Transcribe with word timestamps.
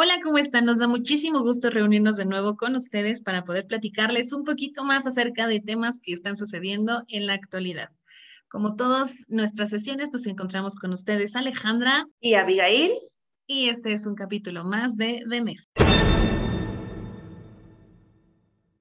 Hola, 0.00 0.20
¿cómo 0.22 0.38
están? 0.38 0.64
Nos 0.64 0.78
da 0.78 0.86
muchísimo 0.86 1.40
gusto 1.40 1.70
reunirnos 1.70 2.16
de 2.16 2.24
nuevo 2.24 2.56
con 2.56 2.76
ustedes 2.76 3.20
para 3.20 3.42
poder 3.42 3.66
platicarles 3.66 4.32
un 4.32 4.44
poquito 4.44 4.84
más 4.84 5.08
acerca 5.08 5.48
de 5.48 5.58
temas 5.58 5.98
que 6.00 6.12
están 6.12 6.36
sucediendo 6.36 7.02
en 7.08 7.26
la 7.26 7.32
actualidad. 7.32 7.90
Como 8.46 8.76
todas 8.76 9.24
nuestras 9.26 9.70
sesiones, 9.70 10.10
nos 10.12 10.24
encontramos 10.28 10.76
con 10.76 10.92
ustedes 10.92 11.34
Alejandra 11.34 12.06
y 12.20 12.34
Abigail. 12.34 12.92
Y 13.48 13.70
este 13.70 13.92
es 13.92 14.06
un 14.06 14.14
capítulo 14.14 14.62
más 14.62 14.96
de 14.96 15.24
DENES. 15.26 15.64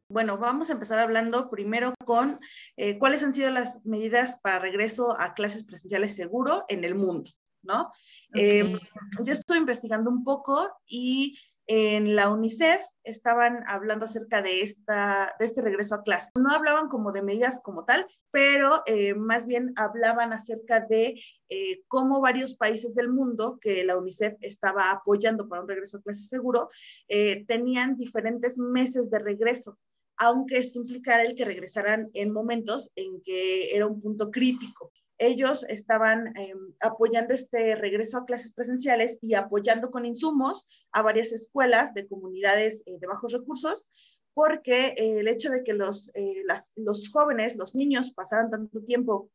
Bueno, 0.09 0.37
vamos 0.37 0.69
a 0.69 0.73
empezar 0.73 0.99
hablando 0.99 1.49
primero 1.49 1.95
con 2.05 2.39
eh, 2.75 2.99
cuáles 2.99 3.23
han 3.23 3.33
sido 3.33 3.49
las 3.49 3.83
medidas 3.87 4.39
para 4.43 4.59
regreso 4.59 5.19
a 5.19 5.33
clases 5.33 5.63
presenciales 5.63 6.15
seguro 6.15 6.65
en 6.67 6.83
el 6.83 6.93
mundo, 6.93 7.31
¿no? 7.63 7.91
Em, 8.33 8.79
yo 9.23 9.33
estoy 9.33 9.57
investigando 9.57 10.09
un 10.09 10.23
poco 10.23 10.69
y 10.85 11.37
en 11.67 12.15
la 12.15 12.29
UNICEF 12.29 12.81
estaban 13.03 13.63
hablando 13.67 14.05
acerca 14.05 14.41
de, 14.41 14.61
esta, 14.61 15.35
de 15.37 15.45
este 15.45 15.61
regreso 15.61 15.95
a 15.95 16.03
clase. 16.03 16.31
No 16.35 16.51
hablaban 16.51 16.87
como 16.87 17.11
de 17.11 17.21
medidas 17.21 17.61
como 17.61 17.83
tal, 17.83 18.05
pero 18.31 18.83
eh, 18.85 19.13
más 19.15 19.45
bien 19.45 19.73
hablaban 19.75 20.31
acerca 20.31 20.79
de 20.79 21.21
eh, 21.49 21.83
cómo 21.87 22.21
varios 22.21 22.55
países 22.55 22.95
del 22.95 23.09
mundo 23.09 23.59
que 23.59 23.83
la 23.83 23.97
UNICEF 23.97 24.35
estaba 24.39 24.91
apoyando 24.91 25.49
para 25.49 25.61
un 25.61 25.67
regreso 25.67 25.97
a 25.97 26.01
clase 26.01 26.23
seguro, 26.23 26.69
eh, 27.09 27.45
tenían 27.47 27.95
diferentes 27.95 28.57
meses 28.57 29.09
de 29.09 29.19
regreso 29.19 29.77
aunque 30.19 30.57
esto 30.57 30.79
implicara 30.79 31.21
el 31.21 31.35
que 31.35 31.45
regresaran 31.45 32.09
en 32.13 32.31
momentos 32.31 32.91
en 32.95 33.21
que 33.21 33.75
era 33.75 33.85
un 33.85 34.01
punto 34.01 34.31
crítico 34.31 34.91
ellos 35.17 35.63
estaban 35.63 36.27
em, 36.37 36.73
apoyando 36.79 37.33
este 37.33 37.75
regreso 37.75 38.17
a 38.17 38.25
clases 38.25 38.53
presenciales 38.53 39.17
y 39.21 39.33
apoyando 39.33 39.89
con 39.89 40.05
insumos 40.05 40.67
a 40.91 41.01
varias 41.01 41.31
escuelas 41.31 41.93
de 41.93 42.07
comunidades 42.07 42.83
eh, 42.85 42.97
de 42.99 43.07
bajos 43.07 43.33
recursos, 43.33 43.89
porque 44.33 44.93
eh, 44.97 45.19
el 45.19 45.27
hecho 45.27 45.49
de 45.49 45.63
que 45.63 45.73
los, 45.73 46.11
eh, 46.15 46.43
los 46.75 47.09
jóvenes, 47.09 47.57
los 47.57 47.75
niños 47.75 48.11
pasaran 48.11 48.51
tanto 48.51 48.83
tiempo 48.83 49.31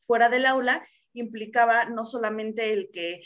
fuera 0.00 0.28
del 0.28 0.46
aula 0.46 0.84
implicaba 1.16 1.84
no 1.84 2.04
solamente 2.04 2.72
el 2.72 2.90
que 2.92 3.22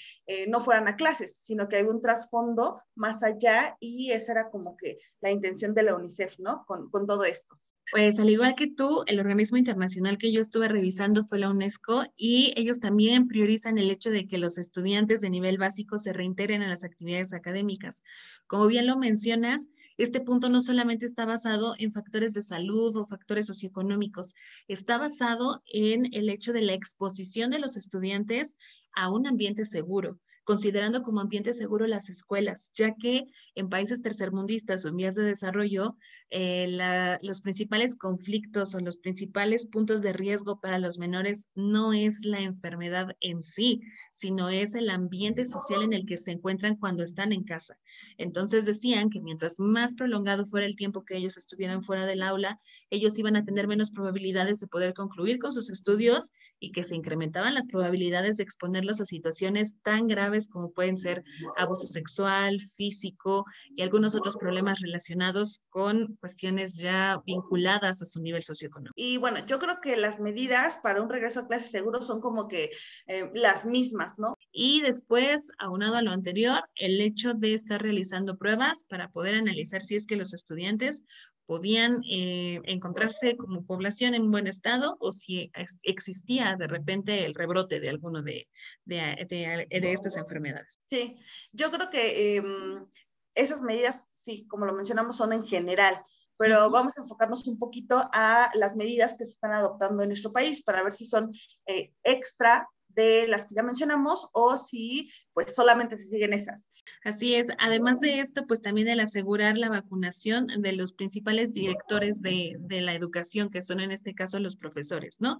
no 0.46 0.60
fueran 0.60 0.88
a 0.88 0.96
clases, 0.96 1.38
sino 1.40 1.68
que 1.68 1.76
hay 1.76 1.84
un 1.84 2.02
trasfondo 2.02 2.82
más 2.94 3.22
allá 3.22 3.78
y 3.80 4.12
esa 4.12 4.32
era 4.32 4.50
como 4.50 4.76
que 4.76 4.98
la 5.22 5.30
intención 5.30 5.72
de 5.72 5.84
la 5.84 5.94
UNICEF, 5.94 6.38
¿no? 6.38 6.66
Con, 6.66 6.90
con 6.90 7.06
todo 7.06 7.24
esto. 7.24 7.58
Pues 7.90 8.18
al 8.18 8.28
igual 8.28 8.54
que 8.54 8.66
tú, 8.66 9.02
el 9.06 9.18
organismo 9.18 9.56
internacional 9.56 10.18
que 10.18 10.30
yo 10.30 10.42
estuve 10.42 10.68
revisando 10.68 11.24
fue 11.24 11.38
la 11.38 11.48
UNESCO 11.48 12.04
y 12.16 12.52
ellos 12.54 12.80
también 12.80 13.28
priorizan 13.28 13.78
el 13.78 13.90
hecho 13.90 14.10
de 14.10 14.26
que 14.26 14.36
los 14.36 14.58
estudiantes 14.58 15.22
de 15.22 15.30
nivel 15.30 15.56
básico 15.56 15.96
se 15.96 16.12
reintegren 16.12 16.60
a 16.60 16.68
las 16.68 16.84
actividades 16.84 17.32
académicas. 17.32 18.02
Como 18.46 18.66
bien 18.66 18.86
lo 18.86 18.98
mencionas, 18.98 19.68
este 19.96 20.20
punto 20.20 20.50
no 20.50 20.60
solamente 20.60 21.06
está 21.06 21.24
basado 21.24 21.76
en 21.78 21.92
factores 21.92 22.34
de 22.34 22.42
salud 22.42 22.94
o 22.94 23.06
factores 23.06 23.46
socioeconómicos, 23.46 24.34
está 24.68 24.98
basado 24.98 25.62
en 25.72 26.12
el 26.12 26.28
hecho 26.28 26.52
de 26.52 26.62
la 26.62 26.74
exposición 26.74 27.50
de 27.50 27.58
los 27.58 27.78
estudiantes 27.78 28.58
a 28.94 29.10
un 29.10 29.26
ambiente 29.26 29.64
seguro 29.64 30.20
considerando 30.48 31.02
como 31.02 31.20
ambiente 31.20 31.52
seguro 31.52 31.86
las 31.86 32.08
escuelas, 32.08 32.72
ya 32.74 32.94
que 32.94 33.26
en 33.54 33.68
países 33.68 34.00
tercermundistas 34.00 34.82
o 34.82 34.88
en 34.88 34.96
vías 34.96 35.14
de 35.14 35.22
desarrollo, 35.22 35.98
eh, 36.30 37.18
los 37.20 37.42
principales 37.42 37.94
conflictos 37.94 38.74
o 38.74 38.80
los 38.80 38.96
principales 38.96 39.66
puntos 39.66 40.00
de 40.00 40.14
riesgo 40.14 40.58
para 40.58 40.78
los 40.78 40.96
menores 40.96 41.48
no 41.54 41.92
es 41.92 42.24
la 42.24 42.40
enfermedad 42.40 43.08
en 43.20 43.42
sí, 43.42 43.82
sino 44.10 44.48
es 44.48 44.74
el 44.74 44.88
ambiente 44.88 45.44
social 45.44 45.82
en 45.82 45.92
el 45.92 46.06
que 46.06 46.16
se 46.16 46.32
encuentran 46.32 46.76
cuando 46.76 47.02
están 47.02 47.34
en 47.34 47.44
casa. 47.44 47.78
Entonces 48.16 48.64
decían 48.64 49.10
que 49.10 49.20
mientras 49.20 49.60
más 49.60 49.94
prolongado 49.96 50.46
fuera 50.46 50.64
el 50.64 50.76
tiempo 50.76 51.04
que 51.04 51.18
ellos 51.18 51.36
estuvieran 51.36 51.82
fuera 51.82 52.06
del 52.06 52.22
aula, 52.22 52.58
ellos 52.88 53.18
iban 53.18 53.36
a 53.36 53.44
tener 53.44 53.68
menos 53.68 53.90
probabilidades 53.90 54.60
de 54.60 54.66
poder 54.66 54.94
concluir 54.94 55.38
con 55.38 55.52
sus 55.52 55.68
estudios 55.68 56.30
y 56.60 56.72
que 56.72 56.84
se 56.84 56.96
incrementaban 56.96 57.54
las 57.54 57.66
probabilidades 57.66 58.36
de 58.36 58.42
exponerlos 58.42 59.00
a 59.00 59.04
situaciones 59.04 59.80
tan 59.82 60.06
graves 60.06 60.48
como 60.48 60.72
pueden 60.72 60.98
ser 60.98 61.22
abuso 61.56 61.86
sexual, 61.86 62.60
físico 62.60 63.44
y 63.74 63.82
algunos 63.82 64.14
otros 64.14 64.36
problemas 64.36 64.80
relacionados 64.80 65.62
con 65.68 66.16
cuestiones 66.16 66.76
ya 66.76 67.20
vinculadas 67.24 68.02
a 68.02 68.04
su 68.04 68.20
nivel 68.20 68.42
socioeconómico. 68.42 68.94
Y 68.96 69.16
bueno, 69.16 69.44
yo 69.46 69.58
creo 69.58 69.80
que 69.80 69.96
las 69.96 70.20
medidas 70.20 70.78
para 70.82 71.02
un 71.02 71.08
regreso 71.08 71.40
a 71.40 71.46
clases 71.46 71.70
seguro 71.70 72.00
son 72.02 72.20
como 72.20 72.48
que 72.48 72.70
eh, 73.06 73.30
las 73.34 73.64
mismas, 73.64 74.18
¿no? 74.18 74.34
Y 74.52 74.80
después, 74.80 75.50
aunado 75.58 75.96
a 75.96 76.02
lo 76.02 76.10
anterior, 76.10 76.60
el 76.74 77.00
hecho 77.00 77.34
de 77.34 77.54
estar 77.54 77.82
realizando 77.82 78.36
pruebas 78.36 78.84
para 78.88 79.10
poder 79.10 79.34
analizar 79.34 79.82
si 79.82 79.94
es 79.96 80.06
que 80.06 80.16
los 80.16 80.34
estudiantes 80.34 81.04
podían 81.48 82.02
eh, 82.04 82.60
encontrarse 82.64 83.38
como 83.38 83.64
población 83.64 84.14
en 84.14 84.30
buen 84.30 84.46
estado 84.46 84.98
o 85.00 85.12
si 85.12 85.50
existía 85.82 86.56
de 86.58 86.66
repente 86.66 87.24
el 87.24 87.34
rebrote 87.34 87.80
de 87.80 87.88
alguno 87.88 88.20
de, 88.20 88.50
de, 88.84 89.66
estas 89.70 90.18
enfermedades. 90.18 90.78
Sí, 90.90 91.16
yo 91.52 91.70
creo 91.70 91.88
que 91.88 92.36
em, 92.36 92.86
esas 93.34 93.62
medidas, 93.62 94.08
sí, 94.10 94.46
como 94.46 94.66
lo 94.66 94.74
mencionamos, 94.74 95.16
son 95.16 95.32
en 95.32 95.46
general, 95.46 96.04
pero 96.36 96.68
vamos 96.68 96.98
a 96.98 97.00
enfocarnos 97.00 97.46
un 97.48 97.58
poquito 97.58 98.10
a 98.12 98.50
las 98.52 98.76
medidas 98.76 99.14
que 99.16 99.24
se 99.24 99.32
están 99.32 99.52
adoptando 99.52 100.02
en 100.02 100.10
nuestro 100.10 100.32
país 100.32 100.62
para 100.62 100.82
ver 100.82 100.92
si 100.92 101.06
son 101.06 101.32
eh, 101.64 101.94
extra 102.02 102.68
de 102.98 103.28
las 103.28 103.46
que 103.46 103.54
ya 103.54 103.62
mencionamos 103.62 104.28
o 104.32 104.56
si 104.56 105.10
pues 105.32 105.54
solamente 105.54 105.96
se 105.96 106.06
siguen 106.06 106.32
esas. 106.32 106.70
Así 107.04 107.36
es. 107.36 107.48
Además 107.58 108.00
de 108.00 108.18
esto, 108.18 108.44
pues 108.46 108.60
también 108.60 108.88
el 108.88 108.98
asegurar 108.98 109.56
la 109.56 109.68
vacunación 109.68 110.48
de 110.58 110.72
los 110.72 110.92
principales 110.92 111.52
directores 111.52 112.20
de, 112.22 112.56
de 112.58 112.80
la 112.80 112.94
educación, 112.94 113.50
que 113.50 113.62
son 113.62 113.80
en 113.80 113.92
este 113.92 114.14
caso 114.14 114.40
los 114.40 114.56
profesores, 114.56 115.20
¿no? 115.20 115.38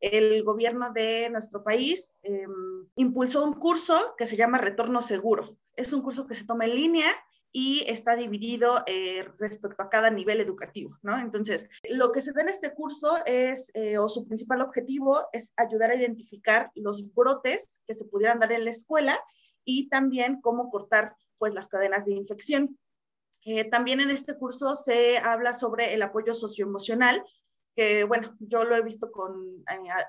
el 0.00 0.42
gobierno 0.42 0.92
de 0.92 1.30
nuestro 1.30 1.62
país 1.62 2.16
em, 2.24 2.50
impulsó 2.96 3.44
un 3.44 3.52
curso 3.52 4.16
que 4.18 4.26
se 4.26 4.36
llama 4.36 4.58
Retorno 4.58 5.00
Seguro. 5.00 5.56
Es 5.76 5.92
un 5.92 6.02
curso 6.02 6.26
que 6.26 6.34
se 6.34 6.44
toma 6.44 6.64
en 6.64 6.74
línea 6.74 7.06
y 7.52 7.84
está 7.86 8.16
dividido 8.16 8.82
eh, 8.86 9.28
respecto 9.38 9.82
a 9.82 9.90
cada 9.90 10.10
nivel 10.10 10.40
educativo, 10.40 10.98
¿no? 11.02 11.18
Entonces, 11.18 11.68
lo 11.88 12.10
que 12.10 12.22
se 12.22 12.32
da 12.32 12.40
en 12.40 12.48
este 12.48 12.72
curso 12.74 13.18
es, 13.26 13.70
eh, 13.74 13.98
o 13.98 14.08
su 14.08 14.26
principal 14.26 14.62
objetivo 14.62 15.26
es 15.32 15.52
ayudar 15.58 15.90
a 15.90 15.96
identificar 15.96 16.70
los 16.74 17.12
brotes 17.14 17.82
que 17.86 17.94
se 17.94 18.06
pudieran 18.06 18.40
dar 18.40 18.52
en 18.52 18.64
la 18.64 18.70
escuela 18.70 19.20
y 19.66 19.90
también 19.90 20.40
cómo 20.40 20.70
cortar, 20.70 21.14
pues, 21.38 21.52
las 21.52 21.68
cadenas 21.68 22.06
de 22.06 22.14
infección. 22.14 22.78
Eh, 23.44 23.68
también 23.68 24.00
en 24.00 24.10
este 24.10 24.38
curso 24.38 24.74
se 24.74 25.18
habla 25.18 25.52
sobre 25.52 25.92
el 25.92 26.00
apoyo 26.00 26.32
socioemocional, 26.32 27.22
que, 27.76 28.04
bueno, 28.04 28.34
yo 28.40 28.64
lo 28.64 28.76
he 28.76 28.82
visto 28.82 29.12
con 29.12 29.62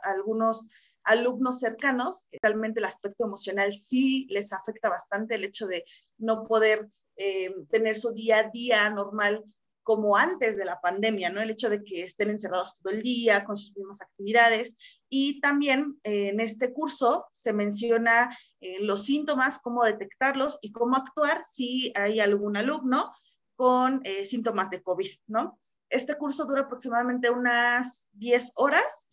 algunos 0.03 0.67
alumnos 1.03 1.59
cercanos, 1.59 2.27
realmente 2.41 2.79
el 2.79 2.85
aspecto 2.85 3.25
emocional 3.25 3.73
sí 3.73 4.27
les 4.29 4.53
afecta 4.53 4.89
bastante 4.89 5.35
el 5.35 5.43
hecho 5.43 5.67
de 5.67 5.85
no 6.17 6.43
poder 6.43 6.87
eh, 7.15 7.53
tener 7.69 7.95
su 7.95 8.13
día 8.13 8.39
a 8.39 8.49
día 8.49 8.89
normal 8.89 9.43
como 9.83 10.15
antes 10.15 10.55
de 10.55 10.63
la 10.63 10.79
pandemia, 10.79 11.29
¿no? 11.29 11.41
El 11.41 11.49
hecho 11.49 11.69
de 11.69 11.83
que 11.83 12.03
estén 12.03 12.29
encerrados 12.29 12.79
todo 12.79 12.93
el 12.93 13.03
día 13.03 13.43
con 13.43 13.57
sus 13.57 13.75
mismas 13.75 14.01
actividades. 14.01 14.77
Y 15.09 15.41
también 15.41 15.99
eh, 16.03 16.29
en 16.29 16.39
este 16.39 16.71
curso 16.71 17.27
se 17.31 17.51
menciona 17.51 18.37
eh, 18.61 18.77
los 18.79 19.03
síntomas, 19.05 19.59
cómo 19.59 19.83
detectarlos 19.83 20.57
y 20.61 20.71
cómo 20.71 20.95
actuar 20.95 21.43
si 21.45 21.91
hay 21.95 22.21
algún 22.21 22.55
alumno 22.55 23.13
con 23.55 24.01
síntomas 24.25 24.71
de 24.71 24.81
COVID, 24.81 25.11
¿no? 25.27 25.59
Este 25.87 26.15
curso 26.15 26.45
dura 26.45 26.61
aproximadamente 26.61 27.29
unas 27.29 28.09
10 28.13 28.53
horas 28.55 29.11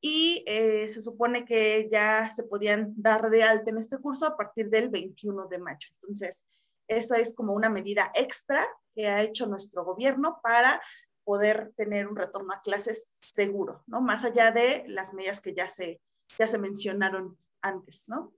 y 0.00 0.44
se 0.46 1.00
supone 1.00 1.44
que 1.44 1.88
ya 1.90 2.28
se 2.28 2.44
podían 2.44 2.94
dar 2.96 3.28
de 3.30 3.42
alta 3.42 3.70
en 3.70 3.78
este 3.78 3.98
curso 3.98 4.26
a 4.26 4.36
partir 4.36 4.70
del 4.70 4.88
21 4.88 5.46
de 5.48 5.58
mayo. 5.58 5.88
Entonces, 6.00 6.46
eso 6.88 7.14
es 7.14 7.34
como 7.34 7.52
una 7.52 7.68
medida 7.68 8.10
extra 8.14 8.66
que 8.94 9.08
ha 9.08 9.22
hecho 9.22 9.46
nuestro 9.46 9.84
gobierno 9.84 10.40
para 10.42 10.80
poder 11.24 11.72
tener 11.76 12.08
un 12.08 12.16
retorno 12.16 12.52
a 12.52 12.62
clases 12.62 13.08
seguro, 13.12 13.84
¿no? 13.86 14.00
Más 14.00 14.24
allá 14.24 14.50
de 14.50 14.84
las 14.88 15.14
medidas 15.14 15.40
que 15.40 15.54
ya 15.54 15.68
se, 15.68 16.00
ya 16.38 16.46
se 16.46 16.58
mencionaron 16.58 17.38
antes, 17.60 18.08
¿no? 18.08 18.32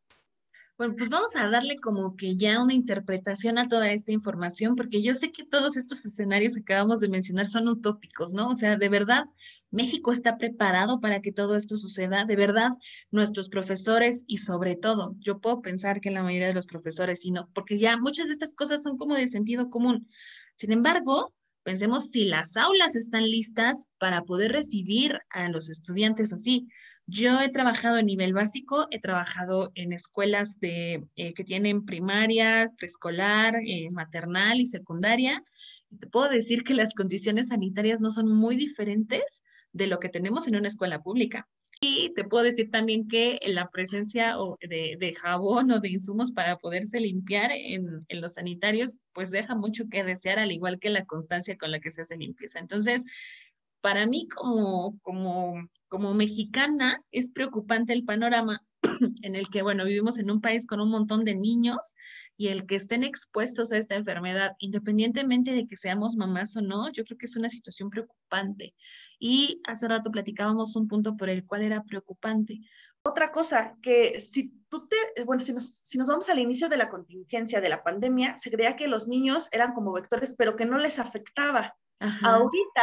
Bueno, 0.83 0.97
pues 0.99 1.11
vamos 1.11 1.37
a 1.37 1.49
darle 1.49 1.77
como 1.77 2.17
que 2.17 2.35
ya 2.37 2.61
una 2.61 2.75
interpretación 2.75 3.57
a 3.57 3.69
toda 3.69 3.93
esta 3.93 4.11
información, 4.11 4.75
porque 4.75 5.01
yo 5.01 5.15
sé 5.15 5.31
que 5.31 5.45
todos 5.45 5.77
estos 5.77 6.05
escenarios 6.05 6.57
que 6.57 6.63
acabamos 6.63 6.99
de 6.99 7.09
mencionar 7.09 7.47
son 7.47 7.69
utópicos, 7.69 8.33
¿no? 8.33 8.49
O 8.49 8.57
sea, 8.57 8.77
de 8.77 8.89
verdad, 8.89 9.27
México 9.71 10.11
está 10.11 10.39
preparado 10.39 10.99
para 10.99 11.23
que 11.23 11.31
todo 11.31 11.55
esto 11.55 11.77
suceda. 11.77 12.25
De 12.25 12.35
verdad, 12.35 12.73
nuestros 13.13 13.49
profesores 13.49 14.25
y 14.27 14.39
sobre 14.39 14.75
todo, 14.75 15.15
yo 15.21 15.39
puedo 15.39 15.63
pensar 15.63 16.01
que 16.01 16.11
la 16.11 16.25
mayoría 16.25 16.49
de 16.49 16.55
los 16.55 16.67
profesores, 16.67 17.25
y 17.25 17.31
no, 17.31 17.49
porque 17.55 17.79
ya 17.79 17.97
muchas 17.97 18.27
de 18.27 18.33
estas 18.33 18.53
cosas 18.53 18.83
son 18.83 18.99
como 18.99 19.15
de 19.15 19.29
sentido 19.29 19.71
común. 19.71 20.09
Sin 20.57 20.73
embargo, 20.73 21.33
Pensemos 21.63 22.11
si 22.11 22.25
las 22.25 22.57
aulas 22.57 22.97
están 22.97 23.23
listas 23.23 23.87
para 23.99 24.23
poder 24.23 24.53
recibir 24.53 25.21
a 25.31 25.49
los 25.49 25.71
estudiantes 25.71 26.33
así. 26.33 26.67
Yo 27.07 27.41
he 27.41 27.51
trabajado 27.51 27.97
a 27.97 28.03
nivel 28.03 28.33
básico, 28.33 28.89
he 28.91 29.01
trabajado 29.01 29.71
en 29.75 29.93
escuelas 29.93 30.59
de, 30.59 31.05
eh, 31.15 31.35
que 31.35 31.45
tienen 31.45 31.85
primaria, 31.85 32.73
preescolar, 32.77 33.57
eh, 33.65 33.91
maternal 33.91 34.61
y 34.61 34.67
secundaria. 34.67 35.45
Te 36.01 36.09
puedo 36.09 36.29
decir 36.29 36.65
que 36.65 36.75
las 36.75 36.95
condiciones 36.95 37.49
sanitarias 37.49 38.01
no 38.01 38.11
son 38.11 38.29
muy 38.29 38.57
diferentes 38.57 39.43
de 39.73 39.87
lo 39.87 40.01
que 40.01 40.09
tenemos 40.09 40.49
en 40.49 40.57
una 40.57 40.69
escuela 40.69 41.01
pública. 41.01 41.49
Y 41.85 42.15
te 42.15 42.23
puedo 42.23 42.45
decir 42.45 42.71
también 42.71 43.09
que 43.09 43.41
la 43.45 43.69
presencia 43.69 44.37
de, 44.61 45.15
jabón 45.21 45.73
o 45.73 45.81
de 45.81 45.89
insumos 45.89 46.31
para 46.31 46.59
poderse 46.59 47.01
limpiar 47.01 47.51
en, 47.51 48.07
en, 48.07 48.21
los 48.21 48.35
sanitarios, 48.35 48.99
pues 49.13 49.33
deja 49.33 49.57
mucho 49.57 49.89
que 49.91 50.05
desear, 50.05 50.39
al 50.39 50.53
igual 50.53 50.79
que 50.79 50.91
la 50.91 51.05
constancia 51.07 51.59
con 51.59 51.73
la 51.73 51.81
que 51.81 51.91
se 51.91 52.03
hace 52.03 52.17
limpieza. 52.17 52.61
Entonces, 52.61 53.03
para 53.81 54.07
mí 54.07 54.29
como, 54.29 54.97
como, 55.03 55.69
como 55.93 56.15
mexicana 56.15 57.05
es 57.11 57.31
preocupante 57.31 57.93
el 57.93 58.07
panorama 58.07 58.63
en 59.23 59.37
el 59.37 59.51
que, 59.51 59.61
bueno, 59.61 59.85
vivimos 59.85 60.19
en 60.19 60.31
un 60.31 60.41
país 60.41 60.67
con 60.67 60.81
un 60.81 60.89
montón 60.89 61.23
de 61.23 61.35
niños 61.35 61.95
y 62.39 62.49
el 62.49 62.65
que 62.65 62.77
estén 62.77 63.05
expuestos 63.05 63.73
a 63.73 63.77
esta 63.77 63.95
enfermedad, 63.95 64.53
independientemente 64.59 65.53
de 65.53 65.67
que 65.67 65.77
seamos 65.77 66.17
mamás 66.17 66.57
o 66.57 66.63
no, 66.63 66.91
yo 66.91 67.05
creo 67.05 67.19
que 67.19 67.27
es 67.27 67.37
una 67.37 67.51
situación 67.51 67.91
preocupante. 67.91 68.75
Y 69.19 69.61
hace 69.65 69.87
rato 69.87 70.11
platicábamos 70.11 70.77
un 70.77 70.89
punto 70.89 71.15
por 71.15 71.29
el 71.29 71.45
cual 71.45 71.61
era 71.61 71.85
preocupante. 71.85 72.61
Otra 73.03 73.31
cosa, 73.31 73.77
que 73.83 74.19
si 74.19 74.51
tú 74.71 74.89
te, 74.89 74.97
bueno, 75.25 75.43
si 75.43 75.53
nos, 75.53 75.81
si 75.85 75.99
nos 75.99 76.09
vamos 76.09 76.31
al 76.31 76.39
inicio 76.39 76.71
de 76.71 76.79
la 76.79 76.89
contingencia 76.89 77.61
de 77.61 77.69
la 77.69 77.83
pandemia, 77.83 78.39
se 78.39 78.51
creía 78.51 78.77
que 78.77 78.89
los 78.89 79.09
niños 79.09 79.51
eran 79.53 79.75
como 79.75 79.93
vectores, 79.93 80.35
pero 80.39 80.57
que 80.57 80.65
no 80.65 80.79
les 80.79 80.99
afectaba. 80.99 81.77
Ahorita 81.99 82.83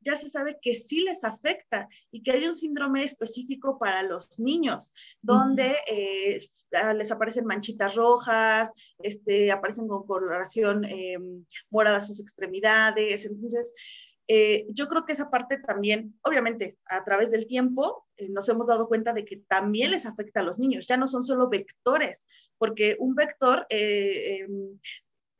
ya 0.00 0.16
se 0.16 0.28
sabe 0.28 0.58
que 0.60 0.74
sí 0.74 1.00
les 1.00 1.24
afecta 1.24 1.88
y 2.10 2.22
que 2.22 2.32
hay 2.32 2.46
un 2.46 2.54
síndrome 2.54 3.04
específico 3.04 3.78
para 3.78 4.02
los 4.02 4.38
niños, 4.40 4.92
donde 5.20 5.76
eh, 5.90 6.48
ah, 6.72 6.94
les 6.94 7.10
aparecen 7.10 7.46
manchitas 7.46 7.94
rojas, 7.94 8.72
este, 8.98 9.52
aparecen 9.52 9.88
con 9.88 10.06
coloración 10.06 10.84
eh, 10.84 11.18
morada 11.70 11.98
a 11.98 12.02
sus 12.02 12.20
extremidades. 12.20 13.26
Entonces, 13.26 13.74
eh, 14.28 14.66
yo 14.70 14.86
creo 14.88 15.04
que 15.04 15.12
esa 15.12 15.30
parte 15.30 15.58
también, 15.58 16.18
obviamente, 16.22 16.78
a 16.86 17.04
través 17.04 17.30
del 17.30 17.46
tiempo, 17.46 18.06
nos 18.28 18.48
hemos 18.48 18.66
dado 18.66 18.86
cuenta 18.86 19.12
de 19.12 19.24
que 19.24 19.38
también 19.48 19.90
les 19.90 20.06
afecta 20.06 20.40
a 20.40 20.42
los 20.42 20.58
niños. 20.58 20.86
Ya 20.86 20.96
no 20.96 21.06
son 21.06 21.22
solo 21.22 21.48
vectores, 21.48 22.28
porque 22.58 22.96
un 23.00 23.14
vector 23.14 23.66
em, 23.70 24.78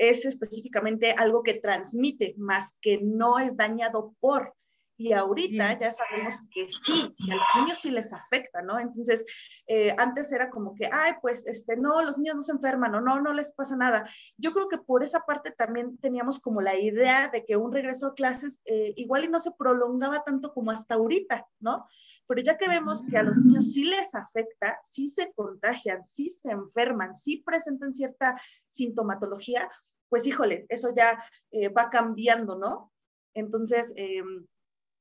es 0.01 0.25
específicamente 0.25 1.15
algo 1.17 1.43
que 1.43 1.61
transmite, 1.61 2.35
más 2.39 2.79
que 2.81 3.01
no 3.03 3.39
es 3.39 3.55
dañado 3.57 4.15
por. 4.19 4.55
Y 4.97 5.13
ahorita 5.13 5.79
ya 5.79 5.93
sabemos 5.93 6.47
que 6.53 6.69
sí, 6.69 7.13
a 7.31 7.35
los 7.35 7.45
niños 7.57 7.79
sí 7.79 7.91
les 7.91 8.13
afecta, 8.13 8.61
¿no? 8.61 8.79
Entonces, 8.79 9.25
eh, 9.67 9.95
antes 9.97 10.31
era 10.33 10.51
como 10.51 10.75
que, 10.75 10.89
ay, 10.93 11.15
pues, 11.23 11.47
este, 11.47 11.77
no, 11.77 12.03
los 12.03 12.19
niños 12.19 12.37
no 12.37 12.43
se 12.43 12.53
enferman, 12.53 12.95
o 12.95 13.01
no, 13.01 13.21
no 13.21 13.33
les 13.33 13.53
pasa 13.53 13.77
nada. 13.77 14.09
Yo 14.37 14.53
creo 14.53 14.69
que 14.69 14.77
por 14.79 15.03
esa 15.03 15.21
parte 15.21 15.53
también 15.53 15.97
teníamos 15.99 16.39
como 16.39 16.61
la 16.61 16.79
idea 16.79 17.29
de 17.29 17.45
que 17.45 17.57
un 17.57 17.73
regreso 17.73 18.09
a 18.09 18.15
clases 18.15 18.63
eh, 18.67 18.93
igual 18.97 19.25
y 19.25 19.29
no 19.29 19.41
se 19.41 19.53
prolongaba 19.53 20.23
tanto 20.23 20.53
como 20.53 20.71
hasta 20.71 20.95
ahorita, 20.95 21.47
¿no? 21.61 21.87
Pero 22.27 22.43
ya 22.43 22.57
que 22.57 22.69
vemos 22.69 23.03
que 23.03 23.19
a 23.19 23.23
los 23.23 23.39
niños 23.39 23.73
sí 23.73 23.85
les 23.85 24.15
afecta, 24.15 24.79
sí 24.83 25.11
se 25.11 25.33
contagian, 25.33 26.05
sí 26.05 26.29
se 26.29 26.51
enferman, 26.51 27.17
sí 27.17 27.43
presentan 27.45 27.95
cierta 27.95 28.41
sintomatología, 28.69 29.69
pues 30.11 30.27
híjole, 30.27 30.67
eso 30.69 30.93
ya 30.95 31.25
eh, 31.53 31.69
va 31.69 31.89
cambiando, 31.89 32.59
¿no? 32.59 32.93
Entonces, 33.35 33.93
em, 33.97 34.47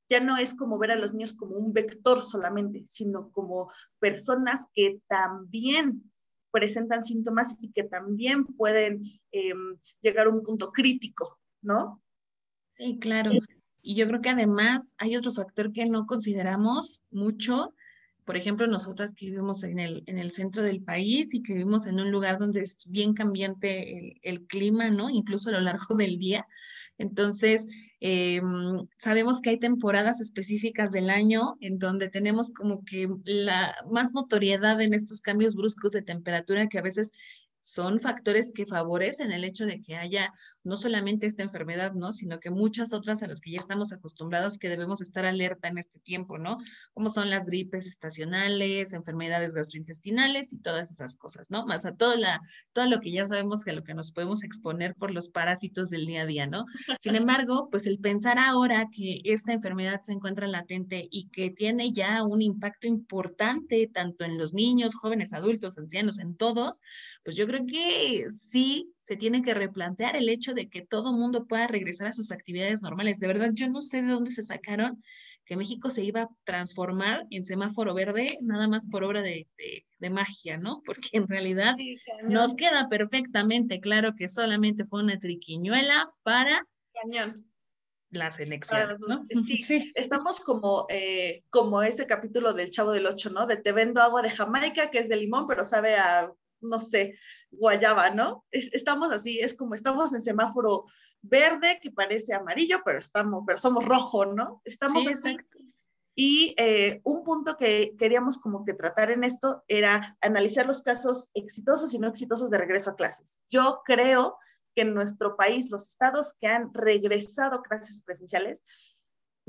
ya 0.08 0.20
no 0.20 0.36
es 0.36 0.54
como 0.54 0.78
ver 0.78 0.92
a 0.92 0.96
los 0.96 1.12
niños 1.12 1.34
como 1.34 1.56
un 1.56 1.72
vector 1.72 2.22
solamente, 2.22 2.84
sino 2.86 3.30
como 3.30 3.70
personas 3.98 4.66
que 4.72 5.00
también 5.08 6.10
presentan 6.50 7.04
síntomas 7.04 7.58
y 7.60 7.70
que 7.72 7.84
también 7.84 8.44
pueden 8.44 9.02
em, 9.30 9.78
llegar 10.00 10.26
a 10.26 10.30
un 10.30 10.42
punto 10.42 10.72
crítico, 10.72 11.38
¿no? 11.62 12.02
Sí, 12.68 12.98
claro. 12.98 13.30
Y 13.82 13.94
yo 13.94 14.06
creo 14.06 14.20
que 14.20 14.30
además 14.30 14.94
hay 14.98 15.16
otro 15.16 15.32
factor 15.32 15.72
que 15.72 15.86
no 15.86 16.06
consideramos 16.06 17.02
mucho 17.10 17.74
por 18.24 18.36
ejemplo, 18.36 18.66
nosotras 18.66 19.14
que 19.14 19.26
vivimos 19.26 19.64
en 19.64 19.78
el, 19.78 20.02
en 20.06 20.18
el 20.18 20.30
centro 20.30 20.62
del 20.62 20.82
país 20.82 21.34
y 21.34 21.42
que 21.42 21.54
vivimos 21.54 21.86
en 21.86 22.00
un 22.00 22.10
lugar 22.10 22.38
donde 22.38 22.60
es 22.60 22.78
bien 22.86 23.14
cambiante 23.14 24.18
el, 24.22 24.46
clima, 24.46 24.90
¿no? 24.90 25.10
Incluso 25.10 25.50
a 25.50 25.52
lo 25.52 25.60
largo 25.60 25.96
del 25.96 26.18
día. 26.18 26.46
Entonces, 26.98 27.66
eh, 28.00 28.40
sabemos 28.98 29.40
que 29.40 29.50
hay 29.50 29.58
temporadas 29.58 30.20
específicas 30.20 30.92
del 30.92 31.10
año 31.10 31.56
en 31.60 31.78
donde 31.78 32.08
tenemos 32.08 32.52
como 32.52 32.84
que 32.84 33.08
la 33.24 33.74
más 33.90 34.12
notoriedad 34.12 34.80
en 34.80 34.94
estos 34.94 35.20
cambios 35.20 35.54
bruscos 35.54 35.92
de 35.92 36.02
temperatura 36.02 36.68
que 36.68 36.78
a 36.78 36.82
veces 36.82 37.12
son 37.60 38.00
factores 38.00 38.52
que 38.52 38.66
favorecen 38.66 39.32
el 39.32 39.44
hecho 39.44 39.66
de 39.66 39.82
que 39.82 39.96
haya 39.96 40.32
no 40.62 40.76
solamente 40.76 41.26
esta 41.26 41.42
enfermedad, 41.42 41.92
¿no? 41.92 42.12
Sino 42.12 42.40
que 42.40 42.50
muchas 42.50 42.92
otras 42.92 43.22
a 43.22 43.26
las 43.26 43.40
que 43.40 43.52
ya 43.52 43.58
estamos 43.58 43.92
acostumbrados 43.92 44.58
que 44.58 44.68
debemos 44.68 45.00
estar 45.00 45.24
alerta 45.24 45.68
en 45.68 45.78
este 45.78 45.98
tiempo, 46.00 46.38
¿no? 46.38 46.58
Como 46.92 47.08
son 47.08 47.30
las 47.30 47.46
gripes 47.46 47.86
estacionales, 47.86 48.92
enfermedades 48.92 49.54
gastrointestinales 49.54 50.52
y 50.52 50.58
todas 50.58 50.90
esas 50.90 51.16
cosas, 51.16 51.50
¿no? 51.50 51.66
Más 51.66 51.86
a 51.86 51.94
todo, 51.94 52.16
la, 52.16 52.40
todo 52.72 52.86
lo 52.86 53.00
que 53.00 53.12
ya 53.12 53.26
sabemos 53.26 53.64
que 53.64 53.70
a 53.70 53.74
lo 53.74 53.84
que 53.84 53.94
nos 53.94 54.12
podemos 54.12 54.44
exponer 54.44 54.94
por 54.94 55.12
los 55.12 55.28
parásitos 55.28 55.90
del 55.90 56.06
día 56.06 56.22
a 56.22 56.26
día, 56.26 56.46
¿no? 56.46 56.64
Sin 56.98 57.14
embargo, 57.46 57.68
pues 57.70 57.86
el 57.86 57.98
pensar 57.98 58.38
ahora 58.38 58.88
que 58.92 59.20
esta 59.24 59.52
enfermedad 59.52 60.00
se 60.00 60.12
encuentra 60.12 60.46
latente 60.46 61.08
y 61.10 61.28
que 61.28 61.50
tiene 61.50 61.92
ya 61.92 62.24
un 62.24 62.42
impacto 62.42 62.86
importante 62.86 63.88
tanto 63.92 64.24
en 64.24 64.38
los 64.38 64.54
niños, 64.54 64.94
jóvenes, 64.94 65.32
adultos, 65.32 65.78
ancianos, 65.78 66.18
en 66.18 66.36
todos, 66.36 66.80
pues 67.24 67.36
yo 67.36 67.46
creo 67.46 67.66
que 67.66 68.26
sí 68.30 68.92
se 69.10 69.16
tiene 69.16 69.42
que 69.42 69.54
replantear 69.54 70.14
el 70.14 70.28
hecho 70.28 70.54
de 70.54 70.68
que 70.68 70.82
todo 70.86 71.12
mundo 71.12 71.48
pueda 71.48 71.66
regresar 71.66 72.06
a 72.06 72.12
sus 72.12 72.30
actividades 72.30 72.80
normales. 72.80 73.18
De 73.18 73.26
verdad, 73.26 73.50
yo 73.52 73.68
no 73.68 73.80
sé 73.80 74.02
de 74.02 74.12
dónde 74.12 74.30
se 74.30 74.44
sacaron 74.44 75.02
que 75.44 75.56
México 75.56 75.90
se 75.90 76.04
iba 76.04 76.22
a 76.22 76.28
transformar 76.44 77.26
en 77.30 77.44
semáforo 77.44 77.92
verde 77.92 78.38
nada 78.40 78.68
más 78.68 78.86
por 78.86 79.02
obra 79.02 79.20
de, 79.20 79.48
de, 79.98 80.10
magia, 80.10 80.58
¿no? 80.58 80.80
Porque 80.86 81.08
en 81.14 81.26
realidad 81.26 81.74
nos 82.22 82.54
queda 82.54 82.88
perfectamente 82.88 83.80
claro 83.80 84.14
que 84.14 84.28
solamente 84.28 84.84
fue 84.84 85.02
una 85.02 85.18
triquiñuela 85.18 86.08
para 86.22 86.64
Cañón. 87.02 87.50
las 88.10 88.38
elecciones, 88.38 88.98
¿no? 89.08 89.26
Sí, 89.44 89.90
estamos 89.96 90.38
como, 90.38 90.86
eh, 90.88 91.42
como 91.50 91.82
ese 91.82 92.06
capítulo 92.06 92.52
del 92.52 92.70
Chavo 92.70 92.92
del 92.92 93.06
Ocho, 93.06 93.30
¿no? 93.30 93.46
De 93.46 93.56
te 93.56 93.72
vendo 93.72 94.02
agua 94.02 94.22
de 94.22 94.30
Jamaica, 94.30 94.92
que 94.92 95.00
es 95.00 95.08
de 95.08 95.16
limón, 95.16 95.48
pero 95.48 95.64
sabe 95.64 95.96
a 95.96 96.32
no 96.60 96.80
sé, 96.80 97.18
guayaba, 97.50 98.10
¿no? 98.10 98.44
estamos 98.50 99.12
así, 99.12 99.40
es 99.40 99.54
como 99.54 99.74
estamos 99.74 100.12
en 100.14 100.22
semáforo 100.22 100.86
verde 101.22 101.78
que 101.82 101.90
parece 101.90 102.34
amarillo, 102.34 102.80
pero 102.84 102.98
estamos, 102.98 103.42
pero 103.46 103.58
somos 103.58 103.84
rojo, 103.84 104.26
¿no? 104.26 104.62
Estamos 104.64 105.06
así. 105.06 105.36
Y 106.14 106.54
eh, 106.58 107.00
un 107.04 107.24
punto 107.24 107.56
que 107.56 107.94
queríamos 107.98 108.38
como 108.38 108.64
que 108.64 108.74
tratar 108.74 109.10
en 109.10 109.24
esto 109.24 109.64
era 109.68 110.18
analizar 110.20 110.66
los 110.66 110.82
casos 110.82 111.30
exitosos 111.34 111.94
y 111.94 111.98
no 111.98 112.08
exitosos 112.08 112.50
de 112.50 112.58
regreso 112.58 112.90
a 112.90 112.96
clases. 112.96 113.40
Yo 113.48 113.80
creo 113.84 114.36
que 114.74 114.82
en 114.82 114.94
nuestro 114.94 115.36
país, 115.36 115.70
los 115.70 115.88
estados 115.88 116.36
que 116.40 116.46
han 116.46 116.74
regresado 116.74 117.56
a 117.56 117.62
clases 117.62 118.02
presenciales, 118.02 118.62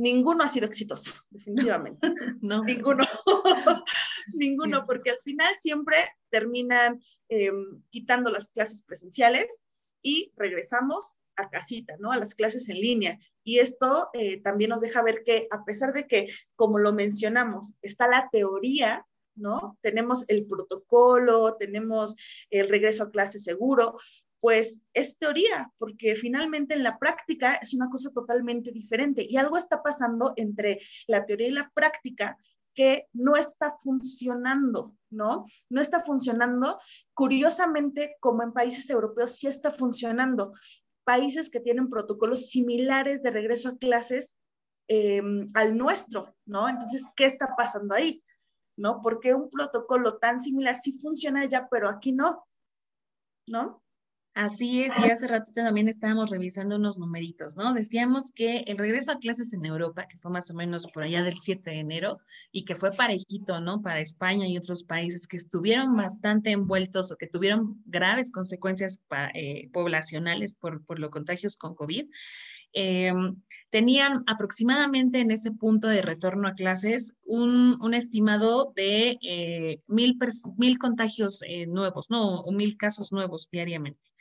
ninguno 0.01 0.43
ha 0.43 0.49
sido 0.49 0.65
exitoso, 0.65 1.13
definitivamente. 1.29 1.99
no. 2.41 2.63
Ninguno. 2.63 3.05
ninguno, 4.33 4.83
porque 4.83 5.11
al 5.11 5.19
final 5.23 5.53
siempre 5.59 5.97
terminan 6.29 7.01
em, 7.29 7.81
quitando 7.91 8.31
las 8.31 8.49
clases 8.49 8.81
presenciales 8.83 9.63
y 10.01 10.31
regresamos 10.35 11.17
a 11.35 11.49
casita, 11.49 11.95
¿no? 11.99 12.11
A 12.11 12.17
las 12.17 12.33
clases 12.33 12.67
en 12.69 12.77
línea. 12.77 13.19
Y 13.43 13.59
esto 13.59 14.09
eh, 14.13 14.41
también 14.41 14.69
nos 14.71 14.81
deja 14.81 15.03
ver 15.03 15.23
que 15.23 15.47
a 15.51 15.63
pesar 15.63 15.93
de 15.93 16.07
que, 16.07 16.29
como 16.55 16.79
lo 16.79 16.93
mencionamos, 16.93 17.77
está 17.81 18.07
la 18.07 18.27
teoría, 18.31 19.05
¿no? 19.35 19.77
Tenemos 19.81 20.25
el 20.29 20.47
protocolo, 20.47 21.55
tenemos 21.57 22.15
el 22.49 22.69
regreso 22.69 23.03
a 23.03 23.11
clase 23.11 23.39
seguro, 23.39 23.97
pues 24.41 24.81
es 24.93 25.17
teoría, 25.19 25.71
porque 25.77 26.15
finalmente 26.15 26.73
en 26.73 26.83
la 26.83 26.97
práctica 26.97 27.53
es 27.55 27.75
una 27.75 27.89
cosa 27.89 28.11
totalmente 28.11 28.71
diferente 28.71 29.25
y 29.27 29.37
algo 29.37 29.55
está 29.55 29.83
pasando 29.83 30.33
entre 30.35 30.79
la 31.07 31.25
teoría 31.25 31.47
y 31.47 31.51
la 31.51 31.71
práctica 31.73 32.37
que 32.73 33.07
no 33.13 33.35
está 33.35 33.75
funcionando, 33.79 34.95
¿no? 35.09 35.45
No 35.69 35.81
está 35.81 35.99
funcionando. 35.99 36.79
Curiosamente, 37.13 38.15
como 38.19 38.43
en 38.43 38.53
países 38.53 38.89
europeos, 38.89 39.35
sí 39.35 39.47
está 39.47 39.71
funcionando. 39.71 40.53
Países 41.03 41.49
que 41.49 41.59
tienen 41.59 41.89
protocolos 41.89 42.49
similares 42.49 43.21
de 43.21 43.31
regreso 43.31 43.69
a 43.69 43.77
clases 43.77 44.37
em, 44.87 45.47
al 45.53 45.77
nuestro, 45.77 46.35
¿no? 46.45 46.67
Entonces, 46.67 47.05
¿qué 47.15 47.25
está 47.25 47.55
pasando 47.55 47.93
ahí? 47.93 48.23
¿No? 48.77 49.01
Porque 49.03 49.33
un 49.33 49.49
protocolo 49.49 50.17
tan 50.17 50.39
similar 50.39 50.75
sí 50.75 50.97
funciona 50.99 51.45
ya, 51.45 51.67
pero 51.69 51.89
aquí 51.89 52.13
no, 52.13 52.45
¿no? 53.47 53.80
Así 54.33 54.83
es, 54.83 54.93
y 54.97 55.11
hace 55.11 55.27
ratito 55.27 55.61
también 55.61 55.89
estábamos 55.89 56.29
revisando 56.29 56.77
unos 56.77 56.97
numeritos, 56.97 57.57
¿no? 57.57 57.73
Decíamos 57.73 58.31
que 58.33 58.59
el 58.59 58.77
regreso 58.77 59.11
a 59.11 59.19
clases 59.19 59.51
en 59.51 59.65
Europa, 59.65 60.07
que 60.07 60.17
fue 60.17 60.31
más 60.31 60.49
o 60.49 60.53
menos 60.53 60.87
por 60.87 61.03
allá 61.03 61.21
del 61.21 61.37
7 61.37 61.69
de 61.69 61.79
enero, 61.79 62.19
y 62.49 62.63
que 62.63 62.73
fue 62.73 62.91
parejito, 62.91 63.59
¿no? 63.59 63.81
Para 63.81 63.99
España 63.99 64.47
y 64.47 64.57
otros 64.57 64.85
países 64.85 65.27
que 65.27 65.35
estuvieron 65.35 65.97
bastante 65.97 66.51
envueltos 66.51 67.11
o 67.11 67.17
que 67.17 67.27
tuvieron 67.27 67.83
graves 67.85 68.31
consecuencias 68.31 69.01
eh, 69.33 69.69
poblacionales 69.73 70.55
por, 70.55 70.85
por 70.85 70.97
los 70.99 71.09
contagios 71.09 71.57
con 71.57 71.75
COVID, 71.75 72.05
em, 72.71 73.35
tenían 73.69 74.23
aproximadamente 74.27 75.19
en 75.19 75.31
ese 75.31 75.51
punto 75.51 75.89
de 75.89 76.01
retorno 76.01 76.47
a 76.47 76.53
clases 76.53 77.15
un, 77.25 77.77
un 77.81 77.93
estimado 77.93 78.71
de 78.77 79.17
eh, 79.21 79.81
mil, 79.87 80.17
mil, 80.57 80.77
contagios 80.77 81.41
eh, 81.45 81.67
nuevos, 81.67 82.09
¿no? 82.09 82.39
O 82.41 82.53
mil 82.53 82.77
casos 82.77 83.11
nuevos 83.11 83.49
diariamente. 83.51 84.11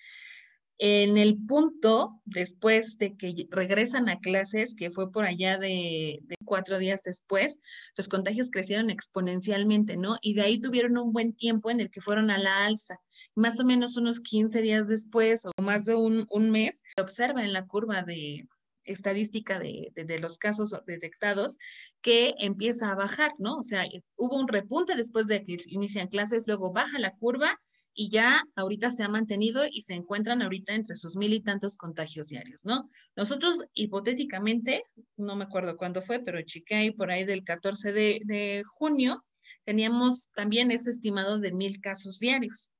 En 0.82 1.18
el 1.18 1.36
punto, 1.46 2.22
después 2.24 2.96
de 2.96 3.14
que 3.14 3.46
regresan 3.50 4.08
a 4.08 4.18
clases, 4.18 4.74
que 4.74 4.90
fue 4.90 5.12
por 5.12 5.26
allá 5.26 5.58
de, 5.58 6.22
cuatro 6.46 6.78
días 6.78 7.02
después, 7.02 7.60
los 7.98 8.08
contagios 8.08 8.50
crecieron 8.50 8.88
exponencialmente, 8.88 9.98
¿no? 9.98 10.16
Y 10.22 10.32
de 10.32 10.40
ahí 10.40 10.58
tuvieron 10.58 10.96
un 10.96 11.12
buen 11.12 11.34
tiempo 11.34 11.70
en 11.70 11.80
el 11.80 11.90
que 11.90 12.00
fueron 12.00 12.30
a 12.30 12.38
la 12.38 12.64
alza. 12.64 12.98
Más 13.34 13.60
o 13.60 13.66
menos 13.66 13.98
unos 13.98 14.20
15 14.20 14.62
días 14.62 14.88
después 14.88 15.44
o 15.44 15.52
más 15.60 15.84
de 15.84 15.96
un, 15.96 16.26
mes, 16.50 16.82
se 16.96 17.02
observa 17.02 17.44
en 17.44 17.52
la 17.52 17.66
curva 17.66 18.02
de, 18.02 18.48
estadística 18.84 19.58
de, 19.58 19.92
de, 19.94 20.18
los 20.18 20.38
casos 20.38 20.74
detectados 20.86 21.58
que 22.00 22.36
empieza 22.38 22.90
a 22.90 22.94
bajar, 22.94 23.32
¿no? 23.36 23.58
O 23.58 23.62
sea, 23.62 23.84
hubo 24.16 24.40
un 24.40 24.48
repunte 24.48 24.96
después 24.96 25.26
de 25.26 25.42
que 25.42 25.58
inician 25.66 26.08
clases, 26.08 26.46
luego 26.46 26.72
baja 26.72 26.98
la 26.98 27.14
curva 27.16 27.60
y 28.00 28.08
ya 28.08 28.42
ahorita 28.56 28.90
se 28.90 29.02
ha 29.02 29.10
mantenido 29.10 29.66
y 29.70 29.82
se 29.82 29.92
encuentran 29.92 30.40
ahorita 30.40 30.72
entre 30.72 30.96
sus 30.96 31.16
mil 31.16 31.34
y 31.34 31.42
tantos 31.42 31.76
contagios 31.76 32.28
diarios, 32.28 32.64
¿no? 32.64 32.88
Nosotros 33.14 33.62
hipotéticamente, 33.74 34.82
no 35.18 35.36
me 35.36 35.44
acuerdo 35.44 35.76
cuándo 35.76 36.00
fue, 36.00 36.18
pero 36.20 36.40
chiqué 36.40 36.76
ahí 36.76 36.90
por 36.92 37.10
ahí 37.10 37.26
del 37.26 37.44
14 37.44 37.92
de, 37.92 38.62
junio, 38.64 39.22
teníamos 39.66 40.30
también 40.34 40.70
ese 40.70 40.88
estimado 40.88 41.40
de 41.40 41.52
mil 41.52 41.78
casos 41.82 42.18
diarios. 42.18 42.70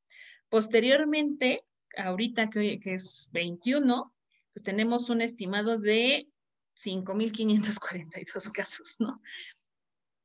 Posteriormente, 0.48 1.64
ahorita 1.98 2.48
que, 2.48 2.80
que 2.80 2.94
es 2.94 3.28
21, 3.34 4.14
pues 4.54 4.64
tenemos 4.64 5.10
un 5.10 5.20
estimado 5.20 5.78
de 5.78 6.30
5.542 6.82 8.52
casos, 8.52 8.96
¿no? 9.00 9.20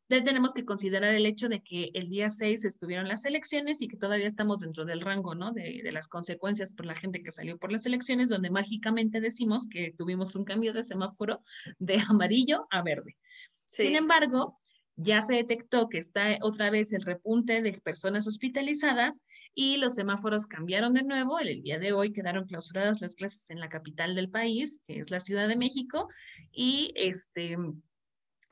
Tenemos 0.08 0.54
que 0.54 0.66
considerar 0.66 1.14
el 1.16 1.26
hecho 1.26 1.50
de 1.50 1.62
que 1.62 1.90
el 1.94 2.10
día 2.10 2.30
6 2.30 2.66
estuvieron 2.66 3.08
las 3.08 3.26
elecciones 3.26 3.82
y 3.82 3.88
que 3.88 3.98
todavía 3.98 4.28
estamos 4.28 4.60
dentro 4.60 4.86
del 4.86 5.02
rango, 5.02 5.34
¿no? 5.34 5.52
De, 5.52 5.82
las 5.92 6.08
consecuencias 6.08 6.72
por 6.72 6.86
la 6.86 6.96
gente 6.96 7.24
que 7.24 7.32
salió 7.32 7.58
por 7.58 7.72
las 7.72 7.86
elecciones, 7.86 8.30
donde 8.30 8.50
mágicamente 8.50 9.20
decimos 9.20 9.68
que 9.68 9.94
tuvimos 9.98 10.36
un 10.36 10.46
cambio 10.46 10.74
de 10.74 10.84
semáforo 10.84 11.42
de 11.80 11.98
amarillo 12.10 12.68
a 12.70 12.84
verde. 12.84 13.18
Sin 13.66 13.96
embargo, 13.96 14.56
ya 14.96 15.22
se 15.22 15.34
detectó 15.34 15.90
que 15.90 15.98
está 15.98 16.38
otra 16.42 16.70
vez 16.70 16.94
el 16.94 17.02
repunte 17.02 17.62
de 17.62 17.74
personas 17.74 18.28
hospitalizadas 18.28 19.24
y 19.54 19.78
los 19.78 19.96
semáforos 19.96 20.46
cambiaron 20.46 20.94
de 20.94 21.04
nuevo. 21.04 21.40
El, 21.40 21.50
el, 21.50 21.62
día 21.64 21.80
de 21.80 21.94
hoy 21.94 22.14
quedaron 22.14 22.46
clausuradas 22.46 23.02
las 23.02 23.16
clases 23.16 23.50
en 23.50 23.60
la 23.60 23.70
capital 23.70 24.16
del 24.16 24.30
país, 24.30 24.82
que 24.88 25.00
es 25.00 25.12
la 25.12 25.20
Ciudad 25.20 25.48
de 25.48 25.58
México, 25.58 26.08
y 26.52 26.94
este, 26.96 27.58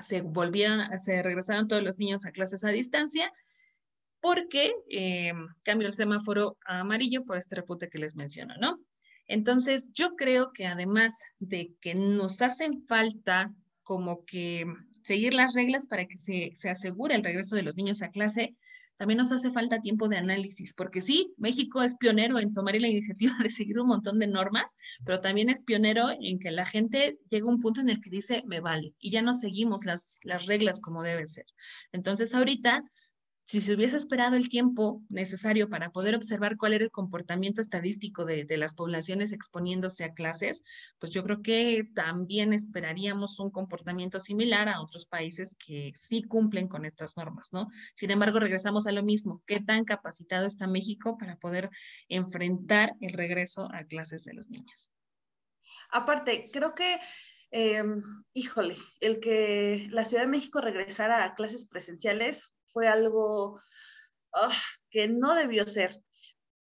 se 0.04 0.24
se 0.98 1.24
regresaron 1.24 1.68
todos 1.68 1.84
los 1.84 1.98
niños 1.98 2.26
a 2.26 2.32
clases 2.32 2.64
a 2.64 2.70
distancia 2.70 3.32
porque 4.22 4.74
eh, 4.90 5.34
cambió 5.64 5.88
el 5.88 5.94
semáforo 5.94 6.58
a 6.66 6.80
amarillo 6.80 7.26
por 7.26 7.38
este 7.38 7.58
repunte 7.58 7.90
que 7.90 7.98
les 7.98 8.16
menciono, 8.16 8.56
¿no? 8.58 8.80
Entonces, 9.28 9.90
yo 9.94 10.16
creo 10.16 10.52
que 10.54 10.66
además 10.66 11.22
de 11.40 11.74
que 11.82 11.96
nos 11.96 12.42
hacen 12.42 12.86
falta 12.88 13.52
como 13.84 14.26
que 14.26 14.66
seguir 15.04 15.34
las 15.34 15.54
reglas 15.54 15.88
para 15.88 16.06
que 16.06 16.18
se, 16.18 16.52
se 16.56 16.70
asegure 16.70 17.16
el 17.16 17.24
regreso 17.24 17.56
de 17.56 17.64
los 17.64 17.76
niños 17.76 18.02
a 18.02 18.12
clase, 18.12 18.56
también 18.96 19.18
nos 19.18 19.32
hace 19.32 19.52
falta 19.52 19.82
tiempo 19.82 20.08
de 20.08 20.18
análisis, 20.18 20.74
porque 20.74 21.02
sí, 21.02 21.34
México 21.38 21.82
es 21.82 21.96
pionero 21.96 22.40
en 22.40 22.54
tomar 22.54 22.80
la 22.80 22.88
iniciativa 22.88 23.34
de 23.44 23.50
seguir 23.50 23.80
un 23.80 23.88
montón 23.88 24.20
de 24.20 24.28
normas, 24.28 24.76
pero 25.06 25.22
también 25.22 25.50
es 25.50 25.64
pionero 25.64 26.10
en 26.10 26.40
que 26.40 26.52
la 26.52 26.66
gente 26.66 27.18
llega 27.30 27.48
a 27.48 27.50
un 27.50 27.60
punto 27.60 27.82
en 27.82 27.90
el 27.90 28.02
que 28.02 28.10
dice, 28.10 28.44
me 28.46 28.60
vale, 28.60 28.94
y 29.00 29.12
ya 29.12 29.22
no 29.22 29.34
seguimos 29.34 29.86
las, 29.86 30.20
las 30.24 30.46
reglas 30.46 30.82
como 30.82 31.04
deben 31.04 31.28
ser. 31.28 31.46
Entonces, 31.92 32.34
ahorita 32.34 32.84
si 33.44 33.60
se 33.60 33.74
hubiese 33.74 33.98
esperado 33.98 34.38
el 34.38 34.48
tiempo 34.48 35.04
necesario 35.10 35.70
para 35.70 35.92
poder 35.92 36.16
observar 36.16 36.56
cuál 36.56 36.74
era 36.74 36.86
el 36.86 36.92
comportamiento 36.92 37.60
estadístico 37.60 38.24
de, 38.26 38.46
las 38.58 38.74
poblaciones 38.74 39.34
exponiéndose 39.34 40.06
a 40.06 40.14
clases, 40.14 40.64
pues 41.00 41.12
yo 41.12 41.24
creo 41.24 41.42
que 41.42 41.84
también 41.94 42.54
esperaríamos 42.54 43.40
un 43.40 43.52
comportamiento 43.52 44.20
similar 44.20 44.70
a 44.70 44.82
otros 44.82 45.06
países 45.06 45.56
que 45.56 45.92
sí 45.94 46.24
cumplen 46.24 46.68
con 46.68 46.86
estas 46.86 47.18
normas, 47.18 47.50
¿no? 47.52 47.68
Sin 47.96 48.12
embargo, 48.12 48.40
regresamos 48.40 48.88
a 48.88 48.92
lo 48.92 49.04
mismo. 49.04 49.44
¿Qué 49.46 49.60
tan 49.60 49.84
capacitado 49.84 50.46
está 50.46 50.68
México 50.68 51.18
para 51.18 51.36
poder 51.36 51.70
enfrentar 52.08 52.94
el 53.02 53.12
regreso 53.12 53.68
a 53.74 53.84
clases 53.84 54.24
de 54.24 54.34
los 54.34 54.50
niños? 54.50 54.92
Aparte, 55.90 56.50
creo 56.52 56.74
que 56.74 56.98
em, 57.52 58.02
híjole, 58.32 58.78
el 59.02 59.20
que 59.20 59.88
la 59.90 60.06
Ciudad 60.06 60.24
de 60.24 60.30
México 60.30 60.62
regresara 60.62 61.26
a 61.26 61.36
clases 61.36 61.68
presenciales 61.68 62.53
fue 62.74 62.88
algo 62.88 63.62
ah, 64.34 64.52
que 64.90 65.08
no 65.08 65.36
debió 65.36 65.68
ser. 65.68 66.02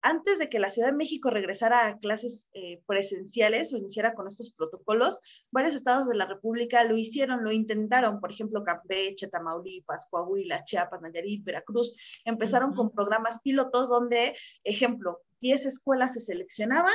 Antes 0.02 0.38
de 0.38 0.48
que 0.48 0.58
la 0.58 0.70
Ciudad 0.70 0.88
de 0.88 0.96
México 0.96 1.28
regresara 1.28 1.86
a 1.86 1.98
clases 1.98 2.48
eh, 2.54 2.82
presenciales 2.86 3.72
o 3.72 3.76
iniciara 3.76 4.14
con 4.14 4.26
estos 4.26 4.50
protocolos, 4.54 5.20
varios 5.50 5.74
estados 5.74 6.08
de 6.08 6.14
la 6.14 6.24
República 6.24 6.84
lo 6.84 6.96
hicieron, 6.96 7.44
lo 7.44 7.52
intentaron. 7.52 8.18
Por 8.18 8.32
ejemplo, 8.32 8.64
Campeche, 8.64 9.28
Tamaulipas, 9.28 10.08
Coahuila, 10.10 10.64
Chiapas, 10.64 11.02
Nayarit, 11.02 11.44
Veracruz, 11.44 11.94
empezaron 12.24 12.74
con 12.74 12.90
programas 12.90 13.42
pilotos 13.42 13.90
donde, 13.90 14.34
ejemplo, 14.64 15.20
10 15.40 15.66
escuelas 15.66 16.14
se 16.14 16.20
seleccionaban 16.20 16.94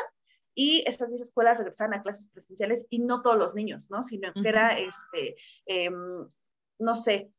y 0.56 0.84
estas 0.88 1.10
10 1.10 1.22
escuelas 1.22 1.60
regresaban 1.60 1.94
a 1.94 2.02
clases 2.02 2.32
presenciales 2.32 2.88
y 2.90 3.00
no 3.00 3.22
todos 3.22 3.38
los 3.38 3.54
niños, 3.54 3.92
¿no? 3.92 4.02
Sino 4.02 4.34
que 4.34 4.50
era, 4.50 4.80
este, 4.80 5.36
em, 5.68 6.28
no 6.80 6.96
sé, 6.96 7.32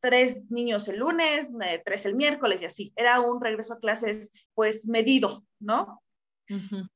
tres 0.00 0.50
niños 0.50 0.88
el 0.88 0.98
lunes, 0.98 1.52
eh, 1.62 1.82
tres 1.84 2.06
el 2.06 2.16
miércoles 2.16 2.60
y 2.60 2.64
así. 2.64 2.92
Era 2.96 3.20
un 3.20 3.40
regreso 3.40 3.74
a 3.74 3.78
clases 3.78 4.32
pues 4.54 4.86
medido, 4.86 5.44
¿no? 5.60 6.02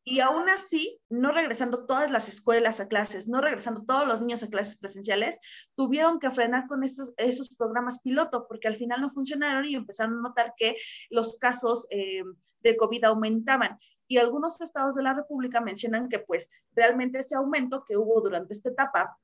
Y 0.02 0.20
aún 0.20 0.48
así, 0.48 0.98
no 1.10 1.30
regresando 1.30 1.84
todas 1.84 2.10
las 2.10 2.26
escuelas 2.28 2.80
a 2.80 2.88
clases, 2.88 3.28
no 3.28 3.42
regresando 3.42 3.84
todos 3.84 4.08
los 4.08 4.22
niños 4.22 4.42
a 4.42 4.48
clases 4.48 4.78
presenciales, 4.78 5.38
tuvieron 5.76 6.18
que 6.18 6.30
frenar 6.30 6.66
con 6.68 6.82
estos, 6.82 7.12
esos 7.18 7.54
programas 7.54 8.00
piloto 8.00 8.46
porque 8.48 8.68
al 8.68 8.76
final 8.76 9.02
no 9.02 9.12
funcionaron 9.12 9.66
y 9.66 9.74
empezaron 9.74 10.14
a 10.14 10.22
notar 10.22 10.54
que 10.56 10.76
los 11.10 11.36
casos 11.36 11.86
eh, 11.90 12.22
de 12.60 12.76
COVID 12.78 13.04
aumentaban. 13.04 13.78
Y 14.08 14.16
algunos 14.16 14.60
estados 14.62 14.94
de 14.94 15.02
la 15.02 15.14
República 15.14 15.60
mencionan 15.60 16.08
que 16.08 16.18
pues 16.18 16.48
realmente 16.74 17.18
ese 17.18 17.34
aumento 17.34 17.84
que 17.84 17.98
hubo 17.98 18.22
durante 18.22 18.54
esta 18.54 18.70
etapa 18.70 19.18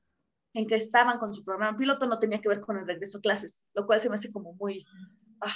en 0.53 0.67
que 0.67 0.75
estaban 0.75 1.19
con 1.19 1.33
su 1.33 1.43
programa 1.43 1.77
piloto 1.77 2.07
no 2.07 2.19
tenía 2.19 2.41
que 2.41 2.49
ver 2.49 2.61
con 2.61 2.77
el 2.77 2.87
regreso 2.87 3.19
a 3.19 3.21
clases, 3.21 3.63
lo 3.73 3.85
cual 3.85 3.99
se 3.99 4.09
me 4.09 4.15
hace 4.15 4.31
como 4.31 4.53
muy, 4.53 4.85
ah, 5.41 5.53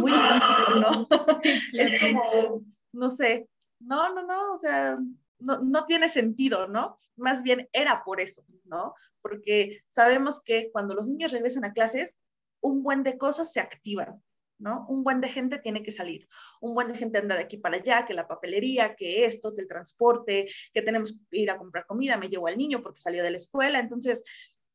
muy 0.00 0.12
¿no? 0.80 1.08
es 1.72 2.00
como, 2.00 2.62
no 2.92 3.08
sé, 3.08 3.48
no, 3.80 4.14
no, 4.14 4.26
no, 4.26 4.52
o 4.52 4.58
sea, 4.58 4.96
no, 5.38 5.60
no 5.60 5.84
tiene 5.84 6.08
sentido, 6.08 6.68
¿no? 6.68 6.98
Más 7.16 7.42
bien 7.42 7.68
era 7.72 8.02
por 8.04 8.20
eso, 8.20 8.44
¿no? 8.64 8.94
Porque 9.20 9.80
sabemos 9.88 10.42
que 10.42 10.70
cuando 10.72 10.94
los 10.94 11.08
niños 11.08 11.32
regresan 11.32 11.64
a 11.64 11.72
clases, 11.72 12.16
un 12.60 12.82
buen 12.82 13.02
de 13.02 13.18
cosas 13.18 13.52
se 13.52 13.60
activan. 13.60 14.22
¿No? 14.58 14.86
Un 14.88 15.04
buen 15.04 15.20
de 15.20 15.28
gente 15.28 15.58
tiene 15.58 15.82
que 15.82 15.92
salir, 15.92 16.28
un 16.60 16.74
buen 16.74 16.88
de 16.88 16.96
gente 16.96 17.18
anda 17.18 17.36
de 17.36 17.42
aquí 17.42 17.56
para 17.56 17.76
allá, 17.76 18.06
que 18.06 18.14
la 18.14 18.28
papelería, 18.28 18.94
que 18.94 19.24
esto, 19.24 19.54
que 19.54 19.62
el 19.62 19.68
transporte, 19.68 20.48
que 20.72 20.82
tenemos 20.82 21.20
que 21.30 21.38
ir 21.38 21.50
a 21.50 21.58
comprar 21.58 21.86
comida, 21.86 22.16
me 22.16 22.28
llevo 22.28 22.46
al 22.46 22.58
niño 22.58 22.82
porque 22.82 23.00
salió 23.00 23.22
de 23.22 23.30
la 23.30 23.36
escuela, 23.36 23.78
entonces 23.78 24.22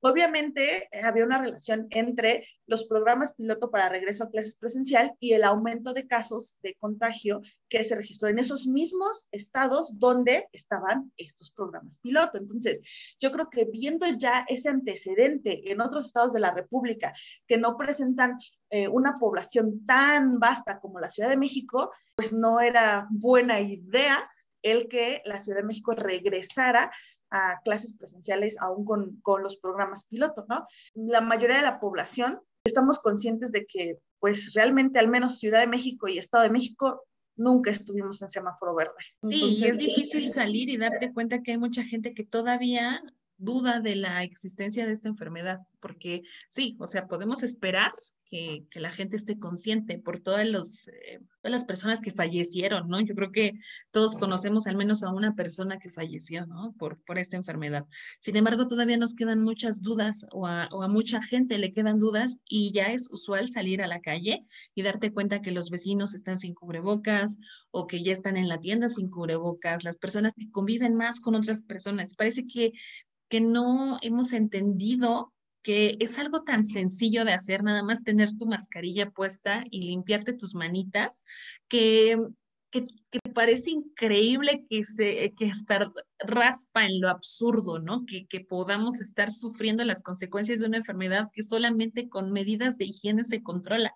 Obviamente 0.04 0.90
eh, 0.92 1.02
había 1.04 1.24
una 1.24 1.40
relación 1.40 1.86
entre 1.92 2.48
los 2.66 2.86
programas 2.86 3.36
piloto 3.36 3.70
para 3.70 3.88
regreso 3.88 4.24
a 4.24 4.32
clases 4.32 4.56
presencial 4.56 5.14
y 5.20 5.34
el 5.34 5.44
aumento 5.44 5.94
de 5.94 6.08
casos 6.08 6.58
de 6.64 6.74
contagio 6.76 7.42
que 7.70 7.84
se 7.84 7.96
registró 7.96 8.28
en 8.28 8.40
esos 8.40 8.66
mismos 8.66 9.28
estados 9.32 10.00
donde 10.00 10.48
estaban 10.54 11.12
estos 11.18 11.52
programas 11.52 12.00
piloto. 12.00 12.40
Entonces, 12.40 12.82
yo 13.20 13.32
creo 13.32 13.50
que 13.52 13.66
viendo 13.66 14.08
ya 14.08 14.44
ese 14.50 14.70
antecedente 14.70 15.72
en 15.72 15.82
otros 15.82 16.08
estados 16.08 16.34
de 16.34 16.40
la 16.40 16.52
República 16.52 17.14
que 17.46 17.58
no 17.58 17.78
presentan 17.78 18.40
eh, 18.72 18.88
una 18.88 19.16
población 19.16 19.86
tan 19.86 20.40
vasta 20.40 20.80
como 20.80 21.00
la 21.00 21.10
Ciudad 21.10 21.30
de 21.30 21.38
México, 21.38 21.92
pues 22.16 22.32
no 22.32 22.62
era 22.62 23.08
buena 23.12 23.60
idea 23.60 24.30
el 24.62 24.88
que 24.88 25.22
la 25.26 25.40
Ciudad 25.40 25.60
de 25.60 25.68
México 25.68 25.92
regresara 25.92 26.90
a 27.30 27.62
clases 27.64 27.98
presenciales 27.98 28.58
aún 28.62 28.86
con, 28.86 29.20
con 29.22 29.44
los 29.44 29.58
programas 29.58 30.06
piloto, 30.06 30.46
¿no? 30.48 30.66
La 30.96 31.20
mayoría 31.20 31.58
de 31.58 31.64
la 31.64 31.80
población 31.80 32.40
estamos 32.64 33.00
conscientes 33.00 33.52
de 33.52 33.66
que, 33.66 34.00
pues 34.20 34.54
realmente 34.54 35.00
al 35.00 35.10
menos 35.10 35.40
Ciudad 35.40 35.60
de 35.60 35.68
México 35.68 36.08
y 36.08 36.18
Estado 36.18 36.44
de 36.44 36.52
México 36.52 37.04
nunca 37.36 37.72
estuvimos 37.72 38.22
en 38.22 38.30
semáforo 38.30 38.76
verde. 38.76 38.94
Sí, 39.28 39.56
y 39.58 39.66
es 39.66 39.78
difícil 39.78 40.32
salir 40.32 40.70
y 40.70 40.78
darte 40.78 41.12
cuenta 41.14 41.42
que 41.42 41.52
hay 41.52 41.58
mucha 41.58 41.84
gente 41.84 42.14
que 42.14 42.24
todavía 42.24 43.02
duda 43.42 43.80
de 43.80 43.96
la 43.96 44.24
existencia 44.24 44.86
de 44.86 44.94
esta 44.94 45.10
enfermedad, 45.10 45.60
porque 45.80 46.22
sí, 46.50 46.78
o 46.80 46.88
sea, 46.88 47.08
podemos 47.08 47.44
esperar 47.44 47.92
que, 48.32 48.66
la 48.76 48.92
gente 48.92 49.18
esté 49.18 49.38
consciente 49.38 50.00
por 50.00 50.22
todas, 50.22 50.48
los, 50.48 50.88
eh, 50.88 51.20
todas 51.42 51.52
las 51.52 51.66
personas 51.66 52.02
que 52.02 52.12
fallecieron, 52.12 52.88
¿no? 52.88 53.02
Yo 53.02 53.14
creo 53.14 53.32
que 53.32 53.54
todos 53.92 54.16
conocemos 54.16 54.66
al 54.68 54.78
menos 54.78 55.04
a 55.04 55.12
una 55.12 55.36
persona 55.36 55.78
que 55.78 55.90
falleció, 55.90 56.46
¿no? 56.46 56.74
Por, 56.80 57.04
por 57.04 57.20
esta 57.20 57.36
enfermedad. 57.36 57.86
Sin 58.20 58.38
embargo, 58.38 58.68
todavía 58.68 58.98
nos 58.98 59.14
quedan 59.14 59.44
muchas 59.44 59.82
dudas 59.82 60.26
o 60.32 60.48
a, 60.48 60.70
o 60.72 60.82
a 60.82 60.88
mucha 60.88 61.22
gente 61.22 61.58
le 61.58 61.74
quedan 61.74 62.00
dudas 62.00 62.38
y 62.48 62.72
ya 62.72 62.86
es 62.86 63.10
usual 63.12 63.50
salir 63.50 63.82
a 63.82 63.88
la 63.88 64.00
calle 64.00 64.46
y 64.74 64.82
darte 64.82 65.12
cuenta 65.12 65.42
que 65.42 65.52
los 65.52 65.70
vecinos 65.70 66.16
están 66.16 66.40
sin 66.40 66.54
cubrebocas 66.54 67.40
o 67.72 67.86
que 67.86 68.02
ya 68.02 68.14
están 68.14 68.38
en 68.38 68.48
la 68.48 68.60
tienda 68.60 68.88
sin 68.88 69.10
cubrebocas, 69.10 69.84
las 69.84 69.98
personas 69.98 70.34
que 70.36 70.50
conviven 70.50 70.96
más 70.96 71.20
con 71.20 71.36
otras 71.36 71.64
personas. 71.64 72.16
Parece 72.16 72.48
que 72.48 72.72
que 73.32 73.40
no 73.40 73.98
hemos 74.02 74.34
entendido 74.34 75.32
que 75.64 75.96
es 76.02 76.20
algo 76.20 76.44
tan 76.44 76.66
sencillo 76.66 77.24
de 77.24 77.32
hacer, 77.32 77.64
nada 77.64 77.82
más 77.82 78.04
tener 78.04 78.36
tu 78.38 78.46
mascarilla 78.46 79.10
puesta 79.12 79.64
y 79.72 79.84
limpiarte 79.84 80.34
tus 80.34 80.54
manitas, 80.54 81.24
que 81.70 82.18
que, 82.72 82.86
parece 83.20 83.72
increíble 83.72 84.66
que, 84.70 84.86
se, 84.86 85.34
que 85.38 85.46
estar 85.46 85.92
raspa 86.20 86.86
en 86.86 87.02
lo 87.02 87.10
absurdo, 87.10 87.80
¿no? 87.80 88.06
Que, 88.06 88.22
que 88.30 88.42
podamos 88.42 89.02
estar 89.02 89.32
sufriendo 89.32 89.84
las 89.84 90.02
consecuencias 90.02 90.60
de 90.60 90.68
una 90.68 90.78
enfermedad 90.78 91.30
que 91.34 91.44
solamente 91.44 92.08
con 92.08 92.32
medidas 92.32 92.78
de 92.78 92.86
higiene 92.86 93.24
se 93.24 93.44
controla, 93.44 93.94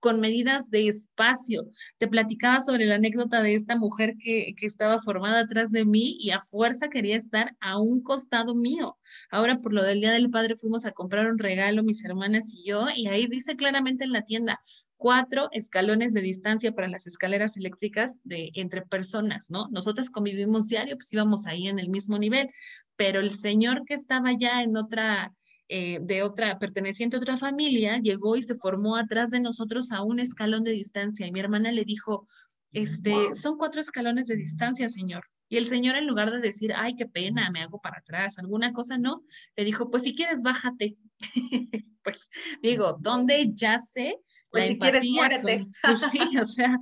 con 0.00 0.20
medidas 0.20 0.70
de 0.70 0.88
espacio. 0.88 1.68
Te 1.98 2.08
platicaba 2.08 2.60
sobre 2.60 2.86
la 2.86 2.96
anécdota 2.96 3.42
de 3.42 3.54
esta 3.54 3.76
mujer 3.76 4.14
que, 4.18 4.54
que 4.56 4.66
estaba 4.66 5.00
formada 5.00 5.40
atrás 5.40 5.70
de 5.70 5.84
mí 5.84 6.16
y 6.18 6.30
a 6.30 6.40
fuerza 6.40 6.88
quería 6.88 7.16
estar 7.16 7.56
a 7.60 7.78
un 7.78 8.02
costado 8.02 8.54
mío. 8.54 8.96
Ahora 9.30 9.58
por 9.58 9.72
lo 9.72 9.82
del 9.82 10.00
Día 10.00 10.12
del 10.12 10.30
Padre 10.30 10.56
fuimos 10.56 10.86
a 10.86 10.92
comprar 10.92 11.30
un 11.30 11.38
regalo, 11.38 11.84
mis 11.84 12.04
hermanas 12.04 12.52
y 12.52 12.64
yo, 12.68 12.86
y 12.94 13.06
ahí 13.06 13.26
dice 13.26 13.56
claramente 13.56 14.04
en 14.04 14.12
la 14.12 14.24
tienda, 14.24 14.60
cuatro 14.96 15.48
escalones 15.52 16.12
de 16.12 16.22
distancia 16.22 16.72
para 16.72 16.88
las 16.88 17.06
escaleras 17.06 17.56
eléctricas 17.56 18.20
de 18.24 18.50
entre 18.60 18.82
personas, 18.82 19.50
¿no? 19.50 19.68
Nosotras 19.70 20.10
convivimos 20.10 20.68
diario, 20.68 20.96
pues 20.96 21.12
íbamos 21.12 21.46
ahí 21.46 21.68
en 21.68 21.78
el 21.78 21.88
mismo 21.88 22.18
nivel, 22.18 22.50
pero 22.96 23.20
el 23.20 23.30
señor 23.30 23.84
que 23.84 23.94
estaba 23.94 24.32
ya 24.32 24.62
en 24.62 24.76
otra, 24.76 25.32
eh, 25.68 25.98
de 26.02 26.22
otra, 26.22 26.58
perteneciente 26.58 27.16
a 27.16 27.20
otra 27.20 27.36
familia, 27.36 27.98
llegó 27.98 28.36
y 28.36 28.42
se 28.42 28.54
formó 28.54 28.96
atrás 28.96 29.30
de 29.30 29.40
nosotros 29.40 29.92
a 29.92 30.02
un 30.02 30.20
escalón 30.20 30.64
de 30.64 30.72
distancia 30.72 31.26
y 31.26 31.32
mi 31.32 31.40
hermana 31.40 31.72
le 31.72 31.84
dijo, 31.84 32.26
este, 32.72 33.34
son 33.34 33.56
cuatro 33.56 33.80
escalones 33.80 34.26
de 34.26 34.36
distancia, 34.36 34.88
señor. 34.88 35.24
Y 35.48 35.58
el 35.58 35.66
señor, 35.66 35.96
en 35.96 36.06
lugar 36.06 36.30
de 36.30 36.40
decir, 36.40 36.72
ay, 36.74 36.96
qué 36.96 37.06
pena, 37.06 37.50
me 37.50 37.62
hago 37.62 37.80
para 37.80 37.98
atrás, 37.98 38.38
alguna 38.38 38.72
cosa, 38.72 38.98
no, 38.98 39.22
le 39.56 39.64
dijo, 39.64 39.90
pues 39.90 40.02
si 40.02 40.14
quieres, 40.14 40.42
bájate. 40.42 40.96
pues 42.02 42.28
digo, 42.62 42.96
¿dónde 43.00 43.48
yace 43.54 44.16
pues 44.50 44.66
si 44.66 44.78
quieres, 44.78 45.04
muérete. 45.08 45.60
pues 45.82 46.00
sí, 46.10 46.18
o 46.40 46.44
sea, 46.44 46.78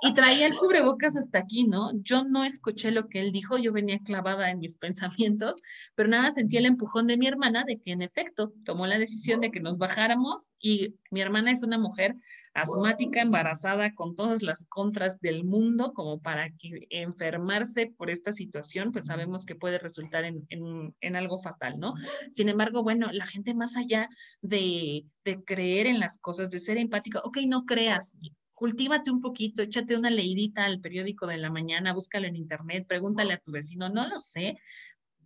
y 0.00 0.14
traía 0.14 0.46
el 0.46 0.56
cubrebocas 0.56 1.16
hasta 1.16 1.38
aquí, 1.38 1.64
¿no? 1.64 1.90
Yo 2.02 2.24
no 2.24 2.44
escuché 2.44 2.90
lo 2.90 3.08
que 3.08 3.20
él 3.20 3.32
dijo, 3.32 3.58
yo 3.58 3.72
venía 3.72 4.00
clavada 4.00 4.50
en 4.50 4.58
mis 4.58 4.76
pensamientos, 4.76 5.62
pero 5.94 6.08
nada, 6.08 6.30
sentí 6.30 6.56
el 6.56 6.66
empujón 6.66 7.06
de 7.06 7.16
mi 7.16 7.26
hermana 7.26 7.64
de 7.64 7.80
que 7.80 7.92
en 7.92 8.02
efecto 8.02 8.52
tomó 8.64 8.86
la 8.86 8.98
decisión 8.98 9.40
de 9.40 9.50
que 9.50 9.60
nos 9.60 9.78
bajáramos 9.78 10.50
y 10.58 10.96
mi 11.10 11.20
hermana 11.20 11.52
es 11.52 11.62
una 11.62 11.78
mujer 11.78 12.16
asmática, 12.54 13.22
embarazada, 13.22 13.94
con 13.94 14.14
todas 14.14 14.42
las 14.42 14.66
contras 14.68 15.20
del 15.20 15.44
mundo, 15.44 15.92
como 15.94 16.20
para 16.20 16.50
que 16.50 16.86
enfermarse 16.90 17.92
por 17.96 18.10
esta 18.10 18.32
situación, 18.32 18.92
pues 18.92 19.06
sabemos 19.06 19.46
que 19.46 19.54
puede 19.54 19.78
resultar 19.78 20.24
en, 20.24 20.46
en, 20.48 21.16
algo 21.16 21.38
fatal, 21.38 21.78
¿no? 21.78 21.94
Sin 22.30 22.48
embargo, 22.48 22.82
bueno, 22.82 23.10
la 23.12 23.26
gente 23.26 23.54
más 23.54 23.76
allá 23.76 24.08
de, 24.40 25.06
de 25.24 25.44
creer 25.44 25.86
en 25.86 26.00
las 26.00 26.18
cosas, 26.18 26.50
de 26.50 26.58
ser 26.58 26.76
empática, 26.76 27.20
ok, 27.24 27.38
no 27.46 27.64
creas, 27.64 28.16
cultívate 28.62 29.10
un 29.10 29.18
poquito, 29.18 29.60
échate 29.60 29.96
una 29.96 30.08
leidita 30.08 30.64
al 30.64 30.80
periódico 30.80 31.26
de 31.26 31.36
la 31.36 31.50
mañana, 31.50 31.92
búscalo 31.92 32.28
en 32.28 32.36
internet, 32.36 32.86
pregúntale 32.86 33.32
a 33.32 33.38
tu 33.38 33.50
vecino, 33.50 33.88
no 33.88 34.06
lo 34.06 34.20
sé. 34.20 34.56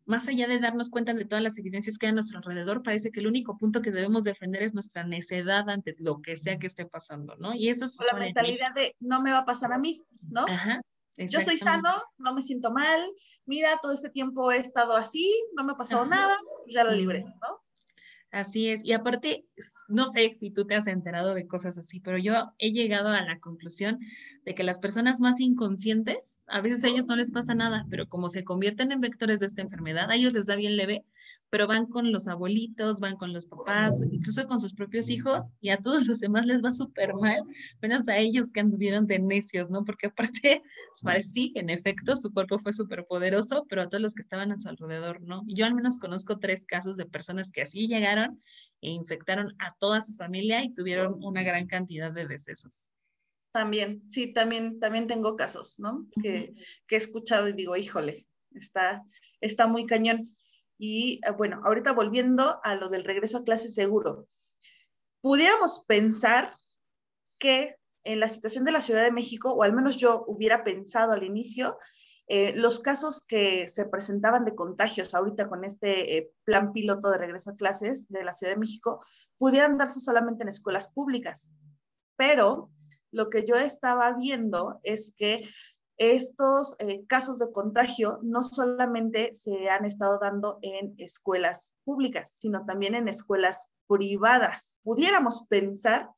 Más 0.07 0.27
allá 0.27 0.49
de 0.49 0.59
darnos 0.59 0.89
cuenta 0.89 1.13
de 1.13 1.27
todas 1.27 1.45
las 1.45 1.59
evidencias 1.59 1.99
que 1.99 2.07
hay 2.07 2.13
a 2.13 2.15
nuestro 2.15 2.39
alrededor, 2.39 2.83
parece 2.83 3.13
que 3.13 3.21
el 3.21 3.27
único 3.27 3.59
punto 3.59 3.83
que 3.83 3.91
debemos 3.91 4.25
defender 4.25 4.63
es 4.63 4.73
nuestra 4.73 5.05
necedad 5.05 5.69
ante 5.69 5.95
lo 5.99 6.23
que 6.23 6.39
sea 6.39 6.59
que 6.59 6.67
esté 6.67 6.87
pasando, 6.87 7.37
¿no? 7.37 7.55
Y 7.55 7.69
eso 7.69 7.85
es... 7.85 7.99
la 8.11 8.19
mentalidad 8.19 8.73
de 8.75 8.95
no 9.01 9.21
me 9.21 9.33
va 9.33 9.41
a 9.41 9.45
pasar 9.45 9.71
a 9.71 9.79
mí, 9.79 10.03
¿no? 10.23 10.47
Ajá. 10.49 10.81
Yo 11.19 11.43
soy 11.43 11.59
sano, 11.59 11.93
no 12.17 12.33
me 12.33 12.41
siento 12.41 12.73
mal, 12.73 13.07
mira, 13.45 13.79
todo 13.83 13.93
este 13.93 14.09
tiempo 14.09 14.51
he 14.51 14.57
estado 14.57 14.97
así, 14.97 15.31
no 15.55 15.63
me 15.63 15.73
ha 15.73 15.77
pasado 15.77 16.07
nada, 16.07 16.39
ya 16.69 16.85
la 16.85 16.93
libre, 16.93 17.23
¿no? 17.43 17.66
Así 18.37 18.69
es. 18.69 18.85
Y 18.85 18.93
aparte, 18.93 19.47
no 19.89 20.05
sé 20.05 20.29
si 20.29 20.51
tú 20.51 20.67
te 20.67 20.75
has 20.75 20.87
enterado 20.89 21.33
de 21.33 21.47
cosas 21.47 21.79
así, 21.79 22.01
pero 22.01 22.19
yo 22.19 22.53
he 22.59 22.71
llegado 22.71 23.09
a 23.09 23.23
la 23.23 23.39
conclusión 23.41 23.99
de 24.45 24.55
que 24.55 24.63
las 24.63 24.79
personas 24.79 25.21
más 25.21 25.41
inconscientes, 25.41 26.43
a 26.47 26.61
veces 26.61 26.85
a 26.85 26.89
ellos 26.89 27.07
no 27.07 27.17
les 27.17 27.31
pasa 27.31 27.55
nada, 27.55 27.87
pero 27.89 28.11
como 28.11 28.29
se 28.29 28.45
convierten 28.45 28.93
en 28.93 29.01
vectores 29.01 29.41
de 29.41 29.47
esta 29.47 29.63
enfermedad, 29.63 30.11
a 30.11 30.17
ellos 30.17 30.35
les 30.35 30.45
da 30.45 30.55
bien 30.55 30.77
leve, 30.77 31.07
pero 31.51 31.67
van 31.67 31.87
con 31.87 32.13
los 32.13 32.27
abuelitos, 32.27 33.01
van 33.01 33.17
con 33.17 33.33
los 33.33 33.47
papás, 33.47 34.03
incluso 34.11 34.47
con 34.47 34.59
sus 34.59 34.75
propios 34.75 35.09
hijos, 35.09 35.51
y 35.61 35.71
a 35.71 35.79
todos 35.79 36.07
los 36.07 36.21
demás 36.21 36.47
les 36.47 36.63
va 36.63 36.73
súper 36.73 37.15
mal, 37.15 37.43
menos 37.81 38.09
a 38.09 38.17
ellos 38.19 38.51
que 38.51 38.61
anduvieron 38.61 39.07
de 39.07 39.19
necios, 39.19 39.71
¿no? 39.71 39.85
Porque 39.85 40.09
aparte, 40.09 40.63
pues, 41.03 41.33
sí, 41.33 41.53
en 41.55 41.71
efecto, 41.71 42.17
su 42.17 42.33
cuerpo 42.33 42.59
fue 42.59 42.73
súper 42.73 43.07
poderoso, 43.07 43.65
pero 43.69 43.83
a 43.83 43.89
todos 43.89 44.03
los 44.03 44.15
que 44.15 44.23
estaban 44.23 44.53
a 44.53 44.59
su 44.59 44.69
alrededor, 44.69 45.23
¿no? 45.23 45.43
Yo 45.47 45.67
al 45.67 45.75
menos 45.75 45.99
conozco 45.99 46.39
tres 46.39 46.67
casos 46.67 46.97
de 46.97 47.07
personas 47.07 47.51
que 47.51 47.63
así 47.63 47.87
llegaron 47.87 48.43
e 48.81 48.91
infectaron 48.91 49.55
a 49.59 49.75
toda 49.79 50.01
su 50.01 50.15
familia 50.15 50.65
y 50.65 50.75
tuvieron 50.75 51.17
una 51.23 51.43
gran 51.43 51.67
cantidad 51.67 52.13
de 52.13 52.27
decesos. 52.27 52.87
También, 53.53 54.03
sí, 54.09 54.33
también, 54.33 54.79
también 54.81 55.07
tengo 55.07 55.35
casos, 55.35 55.79
¿no? 55.79 56.07
Que, 56.23 56.53
que 56.87 56.97
he 56.97 56.99
escuchado 56.99 57.49
y 57.49 57.55
digo, 57.55 57.75
híjole, 57.77 58.27
está, 58.55 59.03
está 59.41 59.67
muy 59.67 59.87
cañón. 59.87 60.36
Y 60.79 61.21
eh, 61.27 61.31
bueno, 61.33 61.61
ahorita 61.65 61.93
volviendo 61.93 62.61
a 62.63 62.75
lo 62.75 62.89
del 62.89 63.05
regreso 63.05 63.39
a 63.39 63.45
clase 63.45 63.69
seguro, 63.69 64.29
pudiéramos 65.21 65.85
pensar 65.87 66.53
que 67.39 67.77
en 68.05 68.21
la 68.21 68.29
situación 68.29 68.65
de 68.65 68.73
la 68.73 68.83
Ciudad 68.83 69.03
de 69.03 69.13
México, 69.13 69.53
o 69.53 69.63
al 69.63 69.73
menos 69.73 69.97
yo 69.97 70.25
hubiera 70.27 70.65
pensado 70.65 71.13
al 71.13 71.25
inicio, 71.25 71.77
eh, 72.29 72.53
los 72.57 72.81
casos 72.81 73.21
que 73.21 73.69
se 73.69 73.87
presentaban 73.87 74.45
de 74.45 74.57
contagios 74.57 75.15
ahorita 75.15 75.49
con 75.49 75.65
este 75.65 76.17
eh, 76.17 76.31
plan 76.45 76.73
piloto 76.73 77.11
de 77.11 77.19
regreso 77.19 77.51
a 77.51 77.57
clases 77.57 78.09
de 78.09 78.25
la 78.25 78.33
Ciudad 78.33 78.55
de 78.55 78.59
México 78.59 79.05
pudieran 79.39 79.79
darse 79.79 80.01
solamente 80.01 80.43
en 80.43 80.49
escuelas 80.49 80.91
públicas. 80.93 81.53
Pero 82.17 82.71
lo 83.13 83.31
que 83.31 83.45
yo 83.47 83.55
estaba 83.55 84.13
viendo 84.13 84.81
es 84.83 85.15
que 85.17 85.49
estos 85.99 86.77
eh, 86.79 87.07
casos 87.07 87.39
de 87.39 87.51
contagio 87.53 88.19
no 88.23 88.43
solamente 88.43 89.35
se 89.35 89.71
han 89.71 89.85
estado 89.85 90.19
dando 90.19 90.59
en 90.63 90.95
escuelas 90.99 91.75
públicas, 91.85 92.37
sino 92.39 92.67
también 92.67 92.95
en 92.95 93.09
escuelas 93.09 93.71
privadas. 93.89 94.81
Pudiéramos 94.83 95.47
pensar 95.49 96.11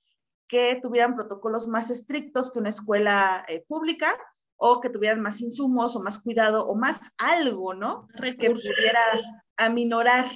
que 0.49 0.79
tuvieran 0.83 1.15
protocolos 1.15 1.69
más 1.69 1.91
estrictos 1.91 2.51
que 2.51 2.59
una 2.59 2.71
escuela 2.71 3.45
eh, 3.49 3.65
pública 3.69 4.19
o 4.57 4.81
que 4.81 4.91
tuvieran 4.91 5.21
más 5.21 5.41
insumos 5.41 5.95
o 5.95 6.03
más 6.03 6.21
cuidado 6.23 6.67
o 6.67 6.75
más 6.75 7.13
algo, 7.19 7.75
¿no? 7.75 8.09
Que 8.17 8.51
pudiera 8.51 9.05
aminorar, 9.57 10.27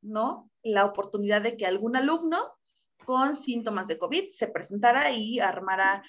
¿no? 0.00 0.50
La 0.62 0.86
oportunidad 0.86 1.42
de 1.42 1.56
que 1.56 1.66
algún 1.66 1.96
alumno 1.96 2.54
con 3.04 3.36
síntomas 3.36 3.86
de 3.86 3.98
COVID 3.98 4.30
se 4.30 4.48
presentara 4.48 5.10
y 5.10 5.40
armara 5.40 6.02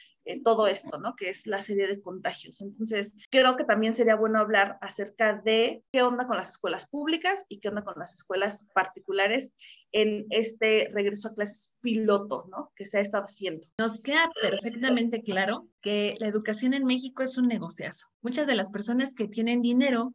todo 0.44 0.68
esto, 0.68 0.98
¿no? 0.98 1.16
Que 1.16 1.30
es 1.30 1.48
la 1.48 1.62
serie 1.62 1.88
de 1.88 2.02
contagios. 2.02 2.62
Entonces, 2.62 3.16
creo 3.30 3.56
que 3.56 3.64
también 3.64 3.94
sería 3.94 4.16
bueno 4.16 4.40
hablar 4.40 4.78
acerca 4.82 5.42
de 5.44 5.84
qué 5.92 6.02
onda 6.02 6.28
con 6.28 6.38
las 6.38 6.50
escuelas 6.52 6.88
públicas 6.88 7.46
y 7.50 7.60
qué 7.60 7.70
onda 7.70 7.84
con 7.84 7.96
las 7.98 8.14
escuelas 8.14 8.68
particulares 8.74 9.54
en 9.92 10.26
este 10.30 10.92
regreso 10.94 11.30
a 11.30 11.34
clases 11.34 11.76
piloto, 11.82 12.48
¿no? 12.52 12.72
Que 12.76 12.86
se 12.86 12.98
ha 12.98 13.02
estado 13.02 13.26
haciendo. 13.26 13.68
Nos 13.78 14.02
queda 14.02 14.30
perfectamente 14.42 15.22
claro 15.22 15.68
que 15.82 16.16
la 16.20 16.28
educación 16.28 16.74
en 16.74 16.86
México 16.86 17.24
es 17.24 17.38
un 17.38 17.48
negociazo. 17.48 18.08
Muchas 18.22 18.48
de 18.48 18.56
las 18.56 18.72
personas 18.72 19.14
que 19.14 19.28
tienen 19.28 19.62
dinero, 19.62 20.14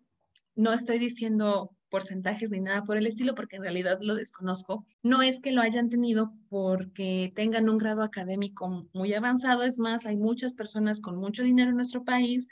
no 0.54 0.72
estoy 0.72 0.98
diciendo 0.98 1.74
porcentajes 1.90 2.50
ni 2.50 2.60
nada 2.60 2.84
por 2.84 2.96
el 2.96 3.06
estilo, 3.06 3.34
porque 3.34 3.56
en 3.56 3.62
realidad 3.62 3.98
lo 4.00 4.14
desconozco. 4.14 4.86
No 5.02 5.22
es 5.22 5.40
que 5.40 5.52
lo 5.52 5.60
hayan 5.60 5.88
tenido 5.88 6.32
porque 6.48 7.30
tengan 7.34 7.68
un 7.68 7.78
grado 7.78 8.02
académico 8.02 8.88
muy 8.92 9.12
avanzado, 9.12 9.64
es 9.64 9.78
más, 9.78 10.06
hay 10.06 10.16
muchas 10.16 10.54
personas 10.54 11.00
con 11.00 11.16
mucho 11.16 11.42
dinero 11.42 11.70
en 11.70 11.76
nuestro 11.76 12.04
país 12.04 12.48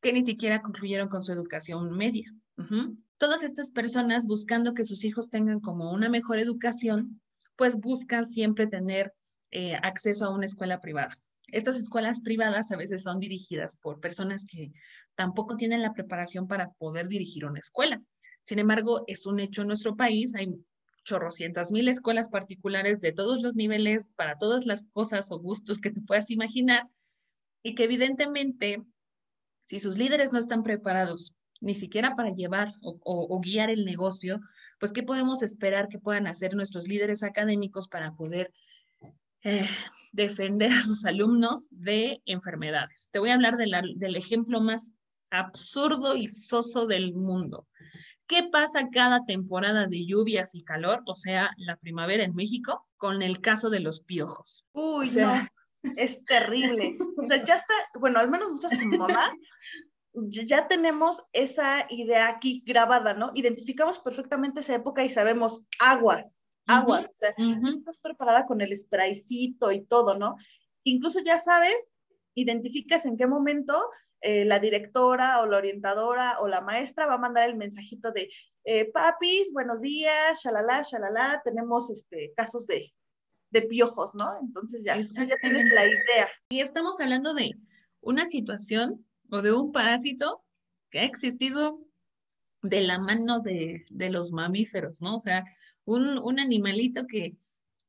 que 0.00 0.12
ni 0.12 0.22
siquiera 0.22 0.62
concluyeron 0.62 1.08
con 1.08 1.22
su 1.22 1.32
educación 1.32 1.96
media. 1.96 2.32
Todas 3.18 3.42
estas 3.42 3.70
personas 3.70 4.26
buscando 4.26 4.74
que 4.74 4.84
sus 4.84 5.04
hijos 5.04 5.30
tengan 5.30 5.60
como 5.60 5.92
una 5.92 6.08
mejor 6.08 6.38
educación, 6.38 7.20
pues 7.56 7.80
buscan 7.80 8.24
siempre 8.24 8.66
tener 8.66 9.12
eh, 9.50 9.74
acceso 9.82 10.26
a 10.26 10.34
una 10.34 10.44
escuela 10.44 10.80
privada. 10.80 11.18
Estas 11.50 11.76
escuelas 11.76 12.20
privadas 12.20 12.70
a 12.72 12.76
veces 12.76 13.02
son 13.02 13.20
dirigidas 13.20 13.76
por 13.76 14.00
personas 14.00 14.44
que 14.44 14.72
tampoco 15.14 15.56
tienen 15.56 15.82
la 15.82 15.94
preparación 15.94 16.46
para 16.46 16.72
poder 16.72 17.08
dirigir 17.08 17.44
una 17.44 17.60
escuela. 17.60 18.02
Sin 18.42 18.58
embargo, 18.58 19.04
es 19.06 19.26
un 19.26 19.40
hecho 19.40 19.62
en 19.62 19.68
nuestro 19.68 19.96
país, 19.96 20.34
hay 20.34 20.54
chorrocientas 21.04 21.72
mil 21.72 21.88
escuelas 21.88 22.28
particulares 22.28 23.00
de 23.00 23.12
todos 23.12 23.40
los 23.40 23.56
niveles, 23.56 24.12
para 24.14 24.36
todas 24.36 24.66
las 24.66 24.84
cosas 24.92 25.32
o 25.32 25.38
gustos 25.38 25.80
que 25.80 25.90
te 25.90 26.02
puedas 26.02 26.30
imaginar, 26.30 26.86
y 27.62 27.74
que 27.74 27.84
evidentemente, 27.84 28.82
si 29.64 29.80
sus 29.80 29.98
líderes 29.98 30.32
no 30.32 30.38
están 30.38 30.62
preparados 30.62 31.34
ni 31.60 31.74
siquiera 31.74 32.14
para 32.14 32.32
llevar 32.32 32.74
o, 32.82 33.40
guiar 33.40 33.70
el 33.70 33.84
negocio, 33.84 34.40
pues 34.78 34.92
¿qué 34.92 35.02
podemos 35.02 35.42
esperar 35.42 35.88
que 35.88 35.98
puedan 35.98 36.26
hacer 36.26 36.54
nuestros 36.54 36.86
líderes 36.86 37.22
académicos 37.22 37.88
para 37.88 38.14
poder 38.14 38.52
eh, 39.44 39.68
defender 40.12 40.72
a 40.72 40.82
sus 40.82 41.04
alumnos 41.04 41.68
de 41.70 42.22
enfermedades? 42.26 43.08
Te 43.12 43.18
voy 43.18 43.30
a 43.30 43.34
hablar 43.34 43.56
del 43.56 44.16
ejemplo 44.16 44.60
más 44.60 44.92
absurdo 45.30 46.16
y 46.16 46.26
soso 46.28 46.86
del 46.86 47.14
mundo. 47.14 47.66
¿Qué 48.26 48.42
pasa 48.42 48.88
cada 48.92 49.24
temporada 49.24 49.86
de 49.86 50.04
lluvias 50.04 50.54
y 50.54 50.62
calor, 50.62 51.02
o 51.06 51.14
sea, 51.14 51.50
la 51.56 51.76
primavera 51.76 52.24
en 52.24 52.34
México, 52.34 52.86
con 52.98 53.22
el 53.22 53.40
caso 53.40 53.70
de 53.70 53.80
los 53.80 54.00
piojos? 54.00 54.66
Uy, 54.72 55.08
no, 55.16 55.48
es 55.96 56.24
terrible. 56.24 56.98
O 57.16 57.24
sea, 57.24 57.42
ya 57.42 57.56
está, 57.56 57.74
bueno, 57.98 58.18
al 58.18 58.28
menos 58.28 58.50
nosotros 58.50 58.74
como 58.78 58.98
mamá, 58.98 59.32
ya 60.12 60.68
tenemos 60.68 61.22
esa 61.32 61.86
idea 61.88 62.28
aquí 62.28 62.62
grabada, 62.66 63.14
¿no? 63.14 63.30
Identificamos 63.34 63.98
perfectamente 63.98 64.60
esa 64.60 64.74
época 64.74 65.04
y 65.04 65.10
sabemos 65.10 65.66
aguas, 65.80 66.37
aguas. 66.68 67.10
o 67.10 67.14
sea, 67.14 67.34
estás 67.76 67.98
preparada 68.00 68.46
con 68.46 68.60
el 68.60 68.76
spraycito 68.76 69.72
y 69.72 69.84
todo, 69.84 70.16
¿no? 70.16 70.36
Incluso 70.84 71.20
ya 71.20 71.38
sabes, 71.38 71.92
identificas 72.34 73.06
en 73.06 73.16
qué 73.16 73.26
momento 73.26 73.74
eh, 74.20 74.44
la 74.44 74.58
directora 74.58 75.40
o 75.40 75.46
la 75.46 75.58
orientadora 75.58 76.38
o 76.40 76.48
la 76.48 76.60
maestra 76.60 77.06
va 77.06 77.14
a 77.14 77.18
mandar 77.18 77.48
el 77.48 77.56
mensajito 77.56 78.10
de 78.12 78.30
eh, 78.64 78.90
papis, 78.92 79.52
buenos 79.52 79.80
días, 79.80 80.42
shalala, 80.42 80.82
shalala, 80.82 81.40
tenemos 81.44 81.90
este, 81.90 82.32
casos 82.36 82.66
de, 82.66 82.92
de 83.50 83.62
piojos, 83.62 84.14
¿no? 84.14 84.38
Entonces 84.40 84.82
ya, 84.84 84.96
ya 84.98 85.36
tienes 85.40 85.72
la 85.72 85.86
idea. 85.86 86.28
Y 86.50 86.60
estamos 86.60 87.00
hablando 87.00 87.34
de 87.34 87.52
una 88.00 88.26
situación 88.26 89.06
o 89.30 89.42
de 89.42 89.52
un 89.52 89.72
parásito 89.72 90.44
que 90.90 91.00
ha 91.00 91.04
existido 91.04 91.80
de 92.68 92.82
la 92.82 92.98
mano 92.98 93.40
de, 93.40 93.84
de 93.90 94.10
los 94.10 94.32
mamíferos, 94.32 95.00
¿no? 95.02 95.16
O 95.16 95.20
sea, 95.20 95.44
un, 95.84 96.18
un 96.18 96.38
animalito 96.40 97.06
que 97.06 97.36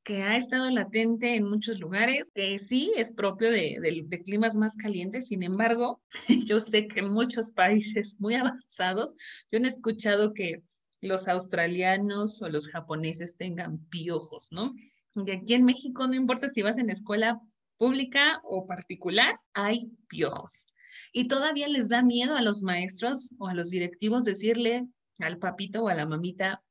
que 0.09 0.23
ha 0.23 0.37
estado 0.37 0.71
latente 0.71 1.35
en 1.35 1.47
muchos 1.47 1.79
lugares, 1.79 2.31
que 2.33 2.57
sí 2.57 2.91
es 2.97 3.13
propio 3.13 3.51
de, 3.51 4.07
climas 4.25 4.57
más 4.57 4.75
calientes, 4.75 5.27
sin 5.27 5.43
embargo, 5.43 6.01
yo 6.47 6.59
sé 6.59 6.87
que 6.87 7.01
en 7.01 7.13
muchos 7.13 7.51
países 7.51 8.15
muy 8.19 8.33
avanzados, 8.35 9.15
yo 9.51 9.59
he 9.59 9.67
escuchado 9.67 10.33
que 10.33 10.63
los 11.01 11.27
australianos 11.27 12.41
o 12.41 12.49
los 12.49 12.69
japoneses 12.69 13.37
tengan 13.37 13.85
piojos, 13.89 14.47
¿no? 14.51 14.73
Y 15.15 15.29
aquí 15.29 15.53
en 15.53 15.65
México, 15.65 16.07
no 16.07 16.15
importa 16.15 16.49
si 16.49 16.63
vas 16.63 16.79
en 16.79 16.89
escuela 16.89 17.39
pública 17.77 18.41
o 18.43 18.65
particular, 18.65 19.39
hay 19.53 19.91
piojos. 20.07 20.65
Y 21.11 21.27
todavía 21.27 21.67
les 21.67 21.89
da 21.89 22.03
miedo 22.03 22.35
a 22.35 22.41
los 22.41 22.61
maestros 22.61 23.33
o 23.37 23.47
a 23.47 23.53
los 23.53 23.69
directivos 23.69 24.23
decirle 24.23 24.87
al 25.19 25.37
papito 25.37 25.83
o 25.83 25.89
a 25.89 25.95
la 25.95 26.05
mamita, 26.05 26.63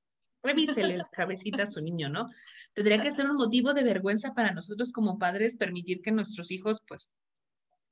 revísele 0.43 0.97
la 0.97 1.09
cabecita 1.11 1.64
a 1.64 1.67
su 1.67 1.83
niño, 1.83 2.09
¿no? 2.09 2.29
Tendría 2.73 3.01
que 3.03 3.11
ser 3.11 3.29
un 3.29 3.37
motivo 3.37 3.75
de 3.75 3.83
vergüenza 3.83 4.35
para 4.35 4.53
nosotros 4.53 4.93
como 4.93 5.19
padres 5.19 5.57
permitir 5.57 6.01
que 6.01 6.12
nuestros 6.12 6.51
hijos, 6.51 6.83
pues, 6.87 7.12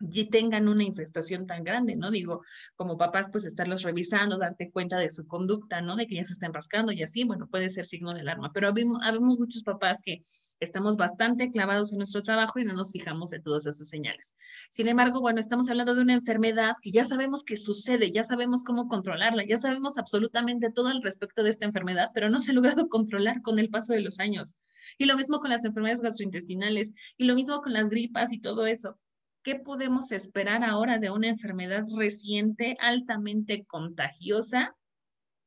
y 0.00 0.28
tengan 0.28 0.68
una 0.68 0.84
infestación 0.84 1.46
tan 1.46 1.64
grande, 1.64 1.96
¿no? 1.96 2.10
Digo, 2.10 2.42
como 2.74 2.98
papás, 2.98 3.28
pues 3.32 3.44
estarlos 3.44 3.82
revisando, 3.82 4.38
darte 4.38 4.70
cuenta 4.70 4.98
de 4.98 5.10
su 5.10 5.26
conducta, 5.26 5.80
¿no? 5.80 5.96
De 5.96 6.06
que 6.06 6.16
ya 6.16 6.24
se 6.24 6.34
estén 6.34 6.52
rascando 6.52 6.92
y 6.92 7.02
así, 7.02 7.24
bueno, 7.24 7.48
puede 7.48 7.70
ser 7.70 7.86
signo 7.86 8.12
de 8.12 8.20
alarma. 8.20 8.52
Pero 8.52 8.68
habemos, 8.68 9.38
muchos 9.38 9.62
papás 9.62 10.00
que 10.02 10.20
estamos 10.60 10.96
bastante 10.96 11.50
clavados 11.50 11.92
en 11.92 11.98
nuestro 11.98 12.22
trabajo 12.22 12.58
y 12.58 12.64
no 12.64 12.74
nos 12.74 12.92
fijamos 12.92 13.32
en 13.32 13.42
todas 13.42 13.66
esas 13.66 13.88
señales. 13.88 14.36
Sin 14.70 14.88
embargo, 14.88 15.20
bueno, 15.20 15.40
estamos 15.40 15.68
hablando 15.70 15.94
de 15.94 16.02
una 16.02 16.14
enfermedad 16.14 16.74
que 16.82 16.90
ya 16.90 17.04
sabemos 17.04 17.42
que 17.42 17.56
sucede, 17.56 18.12
ya 18.12 18.22
sabemos 18.22 18.64
cómo 18.64 18.88
controlarla, 18.88 19.44
ya 19.46 19.56
sabemos 19.56 19.98
absolutamente 19.98 20.70
todo 20.70 20.88
al 20.88 21.02
respecto 21.02 21.42
de 21.42 21.50
esta 21.50 21.64
enfermedad, 21.64 22.10
pero 22.12 22.28
no 22.28 22.40
se 22.40 22.50
ha 22.50 22.54
logrado 22.54 22.88
controlar 22.88 23.40
con 23.42 23.58
el 23.58 23.70
paso 23.70 23.94
de 23.94 24.00
los 24.00 24.20
años. 24.20 24.58
Y 24.98 25.06
lo 25.06 25.16
mismo 25.16 25.40
con 25.40 25.50
las 25.50 25.64
enfermedades 25.64 26.00
gastrointestinales, 26.00 26.92
y 27.16 27.24
lo 27.24 27.34
mismo 27.34 27.60
con 27.60 27.72
las 27.72 27.88
gripas 27.88 28.32
y 28.32 28.40
todo 28.40 28.66
eso. 28.66 28.98
¿Qué 29.46 29.54
podemos 29.54 30.10
esperar 30.10 30.64
ahora 30.64 30.98
de 30.98 31.12
una 31.12 31.28
enfermedad 31.28 31.84
reciente 31.96 32.76
altamente 32.80 33.64
contagiosa 33.64 34.74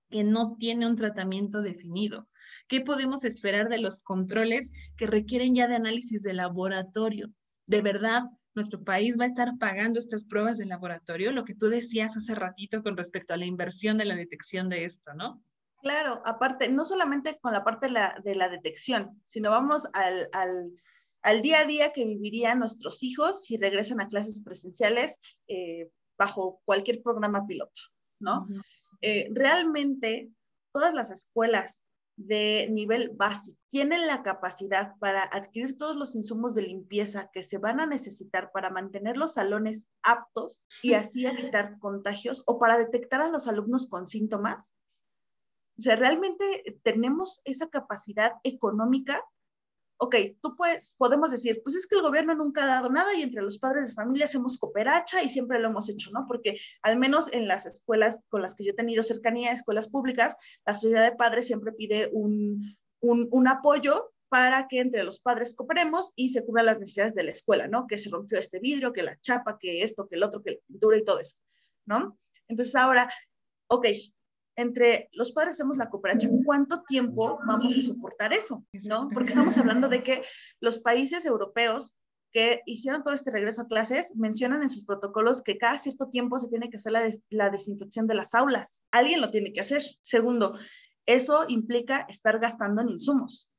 que 0.09 0.23
no 0.23 0.55
tiene 0.55 0.87
un 0.87 0.95
tratamiento 0.95 1.61
definido? 1.61 2.29
¿Qué 2.69 2.79
podemos 2.79 3.25
esperar 3.25 3.67
de 3.67 3.79
los 3.79 3.99
controles 3.99 4.71
que 4.95 5.05
requieren 5.05 5.53
ya 5.53 5.67
de 5.67 5.75
análisis 5.75 6.23
de 6.23 6.33
laboratorio? 6.33 7.27
¿De 7.67 7.81
verdad 7.81 8.23
nuestro 8.55 8.85
país 8.85 9.17
va 9.19 9.25
a 9.25 9.27
estar 9.27 9.57
pagando 9.59 9.99
estas 9.99 10.23
pruebas 10.23 10.57
de 10.57 10.65
laboratorio? 10.65 11.33
Lo 11.33 11.43
que 11.43 11.55
tú 11.55 11.67
decías 11.67 12.15
hace 12.15 12.35
ratito 12.35 12.81
con 12.81 12.95
respecto 12.95 13.33
a 13.33 13.37
la 13.37 13.47
inversión 13.47 13.97
de 13.97 14.05
la 14.05 14.15
detección 14.15 14.69
de 14.69 14.85
esto, 14.85 15.13
¿no? 15.13 15.43
Claro, 15.81 16.21
aparte, 16.23 16.69
no 16.69 16.85
solamente 16.85 17.37
con 17.41 17.51
la 17.51 17.65
parte 17.65 17.87
de 17.87 18.35
la, 18.35 18.49
detección, 18.49 19.21
sino 19.25 19.49
vamos 19.49 19.87
al 19.91 20.71
día 21.41 21.61
a 21.61 21.65
día 21.65 21.91
que 21.91 22.05
vivirían 22.05 22.59
nuestros 22.59 23.03
hijos 23.03 23.43
si 23.43 23.57
regresan 23.57 24.01
a 24.01 24.07
clases 24.07 24.41
presenciales 24.43 25.19
eh, 25.47 25.89
bajo 26.17 26.61
cualquier 26.65 27.01
programa 27.01 27.45
piloto, 27.45 27.81
¿no? 28.19 28.47
Eh, 29.01 29.29
realmente 29.33 30.29
todas 30.71 30.93
las 30.93 31.09
escuelas 31.11 31.87
de 32.17 32.67
nivel 32.69 33.11
básico 33.15 33.57
tienen 33.69 34.05
la 34.05 34.23
capacidad 34.23 34.97
para 34.99 35.23
adquirir 35.23 35.77
todos 35.77 35.95
los 35.95 36.15
insumos 36.15 36.53
de 36.53 36.63
limpieza 36.63 37.29
que 37.31 37.43
se 37.43 37.59
van 37.59 37.79
a 37.79 37.85
necesitar 37.85 38.51
para 38.51 38.71
mantener 38.71 39.15
los 39.15 39.35
salones 39.35 39.89
aptos 40.03 40.67
y 40.83 40.93
así 40.93 41.25
evitar 41.25 41.79
contagios 41.79 42.43
o 42.45 42.59
para 42.59 42.77
detectar 42.77 43.21
a 43.21 43.29
los 43.29 43.47
alumnos 43.47 43.87
con 43.87 44.05
síntomas. 44.05 44.75
O 45.77 45.81
sea, 45.81 45.95
realmente 45.95 46.79
tenemos 46.83 47.41
esa 47.45 47.69
capacidad 47.69 48.33
económica 48.43 49.23
ok, 50.01 50.15
tú 50.41 50.55
puedes, 50.55 50.89
podemos 50.97 51.29
decir, 51.29 51.61
pues 51.61 51.75
es 51.75 51.85
que 51.85 51.95
el 51.95 52.01
gobierno 52.01 52.33
nunca 52.33 52.63
ha 52.63 52.67
dado 52.67 52.89
nada 52.89 53.13
y 53.15 53.21
entre 53.21 53.41
los 53.41 53.59
padres 53.59 53.89
de 53.89 53.93
familia 53.93 54.25
hacemos 54.25 54.57
cooperacha 54.57 55.21
y 55.21 55.29
siempre 55.29 55.59
lo 55.59 55.67
hemos 55.67 55.89
hecho, 55.89 56.09
¿no? 56.11 56.25
Porque 56.25 56.57
al 56.81 56.97
menos 56.97 57.31
en 57.33 57.47
las 57.49 57.65
escuelas 57.65 58.23
con 58.29 58.41
las 58.41 58.55
que 58.55 58.63
yo 58.63 58.71
he 58.71 58.75
tenido 58.75 59.03
cercanía, 59.03 59.51
escuelas 59.51 59.89
públicas, 59.89 60.37
la 60.65 60.73
sociedad 60.73 61.03
de 61.03 61.17
padres 61.17 61.47
siempre 61.47 61.73
pide 61.73 62.09
un, 62.13 62.77
un, 63.01 63.47
apoyo 63.49 64.13
para 64.29 64.69
que 64.69 64.79
entre 64.79 65.03
los 65.03 65.19
padres 65.19 65.53
cooperemos 65.53 66.13
y 66.15 66.29
se 66.29 66.45
cubran 66.45 66.67
las 66.67 66.79
necesidades 66.79 67.13
de 67.13 67.23
la 67.23 67.31
escuela, 67.31 67.67
¿no? 67.67 67.85
Que 67.85 67.97
se 67.97 68.09
rompió 68.09 68.39
este 68.39 68.59
vidrio, 68.59 68.93
que 68.93 69.03
la 69.03 69.19
chapa, 69.19 69.57
que 69.59 69.83
esto, 69.83 70.07
que 70.07 70.15
el 70.15 70.23
otro, 70.23 70.41
que 70.41 70.51
la 70.51 70.57
pintura 70.65 70.97
y 70.97 71.03
todo 71.03 71.19
eso, 71.19 71.37
¿no? 71.85 72.17
Entonces 72.47 72.73
ahora, 72.75 73.11
ok, 73.67 73.85
entre 74.59 75.09
los 75.13 75.31
padres 75.31 75.53
hacemos 75.53 75.77
la 75.77 75.89
cooperación, 75.89 76.43
¿cuánto 76.43 76.83
tiempo 76.83 77.39
vamos 77.47 77.77
a 77.77 77.81
soportar 77.81 78.33
eso? 78.33 78.65
¿no? 78.87 79.09
Porque 79.13 79.29
estamos 79.29 79.57
hablando 79.57 79.87
de 79.87 80.03
que 80.03 80.23
los 80.59 80.79
países 80.79 81.25
europeos 81.25 81.95
que 82.33 82.61
hicieron 82.65 83.03
todo 83.03 83.13
este 83.13 83.31
regreso 83.31 83.61
a 83.61 83.67
clases 83.67 84.17
mencionan 84.17 84.61
en 84.61 84.69
sus 84.69 84.85
protocolos 84.85 85.41
que 85.41 85.57
cada 85.57 85.77
cierto 85.77 86.09
tiempo 86.09 86.37
se 86.39 86.49
tiene 86.49 86.69
que 86.69 86.75
hacer 86.75 86.91
la, 86.91 87.11
la 87.29 87.49
desinfección 87.49 88.05
de 88.05 88.15
las 88.15 88.35
aulas. 88.35 88.83
Alguien 88.91 89.21
lo 89.21 89.31
tiene 89.31 89.53
que 89.53 89.61
hacer. 89.61 89.81
Segundo, 90.01 90.59
eso 91.05 91.45
implica 91.47 92.05
estar 92.09 92.37
gastando 92.39 92.81
en 92.81 92.89
insumos. 92.89 93.49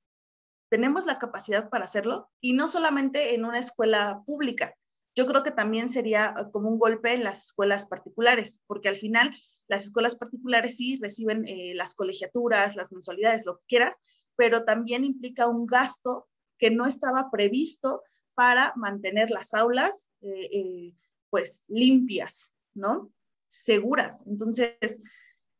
¿Tenemos 0.70 1.06
la 1.06 1.18
capacidad 1.18 1.70
para 1.70 1.86
hacerlo? 1.86 2.30
Y 2.42 2.52
no 2.52 2.68
solamente 2.68 3.34
en 3.34 3.46
una 3.46 3.58
escuela 3.58 4.22
pública. 4.26 4.74
Yo 5.16 5.26
creo 5.26 5.42
que 5.42 5.50
también 5.50 5.88
sería 5.88 6.34
como 6.52 6.68
un 6.68 6.78
golpe 6.78 7.14
en 7.14 7.24
las 7.24 7.46
escuelas 7.46 7.86
particulares, 7.86 8.60
porque 8.66 8.88
al 8.90 8.96
final 8.96 9.34
las 9.70 9.85
escuelas 9.85 10.16
particulares 10.16 10.76
sí 10.76 10.98
reciben 11.00 11.46
eh, 11.46 11.74
las 11.76 11.94
colegiaturas, 11.94 12.74
las 12.74 12.90
mensualidades, 12.90 13.46
lo 13.46 13.59
que 13.59 13.64
quieras, 13.68 14.00
pero 14.35 14.64
también 14.64 15.04
implica 15.04 15.46
un 15.46 15.64
gasto 15.64 16.28
que 16.59 16.70
no 16.70 16.87
estaba 16.87 17.30
previsto 17.30 18.02
para 18.35 18.72
mantener 18.74 19.30
las 19.30 19.54
aulas 19.54 20.11
eh, 20.22 20.48
eh, 20.52 20.94
pues 21.30 21.64
limpias, 21.68 22.56
¿no? 22.74 23.12
Seguras. 23.46 24.24
Entonces, 24.26 25.00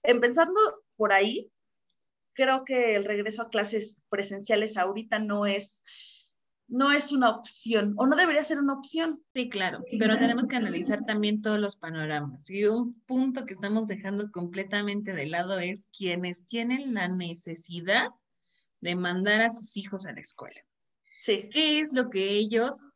empezando 0.03 0.61
por 0.97 1.13
ahí, 1.13 1.53
creo 2.33 2.65
que 2.65 2.97
el 2.97 3.05
regreso 3.05 3.43
a 3.43 3.51
clases 3.51 4.03
presenciales 4.09 4.77
ahorita 4.77 5.21
no 5.21 5.47
es 5.47 5.85
no 6.71 6.93
es 6.93 7.13
una 7.13 7.31
opción 7.31 7.95
o 7.97 8.07
no 8.07 8.17
debería 8.17 8.45
ser 8.45 8.59
una 8.59 8.75
opción. 8.75 9.23
Sí, 9.35 9.49
claro, 9.49 9.85
pero 9.99 10.17
tenemos 10.17 10.47
que 10.47 10.57
analizar 10.57 11.05
también 11.05 11.43
todos 11.43 11.59
los 11.59 11.77
panoramas. 11.77 12.49
Y 12.49 12.65
un 12.65 12.95
punto 13.03 13.45
que 13.45 13.53
estamos 13.53 13.87
dejando 13.89 14.31
completamente 14.31 15.13
de 15.13 15.27
lado 15.27 15.59
es 15.59 15.89
quienes 15.97 16.47
tienen 16.47 16.95
la 16.95 17.09
necesidad 17.09 18.09
de 18.81 18.95
mandar 18.95 19.43
a 19.43 19.51
sus 19.51 19.77
hijos 19.77 20.07
a 20.07 20.13
la 20.13 20.21
escuela. 20.21 20.61
Sí. 21.19 21.51
¿Qué 21.53 21.81
es 21.81 21.93
lo 21.93 22.09
que 22.09 22.31
ellos 22.31 22.91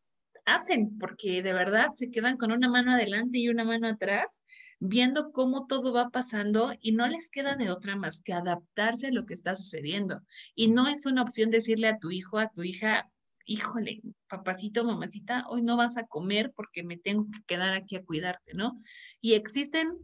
hacen, 0.47 0.99
porque 0.99 1.43
de 1.43 1.53
verdad 1.53 1.89
se 1.95 2.11
quedan 2.11 2.37
con 2.37 2.53
una 2.53 2.69
mano 2.69 2.93
adelante 2.93 3.39
y 3.39 3.49
una 3.49 3.65
mano 3.65 3.89
atrás, 3.89 4.43
viendo 4.79 5.33
cómo 5.33 5.67
todo 5.67 5.93
va 5.93 6.11
pasando 6.11 6.73
y 6.81 6.93
no 6.93 7.07
les 7.07 7.31
queda 7.31 7.57
de 7.57 7.71
otra 7.71 7.97
más 7.97 8.21
que 8.21 8.33
adaptarse 8.33 9.09
a 9.09 9.13
lo 9.13 9.25
que 9.25 9.35
está 9.35 9.55
sucediendo. 9.55 10.23
Y 10.55 10.69
no 10.69 10.89
es 10.89 11.07
una 11.07 11.23
opción 11.23 11.51
decirle 11.51 11.89
a 11.89 11.99
tu 11.99 12.11
hijo, 12.11 12.39
a 12.39 12.51
tu 12.51 12.63
hija, 12.63 13.11
híjole, 13.44 14.00
papacito, 14.28 14.85
mamacita, 14.85 15.46
hoy 15.48 15.62
no 15.62 15.76
vas 15.76 15.96
a 15.96 16.07
comer 16.07 16.52
porque 16.54 16.83
me 16.83 16.96
tengo 16.96 17.26
que 17.30 17.42
quedar 17.46 17.74
aquí 17.74 17.96
a 17.96 18.04
cuidarte, 18.04 18.54
¿no? 18.54 18.80
Y 19.20 19.35
existen 19.35 19.98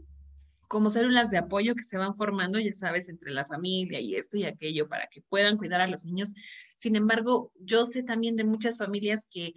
como 0.69 0.89
células 0.89 1.31
de 1.31 1.39
apoyo 1.39 1.75
que 1.75 1.83
se 1.83 1.99
van 1.99 2.15
formando, 2.15 2.61
ya 2.61 2.73
sabes, 2.73 3.09
entre 3.09 3.33
la 3.33 3.45
familia 3.45 3.99
y 4.01 4.15
esto 4.15 4.37
y 4.37 4.45
aquello 4.45 4.89
para 4.89 5.09
que 5.09 5.21
puedan 5.23 5.57
cuidar 5.57 5.81
a 5.81 5.89
los 5.89 6.05
niños. 6.05 6.33
Sin 6.77 6.95
embargo, 6.95 7.53
yo 7.59 7.85
sé 7.85 8.05
también 8.05 8.37
de 8.37 8.45
muchas 8.45 8.79
familias 8.79 9.27
que 9.29 9.53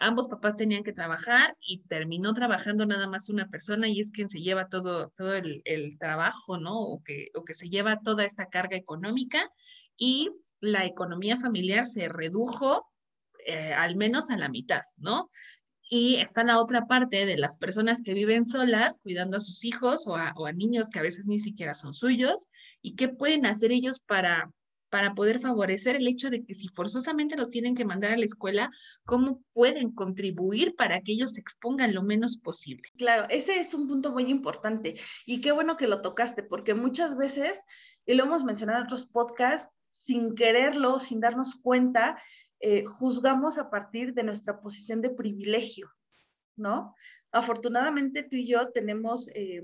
ambos 0.00 0.28
papás 0.28 0.56
tenían 0.56 0.82
que 0.82 0.92
trabajar 0.92 1.56
y 1.60 1.78
terminó 1.84 2.34
trabajando 2.34 2.84
nada 2.84 3.08
más 3.08 3.30
una 3.30 3.48
persona 3.48 3.88
y 3.88 4.00
es 4.00 4.10
quien 4.10 4.28
se 4.28 4.40
lleva 4.40 4.68
todo, 4.68 5.12
todo 5.16 5.34
el, 5.34 5.62
trabajo, 5.98 6.58
¿no? 6.58 6.78
O 6.78 7.02
que, 7.02 7.28
o 7.34 7.44
que 7.44 7.54
se 7.54 7.70
lleva 7.70 8.00
toda 8.04 8.24
esta 8.24 8.46
carga 8.50 8.76
económica 8.76 9.50
y 9.96 10.30
la 10.60 10.84
economía 10.84 11.36
familiar 11.36 11.86
se 11.86 12.08
redujo 12.08 12.86
eh, 13.46 13.72
al 13.72 13.96
menos 13.96 14.30
a 14.30 14.36
la 14.36 14.48
mitad, 14.48 14.82
¿no? 14.98 15.30
Y 15.90 16.16
está 16.16 16.44
la 16.44 16.60
otra 16.60 16.86
parte 16.86 17.26
de 17.26 17.36
las 17.36 17.58
personas 17.58 18.02
que 18.02 18.14
viven 18.14 18.46
solas, 18.46 19.00
cuidando 19.02 19.36
a 19.36 19.40
sus 19.40 19.64
hijos 19.64 20.06
o 20.06 20.16
a, 20.16 20.52
niños 20.52 20.88
que 20.88 20.98
a 20.98 21.02
veces 21.02 21.26
ni 21.26 21.38
siquiera 21.38 21.74
son 21.74 21.92
suyos, 21.92 22.48
y 22.80 22.96
qué 22.96 23.08
pueden 23.08 23.44
hacer 23.44 23.70
ellos 23.70 24.00
para, 24.00 24.50
para 24.88 25.14
poder 25.14 25.40
favorecer 25.40 25.96
el 25.96 26.08
hecho 26.08 26.30
de 26.30 26.42
que 26.42 26.54
si 26.54 26.68
forzosamente 26.68 27.36
los 27.36 27.50
tienen 27.50 27.74
que 27.74 27.84
mandar 27.84 28.12
a 28.12 28.16
la 28.16 28.24
escuela, 28.24 28.70
¿cómo 29.04 29.42
pueden 29.52 29.92
contribuir 29.92 30.74
para 30.74 31.00
que 31.02 31.12
ellos 31.12 31.34
se 31.34 31.40
expongan 31.40 31.94
lo 31.94 32.02
menos 32.02 32.38
posible? 32.38 32.88
Claro, 32.96 33.26
ese 33.28 33.60
es 33.60 33.74
un 33.74 33.86
punto 33.86 34.10
muy 34.10 34.24
importante 34.30 34.94
y 35.26 35.42
qué 35.42 35.52
bueno 35.52 35.76
que 35.76 35.86
lo 35.86 36.00
tocaste, 36.00 36.42
porque 36.42 36.74
muchas 36.74 37.16
veces, 37.16 37.62
y 38.06 38.14
lo 38.14 38.24
hemos 38.24 38.42
mencionado 38.42 38.78
en 38.78 38.84
otros 38.86 39.06
podcasts, 39.06 39.70
sin 39.88 40.34
quererlo, 40.34 40.98
sin 40.98 41.20
darnos 41.20 41.54
cuenta, 41.54 42.20
eh, 42.60 42.84
juzgamos 42.84 43.58
a 43.58 43.70
partir 43.70 44.14
de 44.14 44.24
nuestra 44.24 44.60
posición 44.60 45.00
de 45.00 45.10
privilegio, 45.10 45.90
¿no? 46.56 46.94
Afortunadamente 47.32 48.22
tú 48.22 48.36
y 48.36 48.46
yo 48.46 48.70
tenemos 48.72 49.28
eh, 49.34 49.62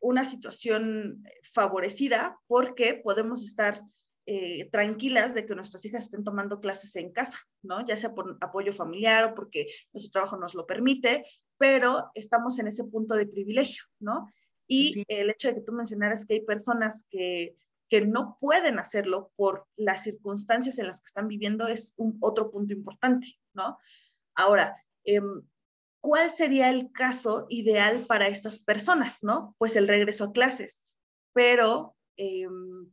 una 0.00 0.24
situación 0.24 1.24
favorecida 1.42 2.38
porque 2.46 2.94
podemos 2.94 3.44
estar 3.44 3.82
eh, 4.30 4.68
tranquilas 4.70 5.32
de 5.32 5.46
que 5.46 5.54
nuestras 5.54 5.82
hijas 5.86 6.04
estén 6.04 6.22
tomando 6.22 6.60
clases 6.60 6.94
en 6.96 7.10
casa, 7.12 7.38
¿no? 7.62 7.86
Ya 7.86 7.96
sea 7.96 8.14
por 8.14 8.36
apoyo 8.42 8.74
familiar 8.74 9.24
o 9.24 9.34
porque 9.34 9.68
nuestro 9.94 10.12
trabajo 10.12 10.36
nos 10.36 10.54
lo 10.54 10.66
permite, 10.66 11.24
pero 11.56 12.10
estamos 12.14 12.58
en 12.58 12.66
ese 12.66 12.84
punto 12.84 13.14
de 13.14 13.26
privilegio, 13.26 13.84
¿no? 13.98 14.30
Y 14.66 15.02
el 15.08 15.30
hecho 15.30 15.48
de 15.48 15.54
que 15.54 15.60
tú 15.62 15.72
mencionaras 15.72 16.26
que 16.26 16.34
hay 16.34 16.40
personas 16.42 17.06
que 17.08 17.56
que 17.88 18.06
no 18.06 18.36
pueden 18.40 18.78
hacerlo 18.78 19.32
por 19.36 19.66
las 19.76 20.02
circunstancias 20.02 20.78
en 20.78 20.86
las 20.86 21.00
que 21.00 21.06
están 21.06 21.28
viviendo 21.28 21.66
es 21.68 21.94
otro 22.20 22.50
punto 22.50 22.72
importante, 22.72 23.38
¿no? 23.54 23.78
Ahora, 24.34 24.76
em, 25.04 25.42
¿cuál 26.00 26.30
sería 26.30 26.68
el 26.68 26.92
caso 26.92 27.46
ideal 27.48 28.04
para 28.06 28.28
estas 28.28 28.58
personas, 28.60 29.22
no? 29.22 29.54
Pues 29.58 29.76
el 29.76 29.88
regreso 29.88 30.24
a 30.24 30.32
clases, 30.32 30.84
pero 31.32 31.96
em, 32.16 32.90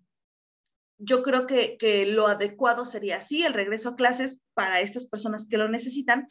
yo 0.98 1.24
creo 1.24 1.46
que, 1.46 1.78
que 1.78 2.06
lo 2.06 2.28
adecuado 2.28 2.86
sería 2.86 3.18
así, 3.18 3.44
el 3.44 3.54
regreso 3.54 3.90
a 3.90 3.96
clases 3.96 4.42
para 4.54 4.80
estas 4.80 5.06
personas 5.06 5.48
que 5.48 5.58
lo 5.58 5.68
necesitan, 5.68 6.28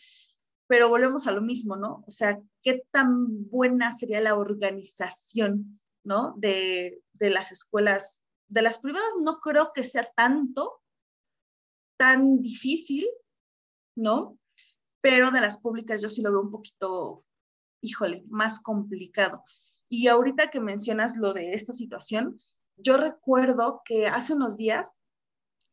pero 0.66 0.88
volvemos 0.88 1.26
a 1.26 1.32
lo 1.32 1.42
mismo, 1.42 1.76
¿no? 1.76 2.02
O 2.06 2.10
sea, 2.10 2.40
¿qué 2.62 2.82
tan 2.90 3.50
buena 3.50 3.92
sería 3.92 4.22
la 4.22 4.36
organización, 4.36 5.80
¿no? 6.02 6.34
De, 6.38 7.02
de 7.12 7.30
las 7.30 7.52
escuelas 7.52 8.23
de 8.54 8.62
las 8.62 8.78
privadas 8.78 9.16
no 9.20 9.40
creo 9.40 9.72
que 9.74 9.82
sea 9.82 10.08
tanto, 10.14 10.80
tan 11.98 12.40
difícil, 12.40 13.04
¿no? 13.96 14.38
Pero 15.00 15.32
de 15.32 15.40
las 15.40 15.58
públicas 15.58 16.00
yo 16.00 16.08
sí 16.08 16.22
lo 16.22 16.30
veo 16.30 16.42
un 16.42 16.52
poquito, 16.52 17.24
híjole, 17.80 18.22
más 18.28 18.60
complicado. 18.60 19.42
Y 19.88 20.06
ahorita 20.06 20.52
que 20.52 20.60
mencionas 20.60 21.16
lo 21.16 21.32
de 21.32 21.54
esta 21.54 21.72
situación, 21.72 22.38
yo 22.76 22.96
recuerdo 22.96 23.82
que 23.84 24.06
hace 24.06 24.34
unos 24.34 24.56
días 24.56 24.96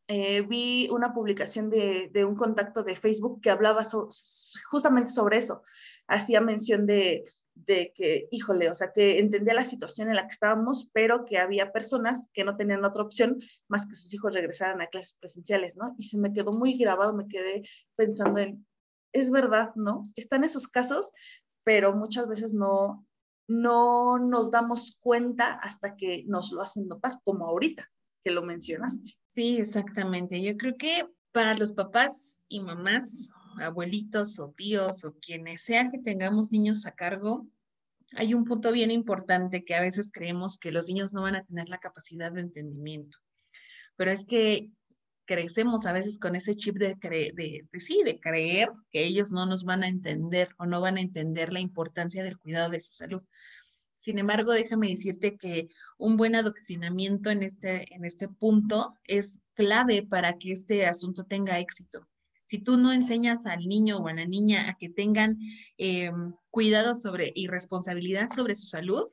eh, 0.08 0.42
vi 0.42 0.88
una 0.90 1.14
publicación 1.14 1.70
de, 1.70 2.10
de, 2.12 2.24
un 2.24 2.34
contacto 2.34 2.82
de 2.82 2.96
Facebook 2.96 3.40
que 3.40 3.50
hablaba 3.50 3.84
justamente 4.70 5.12
sobre 5.12 5.38
eso. 5.38 5.62
Hacía 6.08 6.40
mención 6.40 6.84
de, 6.86 7.24
de 7.54 7.92
que, 7.94 8.28
híjole, 8.30 8.70
o 8.70 8.74
sea, 8.74 8.92
que 8.92 9.18
entendía 9.18 9.54
la 9.54 9.64
situación 9.64 10.08
en 10.08 10.16
la 10.16 10.22
que 10.22 10.32
estábamos, 10.32 10.90
pero 10.92 11.24
que 11.24 11.38
había 11.38 11.72
personas 11.72 12.28
que 12.32 12.44
no 12.44 12.56
tenían 12.56 12.84
otra 12.84 13.02
opción 13.02 13.40
más 13.68 13.86
que 13.86 13.94
sus 13.94 14.12
hijos 14.14 14.32
regresaran 14.32 14.80
a 14.80 14.86
clases 14.86 15.16
presenciales, 15.18 15.76
¿no? 15.76 15.94
Y 15.98 16.04
se 16.04 16.18
me 16.18 16.32
quedó 16.32 16.52
muy 16.52 16.76
grabado, 16.76 17.12
me 17.12 17.28
quedé 17.28 17.62
pensando 17.96 18.40
en, 18.40 18.66
es 19.12 19.30
verdad, 19.30 19.72
¿no? 19.74 20.10
Están 20.16 20.44
esos 20.44 20.66
casos, 20.68 21.12
pero 21.64 21.94
muchas 21.94 22.26
veces 22.28 22.54
no, 22.54 23.06
no 23.48 24.18
nos 24.18 24.50
damos 24.50 24.98
cuenta 25.00 25.52
hasta 25.54 25.96
que 25.96 26.24
nos 26.26 26.52
lo 26.52 26.62
hacen 26.62 26.88
notar, 26.88 27.20
como 27.24 27.46
ahorita 27.46 27.88
que 28.24 28.30
lo 28.30 28.42
mencionaste. 28.42 29.12
Sí, 29.26 29.58
exactamente. 29.58 30.40
Yo 30.42 30.56
creo 30.56 30.76
que 30.76 31.08
para 31.32 31.56
los 31.56 31.72
papás 31.72 32.44
y 32.48 32.60
mamás 32.60 33.30
abuelitos 33.58 34.38
o 34.38 34.50
tíos 34.56 35.04
o 35.04 35.14
quienes 35.14 35.62
sea 35.62 35.90
que 35.90 35.98
tengamos 35.98 36.52
niños 36.52 36.86
a 36.86 36.92
cargo, 36.92 37.46
hay 38.14 38.34
un 38.34 38.44
punto 38.44 38.72
bien 38.72 38.90
importante 38.90 39.64
que 39.64 39.74
a 39.74 39.80
veces 39.80 40.10
creemos 40.12 40.58
que 40.58 40.72
los 40.72 40.88
niños 40.88 41.12
no 41.12 41.22
van 41.22 41.36
a 41.36 41.44
tener 41.44 41.68
la 41.68 41.78
capacidad 41.78 42.32
de 42.32 42.42
entendimiento, 42.42 43.18
pero 43.96 44.10
es 44.10 44.24
que 44.26 44.70
crecemos 45.24 45.86
a 45.86 45.92
veces 45.92 46.18
con 46.18 46.34
ese 46.36 46.54
chip 46.54 46.76
de, 46.76 46.96
de, 47.00 47.80
sí, 47.80 48.02
de 48.04 48.20
creer 48.20 48.68
que 48.90 49.04
ellos 49.04 49.32
no 49.32 49.46
nos 49.46 49.64
van 49.64 49.82
a 49.82 49.88
entender 49.88 50.48
o 50.58 50.66
no 50.66 50.80
van 50.80 50.96
a 50.96 51.00
entender 51.00 51.52
la 51.52 51.60
importancia 51.60 52.22
del 52.22 52.38
cuidado 52.38 52.70
de 52.70 52.80
su 52.80 52.92
salud. 52.92 53.22
Sin 53.96 54.18
embargo, 54.18 54.52
déjame 54.52 54.88
decirte 54.88 55.36
que 55.36 55.68
un 55.96 56.16
buen 56.16 56.34
adoctrinamiento 56.34 57.30
en 57.30 57.44
este, 57.44 57.94
en 57.94 58.04
este 58.04 58.28
punto 58.28 58.98
es 59.04 59.42
clave 59.54 60.02
para 60.02 60.38
que 60.38 60.50
este 60.50 60.86
asunto 60.86 61.24
tenga 61.24 61.60
éxito. 61.60 62.08
Si 62.52 62.58
tú 62.58 62.76
no 62.76 62.92
enseñas 62.92 63.46
al 63.46 63.66
niño 63.66 63.96
o 63.96 64.08
a 64.08 64.12
la 64.12 64.26
niña 64.26 64.68
a 64.68 64.76
que 64.76 64.90
tengan 64.90 65.38
eh, 65.78 66.12
cuidado 66.50 66.94
sobre 66.94 67.32
y 67.34 67.46
responsabilidad 67.46 68.28
sobre 68.28 68.54
su 68.54 68.66
salud, 68.66 69.04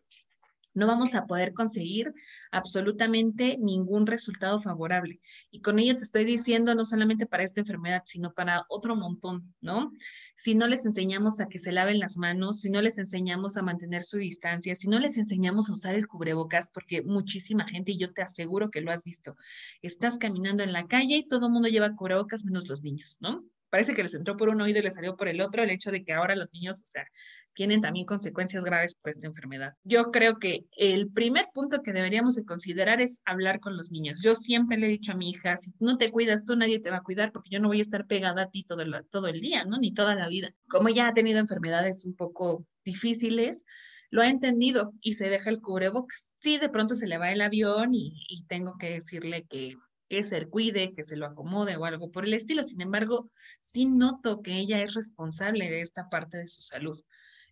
no 0.73 0.87
vamos 0.87 1.15
a 1.15 1.25
poder 1.25 1.53
conseguir 1.53 2.13
absolutamente 2.51 3.57
ningún 3.59 4.07
resultado 4.07 4.59
favorable. 4.59 5.19
Y 5.51 5.61
con 5.61 5.79
ello 5.79 5.95
te 5.95 6.03
estoy 6.03 6.25
diciendo 6.25 6.75
no 6.75 6.85
solamente 6.85 7.25
para 7.25 7.43
esta 7.43 7.61
enfermedad, 7.61 8.03
sino 8.05 8.33
para 8.33 8.65
otro 8.69 8.95
montón, 8.95 9.53
¿no? 9.61 9.91
Si 10.35 10.55
no 10.55 10.67
les 10.67 10.85
enseñamos 10.85 11.39
a 11.39 11.47
que 11.47 11.59
se 11.59 11.71
laven 11.71 11.99
las 11.99 12.17
manos, 12.17 12.61
si 12.61 12.69
no 12.69 12.81
les 12.81 12.97
enseñamos 12.97 13.57
a 13.57 13.61
mantener 13.61 14.03
su 14.03 14.17
distancia, 14.17 14.75
si 14.75 14.87
no 14.87 14.99
les 14.99 15.17
enseñamos 15.17 15.69
a 15.69 15.73
usar 15.73 15.95
el 15.95 16.07
cubrebocas, 16.07 16.69
porque 16.73 17.01
muchísima 17.03 17.67
gente, 17.67 17.91
y 17.91 17.99
yo 17.99 18.13
te 18.13 18.21
aseguro 18.21 18.71
que 18.71 18.81
lo 18.81 18.91
has 18.91 19.03
visto, 19.03 19.35
estás 19.81 20.17
caminando 20.17 20.63
en 20.63 20.73
la 20.73 20.85
calle 20.85 21.17
y 21.17 21.27
todo 21.27 21.47
el 21.47 21.53
mundo 21.53 21.67
lleva 21.69 21.95
cubrebocas 21.95 22.45
menos 22.45 22.67
los 22.67 22.83
niños, 22.83 23.17
¿no? 23.19 23.43
Parece 23.69 23.93
que 23.93 24.03
les 24.03 24.13
entró 24.13 24.35
por 24.35 24.49
un 24.49 24.61
oído 24.61 24.79
y 24.79 24.83
les 24.83 24.95
salió 24.95 25.15
por 25.15 25.27
el 25.27 25.41
otro, 25.41 25.63
el 25.63 25.69
hecho 25.69 25.91
de 25.91 26.03
que 26.03 26.13
ahora 26.13 26.35
los 26.35 26.51
niños, 26.53 26.81
o 26.81 26.85
sea, 26.85 27.05
tienen 27.53 27.81
también 27.81 28.05
consecuencias 28.05 28.63
graves 28.63 28.95
por 28.95 29.11
esta 29.11 29.27
enfermedad. 29.27 29.73
Yo 29.83 30.11
creo 30.11 30.39
que 30.39 30.65
el 30.77 31.11
primer 31.11 31.47
punto 31.53 31.81
que 31.81 31.93
deberíamos 31.93 32.35
de 32.35 32.45
considerar 32.45 33.01
es 33.01 33.21
hablar 33.25 33.59
con 33.59 33.75
los 33.77 33.91
niños. 33.91 34.21
Yo 34.23 34.35
siempre 34.35 34.77
le 34.77 34.87
he 34.87 34.89
dicho 34.89 35.11
a 35.11 35.15
mi 35.15 35.29
hija, 35.29 35.57
si 35.57 35.71
no 35.79 35.97
te 35.97 36.11
cuidas 36.11 36.45
tú, 36.45 36.55
nadie 36.55 36.79
te 36.79 36.89
va 36.89 36.97
a 36.97 37.03
cuidar 37.03 37.31
porque 37.31 37.49
yo 37.49 37.59
no 37.59 37.67
voy 37.67 37.79
a 37.79 37.83
estar 37.83 38.05
pegada 38.05 38.43
a 38.43 38.49
ti 38.49 38.63
todo 38.63 38.81
el, 38.81 38.95
todo 39.09 39.27
el 39.27 39.41
día, 39.41 39.65
¿no? 39.65 39.77
Ni 39.77 39.93
toda 39.93 40.15
la 40.15 40.27
vida. 40.27 40.53
Como 40.69 40.89
ella 40.89 41.07
ha 41.07 41.13
tenido 41.13 41.39
enfermedades 41.39 42.05
un 42.05 42.15
poco 42.15 42.65
difíciles, 42.85 43.65
lo 44.09 44.21
ha 44.21 44.29
entendido 44.29 44.93
y 45.01 45.13
se 45.13 45.29
deja 45.29 45.49
el 45.49 45.61
cubrebocas. 45.61 46.31
Sí, 46.39 46.57
de 46.57 46.69
pronto 46.69 46.95
se 46.95 47.07
le 47.07 47.17
va 47.17 47.31
el 47.31 47.41
avión 47.41 47.93
y, 47.93 48.25
y 48.29 48.45
tengo 48.45 48.77
que 48.77 48.89
decirle 48.89 49.45
que 49.47 49.75
que 50.09 50.23
se 50.23 50.47
cuide, 50.47 50.89
que 50.89 51.03
se 51.03 51.15
lo 51.15 51.27
acomode 51.27 51.77
o 51.77 51.85
algo 51.85 52.11
por 52.11 52.25
el 52.25 52.33
estilo. 52.33 52.63
Sin 52.63 52.81
embargo, 52.81 53.29
sí 53.61 53.85
noto 53.85 54.41
que 54.41 54.57
ella 54.57 54.81
es 54.81 54.95
responsable 54.95 55.69
de 55.69 55.81
esta 55.81 56.09
parte 56.09 56.39
de 56.39 56.47
su 56.47 56.61
salud. 56.61 56.97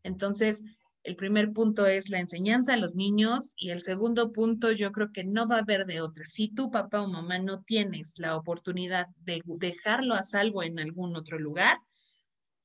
Entonces, 0.03 0.63
el 1.03 1.15
primer 1.15 1.53
punto 1.53 1.87
es 1.87 2.09
la 2.09 2.19
enseñanza 2.19 2.73
a 2.73 2.77
los 2.77 2.95
niños 2.95 3.53
y 3.55 3.69
el 3.69 3.79
segundo 3.79 4.33
punto 4.33 4.73
yo 4.73 4.91
creo 4.91 5.11
que 5.13 5.23
no 5.23 5.47
va 5.47 5.55
a 5.55 5.59
haber 5.59 5.85
de 5.85 6.01
otra. 6.01 6.25
Si 6.25 6.49
tu 6.49 6.69
papá 6.69 7.01
o 7.01 7.07
mamá 7.07 7.39
no 7.39 7.61
tienes 7.61 8.15
la 8.17 8.35
oportunidad 8.35 9.07
de 9.23 9.41
dejarlo 9.45 10.15
a 10.15 10.21
salvo 10.21 10.63
en 10.63 10.79
algún 10.79 11.15
otro 11.15 11.39
lugar, 11.39 11.77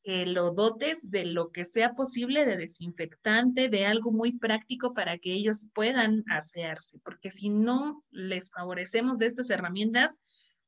que 0.02 0.26
lo 0.26 0.52
dotes 0.52 1.10
de 1.10 1.24
lo 1.26 1.50
que 1.50 1.64
sea 1.64 1.94
posible 1.94 2.44
de 2.44 2.56
desinfectante, 2.56 3.68
de 3.68 3.86
algo 3.86 4.12
muy 4.12 4.38
práctico 4.38 4.94
para 4.94 5.18
que 5.18 5.32
ellos 5.32 5.68
puedan 5.74 6.24
asearse, 6.28 6.98
porque 7.04 7.30
si 7.30 7.48
no 7.50 8.04
les 8.10 8.50
favorecemos 8.50 9.18
de 9.18 9.26
estas 9.26 9.50
herramientas, 9.50 10.18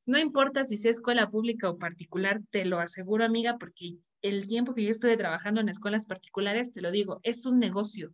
No 0.05 0.19
importa 0.19 0.63
si 0.63 0.77
sea 0.77 0.91
escuela 0.91 1.29
pública 1.31 1.69
o 1.69 1.77
particular, 1.79 2.41
te 2.51 2.65
lo 2.65 2.79
aseguro, 2.79 3.25
amiga, 3.25 3.57
porque 3.57 3.97
el 4.21 4.45
tiempo 4.47 4.73
que 4.75 4.83
yo 4.83 4.91
estuve 4.91 5.17
trabajando 5.17 5.61
en 5.61 5.69
escuelas 5.69 6.05
particulares, 6.05 6.71
te 6.71 6.81
lo 6.81 6.91
digo, 6.91 7.19
es 7.23 7.45
un 7.45 7.59
negocio. 7.59 8.13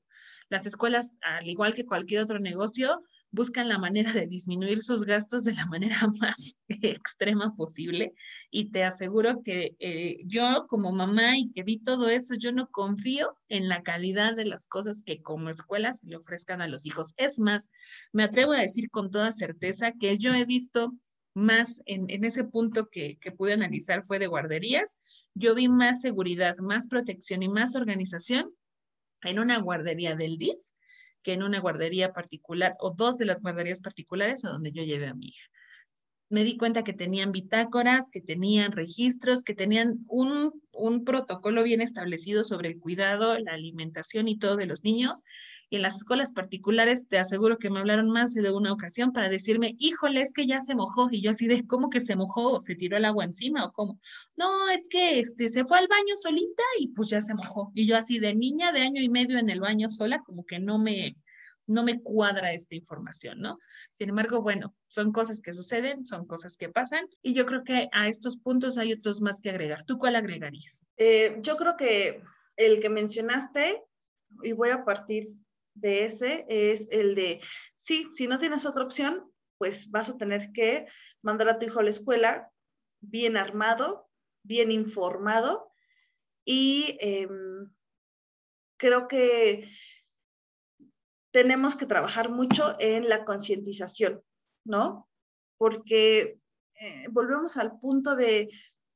Las 0.49 0.65
escuelas, 0.65 1.15
al 1.21 1.47
igual 1.47 1.73
que 1.73 1.85
cualquier 1.85 2.21
otro 2.21 2.39
negocio, 2.39 3.03
buscan 3.31 3.69
la 3.69 3.79
manera 3.79 4.11
de 4.11 4.27
disminuir 4.27 4.81
sus 4.83 5.03
gastos 5.05 5.43
de 5.43 5.53
la 5.53 5.65
manera 5.65 5.97
más 6.21 6.57
extrema 6.67 7.55
posible. 7.55 8.13
Y 8.51 8.71
te 8.71 8.83
aseguro 8.83 9.41
que 9.43 9.75
eh, 9.79 10.17
yo 10.25 10.67
como 10.67 10.91
mamá 10.91 11.37
y 11.37 11.51
que 11.51 11.63
vi 11.63 11.79
todo 11.79 12.09
eso, 12.09 12.35
yo 12.35 12.51
no 12.51 12.69
confío 12.69 13.35
en 13.47 13.69
la 13.69 13.83
calidad 13.83 14.35
de 14.35 14.45
las 14.45 14.67
cosas 14.67 15.01
que 15.05 15.21
como 15.21 15.49
escuelas 15.49 16.01
le 16.03 16.17
ofrezcan 16.17 16.61
a 16.61 16.67
los 16.67 16.85
hijos. 16.85 17.13
Es 17.17 17.39
más, 17.39 17.69
me 18.11 18.23
atrevo 18.23 18.51
a 18.51 18.61
decir 18.61 18.89
con 18.89 19.09
toda 19.09 19.31
certeza 19.31 19.93
que 19.93 20.17
yo 20.17 20.33
he 20.33 20.45
visto 20.45 20.93
más 21.33 21.81
en, 21.85 22.25
ese 22.25 22.43
punto 22.43 22.89
que, 22.89 23.17
que 23.21 23.31
pude 23.31 23.53
analizar 23.53 24.03
fue 24.03 24.19
de 24.19 24.27
guarderías. 24.27 24.97
Yo 25.33 25.55
vi 25.55 25.69
más 25.69 26.01
seguridad, 26.01 26.57
más 26.57 26.87
protección 26.87 27.41
y 27.41 27.47
más 27.47 27.75
organización 27.75 28.53
en 29.23 29.39
una 29.39 29.59
guardería 29.59 30.17
del 30.17 30.37
DIF 30.37 30.59
que 31.23 31.33
en 31.33 31.43
una 31.43 31.59
guardería 31.59 32.13
particular 32.13 32.75
o 32.79 32.93
dos 32.93 33.17
de 33.17 33.25
las 33.25 33.41
guarderías 33.41 33.81
particulares 33.81 34.45
a 34.45 34.49
donde 34.49 34.71
yo 34.71 34.83
llevé 34.83 35.07
a 35.07 35.13
mi 35.13 35.27
hija. 35.27 35.47
Me 36.29 36.43
di 36.43 36.55
cuenta 36.55 36.83
que 36.83 36.93
tenían 36.93 37.33
bitácoras, 37.33 38.09
que 38.09 38.21
tenían 38.21 38.71
registros, 38.71 39.43
que 39.43 39.53
tenían 39.53 39.99
un, 40.07 40.61
un 40.71 41.03
protocolo 41.03 41.63
bien 41.63 41.81
establecido 41.81 42.45
sobre 42.45 42.69
el 42.69 42.79
cuidado, 42.79 43.37
la 43.37 43.53
alimentación 43.53 44.29
y 44.29 44.37
todo 44.37 44.55
de 44.55 44.65
los 44.65 44.83
niños 44.83 45.23
y 45.71 45.77
en 45.77 45.83
las 45.83 45.95
escuelas 45.95 46.33
particulares 46.33 47.07
te 47.07 47.17
aseguro 47.17 47.57
que 47.57 47.69
me 47.69 47.79
hablaron 47.79 48.09
más 48.09 48.33
de 48.33 48.51
una 48.51 48.73
ocasión 48.73 49.13
para 49.13 49.29
decirme, 49.29 49.75
híjole, 49.79 50.19
es 50.19 50.33
que 50.33 50.45
ya 50.45 50.59
se 50.59 50.75
mojó. 50.75 51.07
Y 51.09 51.21
yo 51.21 51.31
así 51.31 51.47
de, 51.47 51.65
¿cómo 51.65 51.89
que 51.89 52.01
se 52.01 52.17
mojó? 52.17 52.51
¿O 52.51 52.59
se 52.59 52.75
tiró 52.75 52.97
el 52.97 53.05
agua 53.05 53.23
encima? 53.23 53.65
¿O 53.65 53.71
cómo? 53.71 53.97
No, 54.35 54.67
es 54.69 54.89
que 54.89 55.21
este, 55.21 55.47
se 55.47 55.63
fue 55.63 55.77
al 55.77 55.87
baño 55.87 56.13
solita 56.17 56.61
y 56.77 56.89
pues 56.89 57.07
ya 57.07 57.21
se 57.21 57.33
mojó. 57.35 57.71
Y 57.73 57.87
yo 57.87 57.95
así 57.95 58.19
de 58.19 58.35
niña 58.35 58.73
de 58.73 58.81
año 58.81 59.01
y 59.01 59.07
medio 59.07 59.39
en 59.39 59.49
el 59.49 59.61
baño 59.61 59.87
sola, 59.87 60.21
como 60.25 60.45
que 60.45 60.59
no 60.59 60.77
me, 60.77 61.15
no 61.67 61.83
me 61.83 62.01
cuadra 62.01 62.51
esta 62.51 62.75
información, 62.75 63.39
¿no? 63.39 63.57
Sin 63.93 64.09
embargo, 64.09 64.41
bueno, 64.41 64.75
son 64.89 65.13
cosas 65.13 65.39
que 65.39 65.53
suceden, 65.53 66.05
son 66.05 66.27
cosas 66.27 66.57
que 66.57 66.67
pasan 66.67 67.07
y 67.21 67.33
yo 67.33 67.45
creo 67.45 67.63
que 67.63 67.87
a 67.93 68.09
estos 68.09 68.35
puntos 68.35 68.77
hay 68.77 68.91
otros 68.91 69.21
más 69.21 69.39
que 69.39 69.51
agregar. 69.51 69.85
¿Tú 69.85 69.97
cuál 69.97 70.17
agregarías? 70.17 70.85
Eh, 70.97 71.37
yo 71.39 71.55
creo 71.55 71.77
que 71.77 72.21
el 72.57 72.81
que 72.81 72.89
mencionaste, 72.89 73.81
y 74.43 74.51
voy 74.51 74.69
a 74.69 74.83
partir 74.83 75.27
de 75.73 76.05
ese 76.05 76.45
es 76.47 76.87
el 76.91 77.15
de, 77.15 77.41
sí, 77.77 78.07
si 78.11 78.27
no 78.27 78.39
tienes 78.39 78.65
otra 78.65 78.83
opción, 78.83 79.31
pues 79.57 79.91
vas 79.91 80.09
a 80.09 80.17
tener 80.17 80.51
que 80.51 80.85
mandar 81.21 81.49
a 81.49 81.59
tu 81.59 81.65
hijo 81.65 81.79
a 81.79 81.83
la 81.83 81.89
escuela 81.89 82.51
bien 82.99 83.37
armado, 83.37 84.09
bien 84.43 84.71
informado 84.71 85.71
y 86.45 86.97
em, 86.99 87.71
creo 88.77 89.07
que 89.07 89.69
tenemos 91.31 91.75
que 91.75 91.85
trabajar 91.85 92.29
mucho 92.29 92.75
en 92.79 93.07
la 93.07 93.23
concientización, 93.23 94.21
¿no? 94.65 95.07
Porque 95.57 96.39
eh, 96.79 97.07
volvemos 97.09 97.57
al 97.57 97.79
punto 97.79 98.15
de 98.15 98.49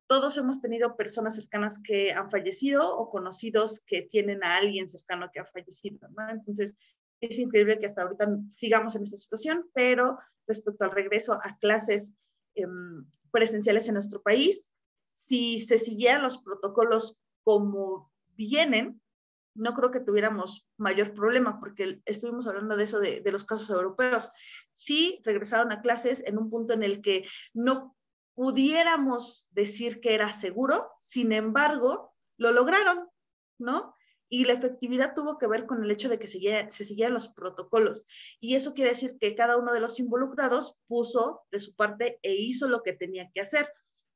todos 0.08 0.38
hemos 0.38 0.62
tenido 0.62 0.96
personas 0.96 1.36
cercanas 1.36 1.80
que 1.80 2.12
han 2.14 2.30
fallecido 2.30 2.96
o 2.96 3.10
conocidos 3.10 3.84
que 3.86 4.04
tienen 4.04 4.44
a 4.44 4.58
alguien 4.58 4.88
cercano 4.88 5.30
que 5.34 5.40
ha 5.40 5.46
fallecido, 5.46 6.08
¿no? 6.10 6.30
Entonces, 6.30 6.76
es 7.22 7.40
increíble 7.40 7.80
que 7.80 7.86
hasta 7.86 8.04
ahorita 8.04 8.28
sigamos 8.52 8.96
en 8.96 9.04
esta 9.04 9.18
situación, 9.18 9.70
pero 9.74 10.20
respecto 10.48 10.84
al 10.84 10.92
regreso 10.92 11.34
a 11.34 11.58
clases 11.58 12.14
em, 12.54 13.06
presenciales 13.32 13.88
en 13.88 13.96
nuestro 13.96 14.22
país, 14.22 14.72
si 15.12 15.60
se 15.60 15.80
siguieran 15.80 16.22
los 16.22 16.38
protocolos 16.38 17.22
como 17.44 18.12
vienen, 18.36 19.02
no 19.56 19.74
creo 19.74 19.90
que 19.90 20.02
tuviéramos 20.02 20.68
mayor 20.78 21.14
problema, 21.14 21.60
porque 21.60 22.02
estuvimos 22.06 22.46
hablando 22.48 22.76
de 22.76 22.84
eso 22.84 23.00
de, 23.00 23.22
de, 23.22 23.32
los 23.32 23.46
casos 23.46 23.70
europeos. 23.70 24.32
Sí 24.74 25.22
regresaron 25.24 25.72
a 25.72 25.82
clases 25.82 26.22
en 26.28 26.38
un 26.38 26.50
punto 26.50 26.74
en 26.74 26.84
el 26.84 27.02
que 27.02 27.26
no 27.54 27.96
pudiéramos 28.36 29.48
decir 29.52 30.02
que 30.02 30.14
era 30.14 30.32
seguro, 30.34 30.92
sin 31.00 31.32
embargo, 31.32 32.14
lo 32.38 32.52
lograron, 32.52 33.08
¿no? 33.58 33.96
Y 34.28 34.44
la 34.44 34.54
efectividad 34.54 35.14
tuvo 35.16 35.38
que 35.38 35.48
ver 35.48 35.66
con 35.66 35.84
el 35.84 35.90
hecho 35.90 36.10
de 36.10 36.20
que 36.20 36.28
se, 36.28 36.40
siguieran 36.70 37.14
los 37.14 37.30
protocolos. 37.30 38.06
Y 38.40 38.56
eso 38.56 38.74
quiere 38.74 38.92
decir 38.92 39.18
que 39.20 39.36
cada 39.36 39.56
uno 39.56 39.72
de 39.72 39.80
los 39.80 40.00
involucrados 40.00 40.78
puso 40.88 41.44
de 41.52 41.60
su 41.60 41.76
parte 41.76 42.20
e 42.22 42.36
hizo 42.36 42.68
lo 42.68 42.84
que 42.84 42.94
tenía 42.94 43.32
que 43.34 43.42
hacer. 43.42 43.70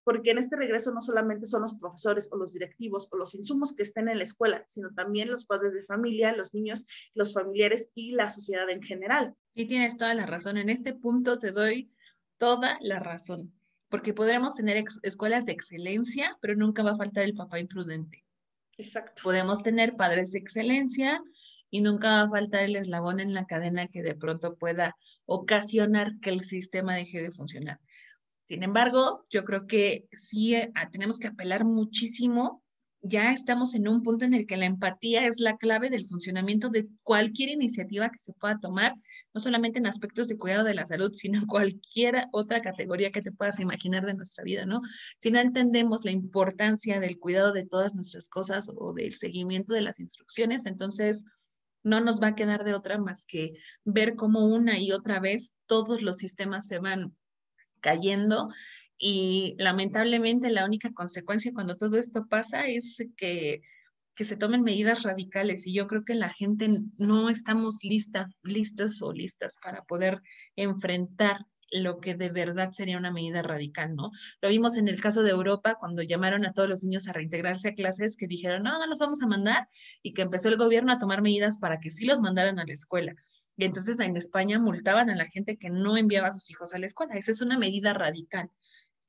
Porque 0.04 0.32
en 0.32 0.40
este 0.40 0.56
regreso 0.56 0.92
no 0.92 1.02
solamente 1.02 1.46
son 1.46 1.62
los 1.62 1.76
profesores 1.76 2.30
o 2.32 2.38
los 2.38 2.54
directivos 2.54 3.08
o 3.12 3.18
los 3.18 3.36
insumos 3.36 3.76
que 3.76 3.84
estén 3.84 4.10
en 4.10 4.18
la 4.18 4.24
escuela, 4.24 4.64
sino 4.66 4.90
también 4.96 5.30
los 5.30 5.46
padres 5.46 5.74
de 5.74 5.84
familia, 5.84 6.36
los 6.36 6.54
niños, 6.54 6.88
los 7.14 7.34
familiares 7.34 7.92
y 7.94 8.12
la 8.14 8.32
sociedad 8.32 8.70
en 8.70 8.82
general. 8.82 9.36
Y 9.54 9.68
tienes 9.68 9.98
toda 9.98 10.16
la 10.16 10.26
razón. 10.26 10.58
En 10.58 10.70
este 10.70 10.94
punto 10.94 11.38
te 11.38 11.52
doy 11.52 11.94
toda 12.40 12.80
la 12.82 13.00
razón 13.00 13.59
porque 13.90 14.14
podremos 14.14 14.56
tener 14.56 14.84
escuelas 15.04 15.46
de 15.46 15.52
excelencia, 15.52 16.38
pero 16.42 16.56
nunca 16.56 16.84
va 16.84 16.92
a 16.92 16.98
faltar 16.98 17.24
el 17.24 17.34
papá 17.34 17.60
imprudente. 17.60 18.24
Exacto. 18.78 19.22
Podemos 19.24 19.62
tener 19.62 19.96
padres 19.96 20.32
de 20.32 20.40
excelencia 20.40 21.22
y 21.70 21.82
nunca 21.82 22.10
va 22.10 22.22
a 22.22 22.30
faltar 22.30 22.64
el 22.64 22.76
eslabón 22.76 23.20
en 23.20 23.34
la 23.34 23.46
cadena 23.46 23.88
que 23.88 24.02
de 24.02 24.16
pronto 24.16 24.56
pueda 24.56 24.96
ocasionar 25.26 26.20
que 26.20 26.30
el 26.30 26.44
sistema 26.44 26.96
deje 26.96 27.22
de 27.22 27.32
funcionar. 27.32 27.80
Sin 28.46 28.64
embargo, 28.64 29.26
yo 29.30 29.44
creo 29.44 29.68
que 29.68 30.08
sí 30.12 30.56
eh, 30.56 30.72
tenemos 30.92 31.20
que 31.20 31.28
apelar 31.28 31.66
muchísimo 31.66 32.64
ya 33.02 33.32
estamos 33.32 33.76
en 33.76 33.88
un 33.88 34.04
punto 34.04 34.26
en 34.26 34.34
el 34.34 34.46
que 34.46 34.58
la 34.58 34.66
empatía 34.66 35.26
es 35.26 35.40
la 35.40 35.58
clave 35.58 35.90
del 35.90 36.06
funcionamiento 36.06 36.70
de 36.70 36.88
cualquier 37.04 37.50
iniciativa 37.50 38.10
que 38.10 38.20
se 38.20 38.34
pueda 38.34 38.60
tomar, 38.60 38.94
no 39.34 39.40
solamente 39.40 39.80
en 39.80 39.88
aspectos 39.88 40.28
de 40.28 40.38
cuidado 40.38 40.66
de 40.66 40.74
la 40.74 40.86
salud, 40.86 41.14
sino 41.14 41.40
en 41.40 41.46
cualquier 41.46 42.26
otra 42.32 42.62
categoría 42.62 43.12
que 43.12 43.22
te 43.22 43.32
puedas 43.32 43.60
imaginar 43.60 44.06
de 44.06 44.16
nuestra 44.16 44.44
vida, 44.44 44.66
¿no? 44.66 44.82
Si 45.20 45.32
no 45.32 45.40
entendemos 45.40 46.04
la 46.04 46.12
importancia 46.12 47.00
del 47.00 47.20
cuidado 47.20 47.54
de 47.54 47.66
todas 47.66 47.96
nuestras 47.96 48.28
cosas 48.28 48.70
o 48.76 48.94
del 48.94 49.14
seguimiento 49.14 49.74
de 49.74 49.82
las 49.82 50.00
instrucciones, 50.00 50.66
entonces 50.66 51.24
no 51.84 52.02
nos 52.02 52.22
va 52.22 52.28
a 52.28 52.36
quedar 52.36 52.66
de 52.66 52.74
otra 52.74 52.98
más 52.98 53.26
que 53.26 53.54
ver 53.86 54.16
cómo 54.16 54.46
una 54.46 54.78
y 54.80 54.92
otra 54.92 55.22
vez 55.22 55.56
todos 55.66 56.02
los 56.02 56.18
sistemas 56.18 56.68
se 56.68 56.80
van 56.80 57.16
cayendo 57.80 58.50
y 59.00 59.56
lamentablemente 59.58 60.50
la 60.52 60.66
única 60.66 60.92
consecuencia 60.92 61.54
cuando 61.54 61.78
todo 61.78 61.98
esto 61.98 62.28
pasa 62.28 62.68
es 62.68 63.02
que, 63.16 63.62
que 64.14 64.26
se 64.26 64.36
tomen 64.36 64.62
medidas 64.62 65.04
radicales 65.04 65.66
y 65.66 65.74
yo 65.74 65.88
creo 65.88 66.04
que 66.04 66.16
la 66.16 66.30
gente 66.30 66.70
no 66.98 67.30
estamos 67.30 67.80
lista, 67.82 68.28
listas 68.44 69.02
o 69.02 69.14
listas 69.14 69.56
para 69.64 69.84
poder 69.84 70.22
enfrentar 70.58 71.46
lo 71.72 72.00
que 72.00 72.16
de 72.16 72.30
verdad 72.30 72.72
sería 72.72 72.98
una 72.98 73.12
medida 73.12 73.42
radical, 73.42 73.96
¿no? 73.96 74.12
Lo 74.42 74.50
vimos 74.50 74.76
en 74.76 74.88
el 74.88 75.00
caso 75.00 75.24
de 75.24 75.30
Europa 75.30 75.78
cuando 75.80 76.02
llamaron 76.02 76.46
a 76.46 76.52
todos 76.52 76.68
los 76.68 76.84
niños 76.84 77.08
a 77.08 77.14
reintegrarse 77.14 77.70
a 77.70 77.74
clases, 77.76 78.18
que 78.18 78.28
dijeron, 78.28 78.64
no, 78.64 78.78
no 78.78 78.88
los 78.88 79.00
vamos 79.00 79.22
a 79.22 79.28
mandar, 79.28 79.68
y 80.02 80.14
que 80.14 80.24
empezó 80.24 80.50
el 80.50 80.58
gobierno 80.58 80.92
a 80.92 80.98
tomar 80.98 81.22
medidas 81.22 81.60
para 81.60 81.80
que 81.80 81.92
sí 81.92 82.06
los 82.06 82.22
mandaran 82.22 82.60
a 82.60 82.66
la 82.66 82.74
escuela. 82.74 83.14
Y 83.56 83.66
entonces 83.66 84.00
en 84.00 84.16
España 84.16 84.58
multaban 84.58 85.10
a 85.10 85.16
la 85.16 85.26
gente 85.26 85.58
que 85.58 85.70
no 85.70 85.98
enviaba 85.98 86.30
a 86.30 86.32
sus 86.32 86.50
hijos 86.50 86.74
a 86.74 86.80
la 86.80 86.86
escuela. 86.86 87.16
Esa 87.16 87.32
es 87.32 87.42
una 87.42 87.58
medida 87.58 87.94
radical. 87.94 88.50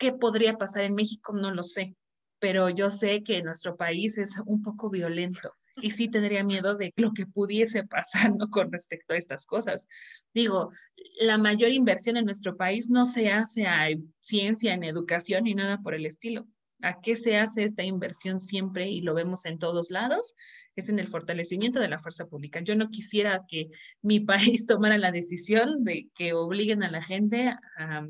¿Qué 0.00 0.14
podría 0.14 0.56
pasar 0.56 0.84
en 0.84 0.94
México? 0.94 1.34
No 1.34 1.50
lo 1.52 1.62
sé, 1.62 1.94
pero 2.38 2.70
yo 2.70 2.90
sé 2.90 3.22
que 3.22 3.42
nuestro 3.42 3.76
país 3.76 4.16
es 4.16 4.42
un 4.46 4.62
poco 4.62 4.88
violento 4.88 5.52
y 5.76 5.90
sí 5.90 6.08
tendría 6.08 6.42
miedo 6.42 6.74
de 6.74 6.94
lo 6.96 7.12
que 7.12 7.26
pudiese 7.26 7.84
pasar 7.86 8.32
con 8.50 8.72
respecto 8.72 9.12
a 9.12 9.18
estas 9.18 9.44
cosas. 9.44 9.86
Digo, 10.32 10.72
la 11.20 11.36
mayor 11.36 11.70
inversión 11.72 12.16
en 12.16 12.24
nuestro 12.24 12.56
país 12.56 12.88
no 12.88 13.04
se 13.04 13.30
hace 13.30 13.66
a 13.66 13.88
ciencia, 14.20 14.72
en 14.72 14.84
educación 14.84 15.44
ni 15.44 15.54
nada 15.54 15.82
por 15.82 15.94
el 15.94 16.06
estilo. 16.06 16.46
¿A 16.80 17.02
qué 17.02 17.14
se 17.14 17.36
hace 17.36 17.64
esta 17.64 17.82
inversión 17.82 18.40
siempre 18.40 18.88
y 18.88 19.02
lo 19.02 19.12
vemos 19.12 19.44
en 19.44 19.58
todos 19.58 19.90
lados? 19.90 20.34
Es 20.76 20.88
en 20.88 20.98
el 20.98 21.08
fortalecimiento 21.08 21.78
de 21.78 21.88
la 21.88 21.98
fuerza 21.98 22.24
pública. 22.24 22.60
Yo 22.60 22.74
no 22.74 22.88
quisiera 22.88 23.42
que 23.46 23.68
mi 24.00 24.20
país 24.54 24.64
tomara 24.64 24.96
la 24.96 25.12
decisión 25.12 25.84
de 25.84 26.08
que 26.14 26.32
obliguen 26.32 26.82
a 26.84 26.90
la 26.90 27.02
gente 27.02 27.54
a 27.76 28.06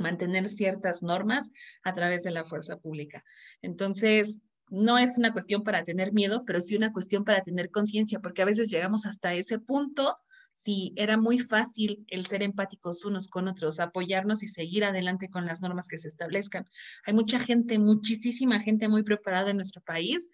mantener 0.00 0.48
ciertas 0.48 1.02
normas 1.02 1.52
a 1.82 1.92
través 1.92 2.24
de 2.24 2.30
la 2.30 2.44
fuerza 2.44 2.78
pública. 2.78 3.24
Entonces, 3.62 4.40
no 4.70 4.98
es 4.98 5.18
una 5.18 5.32
cuestión 5.32 5.62
para 5.62 5.84
tener 5.84 6.12
miedo, 6.12 6.44
pero 6.46 6.60
sí 6.62 6.76
una 6.76 6.92
cuestión 6.92 7.24
para 7.24 7.42
tener 7.42 7.70
conciencia, 7.70 8.20
porque 8.20 8.42
a 8.42 8.46
veces 8.46 8.70
llegamos 8.70 9.04
hasta 9.04 9.34
ese 9.34 9.58
punto, 9.58 10.16
si 10.52 10.92
era 10.96 11.16
muy 11.16 11.38
fácil 11.38 12.04
el 12.08 12.26
ser 12.26 12.42
empáticos 12.42 13.04
unos 13.04 13.28
con 13.28 13.48
otros, 13.48 13.80
apoyarnos 13.80 14.42
y 14.42 14.48
seguir 14.48 14.84
adelante 14.84 15.28
con 15.28 15.46
las 15.46 15.60
normas 15.60 15.88
que 15.88 15.98
se 15.98 16.08
establezcan. 16.08 16.66
Hay 17.04 17.14
mucha 17.14 17.38
gente, 17.38 17.78
muchísima 17.78 18.60
gente 18.60 18.88
muy 18.88 19.02
preparada 19.02 19.50
en 19.50 19.56
nuestro 19.56 19.82
país 19.82 20.28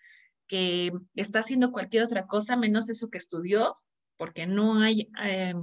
que 0.47 0.93
está 1.15 1.41
haciendo 1.41 1.73
cualquier 1.73 2.05
otra 2.05 2.27
cosa 2.27 2.57
menos 2.57 2.89
eso 2.89 3.09
que 3.09 3.19
estudió, 3.19 3.77
porque 4.17 4.47
no 4.47 4.81
hay... 4.81 5.11
Eh, 5.23 5.55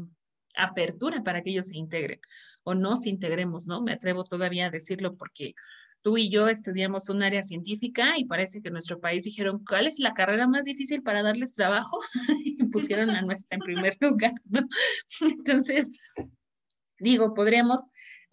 apertura 0.56 1.24
para 1.24 1.41
que 1.41 1.51
ellos 1.51 1.68
se 1.68 1.78
integren 1.78 2.20
o 2.64 2.76
no 2.76 2.97
se 2.97 3.10
integremos, 3.10 3.68
¿no? 3.68 3.82
Me 3.82 3.93
atrevo 3.93 4.24
todavía 4.24 4.68
a 4.68 4.70
decirlo 4.70 5.16
porque 5.16 5.54
tú 6.01 6.18
y 6.18 6.30
yo 6.30 6.47
estudiamos 6.49 7.10
un 7.10 7.24
área 7.24 7.41
científica 7.41 8.18
y 8.18 8.26
parece 8.26 8.62
que 8.62 8.70
nuestro 8.70 8.99
país 8.99 9.24
dijeron, 9.24 9.64
¿cuál 9.66 9.88
es 9.88 9.99
la 9.99 10.14
carrera 10.14 10.47
más 10.47 10.66
difícil 10.66 11.01
para 11.01 11.24
darles 11.24 11.54
trabajo? 11.54 11.99
y 12.45 12.64
pusieron 12.66 13.10
a 13.12 13.22
nuestra 13.22 13.56
en 13.56 13.62
primer 13.62 13.97
lugar, 13.99 14.34
¿no? 14.45 14.62
Entonces, 15.22 15.89
digo, 16.99 17.34
podríamos, 17.34 17.82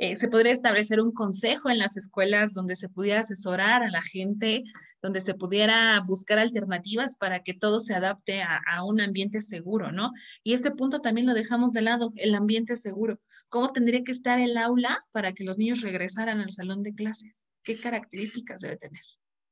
eh, 0.01 0.17
se 0.17 0.29
podría 0.29 0.53
establecer 0.53 0.99
un 0.99 1.13
consejo 1.13 1.69
en 1.69 1.77
las 1.77 1.99
escuelas 1.99 2.55
donde 2.55 2.75
se 2.75 2.89
pudiera 2.89 3.21
asesorar 3.21 3.83
a 3.83 3.91
la 3.91 4.01
gente, 4.01 4.65
donde 5.03 5.21
se 5.21 5.35
pudiera 5.35 6.01
buscar 6.01 6.39
alternativas 6.39 7.19
para 7.19 7.43
que 7.43 7.53
todo 7.53 7.81
se 7.81 7.95
adapte 7.95 8.41
a, 8.43 8.83
un 8.83 9.03
ambiente 9.03 9.43
seguro, 9.43 9.93
¿no? 9.93 10.13
Y 10.43 10.55
este 10.55 10.71
punto 10.71 11.03
también 11.03 11.27
lo 11.27 11.35
dejamos 11.35 11.75
de 11.75 11.83
lado, 11.83 12.15
el 12.17 12.35
ambiente 12.35 12.77
seguro. 12.77 13.21
¿Cómo 13.51 13.75
tendría 13.75 14.03
que 14.03 14.13
estar 14.13 14.41
el 14.41 14.57
aula 14.57 15.05
para 15.13 15.35
que 15.35 15.45
los 15.45 15.59
niños 15.59 15.83
regresaran 15.83 16.41
al 16.41 16.53
salón 16.53 16.83
de 16.83 16.95
clases? 16.95 17.45
¿Qué 17.63 17.79
características 17.79 18.63
debe 18.63 18.79
tener? 18.79 19.03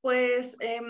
Pues 0.00 0.56
eh, 0.60 0.80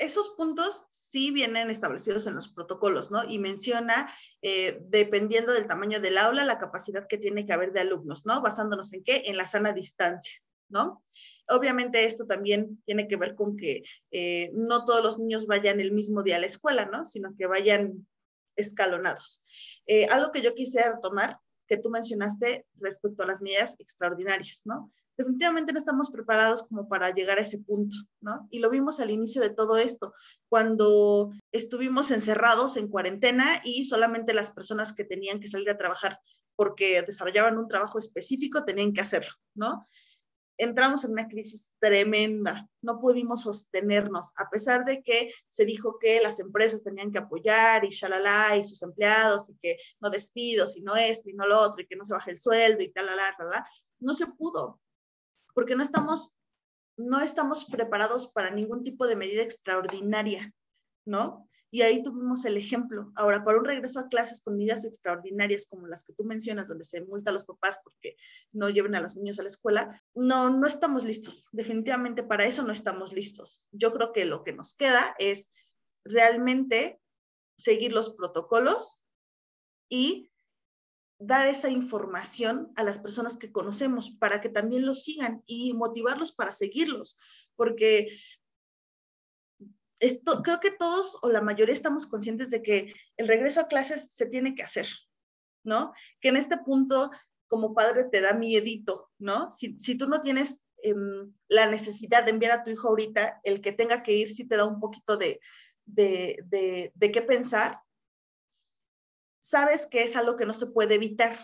esos 0.00 0.30
puntos 0.30 0.86
sí 0.90 1.30
vienen 1.30 1.70
establecidos 1.70 2.26
en 2.26 2.34
los 2.34 2.48
protocolos, 2.48 3.10
¿no? 3.10 3.22
Y 3.24 3.38
menciona, 3.38 4.12
eh, 4.42 4.80
dependiendo 4.88 5.52
del 5.52 5.66
tamaño 5.66 6.00
del 6.00 6.18
aula, 6.18 6.44
la 6.44 6.58
capacidad 6.58 7.06
que 7.06 7.18
tiene 7.18 7.46
que 7.46 7.52
haber 7.52 7.72
de 7.72 7.80
alumnos, 7.80 8.24
¿no? 8.24 8.40
Basándonos 8.40 8.92
en 8.94 9.04
qué? 9.04 9.24
En 9.26 9.36
la 9.36 9.46
sana 9.46 9.72
distancia, 9.72 10.40
¿no? 10.68 11.04
Obviamente 11.48 12.04
esto 12.04 12.26
también 12.26 12.82
tiene 12.86 13.08
que 13.08 13.16
ver 13.16 13.34
con 13.34 13.56
que 13.56 13.82
eh, 14.10 14.50
no 14.54 14.86
todos 14.86 15.04
los 15.04 15.18
niños 15.18 15.46
vayan 15.46 15.80
el 15.80 15.92
mismo 15.92 16.22
día 16.22 16.36
a 16.36 16.40
la 16.40 16.46
escuela, 16.46 16.86
¿no? 16.86 17.04
Sino 17.04 17.36
que 17.36 17.46
vayan 17.46 18.06
escalonados. 18.56 19.42
Eh, 19.86 20.06
algo 20.06 20.32
que 20.32 20.42
yo 20.42 20.54
quisiera 20.54 20.94
retomar, 20.94 21.38
que 21.68 21.76
tú 21.76 21.90
mencionaste 21.90 22.66
respecto 22.80 23.22
a 23.22 23.26
las 23.26 23.42
medidas 23.42 23.78
extraordinarias, 23.78 24.62
¿no? 24.64 24.90
Definitivamente 25.20 25.72
no 25.72 25.78
estamos 25.78 26.10
preparados 26.10 26.66
como 26.66 26.88
para 26.88 27.12
llegar 27.12 27.38
a 27.38 27.42
ese 27.42 27.58
punto, 27.58 27.96
¿no? 28.20 28.48
Y 28.50 28.58
lo 28.60 28.70
vimos 28.70 29.00
al 29.00 29.10
inicio 29.10 29.42
de 29.42 29.50
todo 29.50 29.76
esto, 29.76 30.14
cuando 30.48 31.30
estuvimos 31.52 32.10
encerrados 32.10 32.76
en 32.76 32.88
cuarentena 32.88 33.60
y 33.64 33.84
solamente 33.84 34.32
las 34.32 34.50
personas 34.50 34.94
que 34.94 35.04
tenían 35.04 35.40
que 35.40 35.48
salir 35.48 35.70
a 35.70 35.78
trabajar 35.78 36.18
porque 36.56 37.02
desarrollaban 37.02 37.58
un 37.58 37.68
trabajo 37.68 37.98
específico 37.98 38.64
tenían 38.64 38.92
que 38.92 39.00
hacerlo, 39.00 39.32
¿no? 39.54 39.84
Entramos 40.58 41.04
en 41.04 41.12
una 41.12 41.26
crisis 41.26 41.72
tremenda, 41.78 42.68
no 42.82 43.00
pudimos 43.00 43.44
sostenernos, 43.44 44.32
a 44.36 44.50
pesar 44.50 44.84
de 44.84 45.02
que 45.02 45.32
se 45.48 45.64
dijo 45.64 45.98
que 45.98 46.20
las 46.20 46.38
empresas 46.38 46.82
tenían 46.82 47.12
que 47.12 47.18
apoyar 47.18 47.86
y 47.86 47.88
shalala 47.88 48.56
y 48.58 48.64
sus 48.64 48.82
empleados 48.82 49.48
y 49.48 49.56
que 49.56 49.78
no 50.00 50.10
despidos 50.10 50.76
y 50.76 50.82
no 50.82 50.96
esto 50.96 51.30
y 51.30 51.32
no 51.32 51.46
lo 51.46 51.58
otro 51.58 51.80
y 51.80 51.86
que 51.86 51.96
no 51.96 52.04
se 52.04 52.12
baje 52.12 52.32
el 52.32 52.38
sueldo 52.38 52.82
y 52.82 52.90
tal, 52.90 53.06
no 54.00 54.12
se 54.14 54.26
pudo, 54.26 54.80
porque 55.54 55.76
no 55.76 55.82
estamos, 55.82 56.36
no 56.96 57.20
estamos 57.20 57.64
preparados 57.64 58.28
para 58.28 58.50
ningún 58.50 58.82
tipo 58.82 59.06
de 59.06 59.16
medida 59.16 59.42
extraordinaria, 59.42 60.52
¿no? 61.04 61.46
Y 61.72 61.82
ahí 61.82 62.02
tuvimos 62.02 62.44
el 62.44 62.56
ejemplo. 62.56 63.12
Ahora, 63.14 63.44
para 63.44 63.58
un 63.58 63.64
regreso 63.64 64.00
a 64.00 64.08
clases 64.08 64.42
con 64.42 64.56
medidas 64.56 64.84
extraordinarias 64.84 65.66
como 65.66 65.86
las 65.86 66.02
que 66.02 66.12
tú 66.12 66.24
mencionas, 66.24 66.66
donde 66.66 66.84
se 66.84 67.00
multa 67.02 67.30
a 67.30 67.32
los 67.32 67.44
papás 67.44 67.80
porque 67.84 68.16
no 68.52 68.70
lleven 68.70 68.96
a 68.96 69.00
los 69.00 69.16
niños 69.16 69.38
a 69.38 69.42
la 69.42 69.48
escuela, 69.48 70.02
no, 70.14 70.50
no 70.50 70.66
estamos 70.66 71.04
listos. 71.04 71.48
Definitivamente 71.52 72.24
para 72.24 72.44
eso 72.44 72.64
no 72.64 72.72
estamos 72.72 73.12
listos. 73.12 73.64
Yo 73.70 73.92
creo 73.92 74.12
que 74.12 74.24
lo 74.24 74.42
que 74.42 74.52
nos 74.52 74.74
queda 74.74 75.14
es 75.18 75.48
realmente 76.04 77.00
seguir 77.56 77.92
los 77.92 78.10
protocolos 78.10 79.04
y 79.88 80.29
dar 81.20 81.46
esa 81.46 81.68
información 81.68 82.72
a 82.76 82.82
las 82.82 82.98
personas 82.98 83.36
que 83.36 83.52
conocemos 83.52 84.10
para 84.10 84.40
que 84.40 84.48
también 84.48 84.86
los 84.86 85.04
sigan 85.04 85.42
y 85.46 85.74
motivarlos 85.74 86.32
para 86.32 86.54
seguirlos, 86.54 87.18
porque 87.56 88.08
esto, 90.00 90.42
creo 90.42 90.60
que 90.60 90.70
todos 90.70 91.18
o 91.20 91.28
la 91.28 91.42
mayoría 91.42 91.74
estamos 91.74 92.06
conscientes 92.06 92.50
de 92.50 92.62
que 92.62 92.94
el 93.18 93.28
regreso 93.28 93.60
a 93.60 93.68
clases 93.68 94.14
se 94.14 94.26
tiene 94.26 94.54
que 94.54 94.62
hacer, 94.62 94.88
¿no? 95.62 95.92
Que 96.22 96.30
en 96.30 96.38
este 96.38 96.56
punto 96.56 97.10
como 97.48 97.74
padre 97.74 98.04
te 98.10 98.22
da 98.22 98.32
miedito, 98.32 99.10
¿no? 99.18 99.52
Si, 99.52 99.78
si 99.78 99.98
tú 99.98 100.08
no 100.08 100.22
tienes 100.22 100.64
em, 100.82 101.34
la 101.48 101.66
necesidad 101.66 102.24
de 102.24 102.30
enviar 102.30 102.52
a 102.52 102.62
tu 102.62 102.70
hijo 102.70 102.88
ahorita, 102.88 103.40
el 103.44 103.60
que 103.60 103.72
tenga 103.72 104.02
que 104.02 104.12
ir 104.12 104.32
sí 104.32 104.48
te 104.48 104.56
da 104.56 104.64
un 104.64 104.80
poquito 104.80 105.18
de, 105.18 105.38
de, 105.84 106.38
de, 106.46 106.92
de 106.94 107.12
qué 107.12 107.20
pensar, 107.20 107.78
sabes 109.40 109.86
que 109.86 110.02
es 110.02 110.16
algo 110.16 110.36
que 110.36 110.46
no 110.46 110.54
se 110.54 110.66
puede 110.66 110.94
evitar 110.94 111.36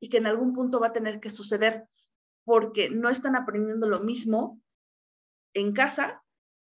y 0.00 0.08
que 0.08 0.18
en 0.18 0.26
algún 0.26 0.52
punto 0.52 0.80
va 0.80 0.88
a 0.88 0.92
tener 0.92 1.20
que 1.20 1.30
suceder 1.30 1.88
porque 2.44 2.90
no 2.90 3.08
están 3.08 3.36
aprendiendo 3.36 3.88
lo 3.88 4.00
mismo 4.00 4.60
en 5.54 5.72
casa, 5.72 6.22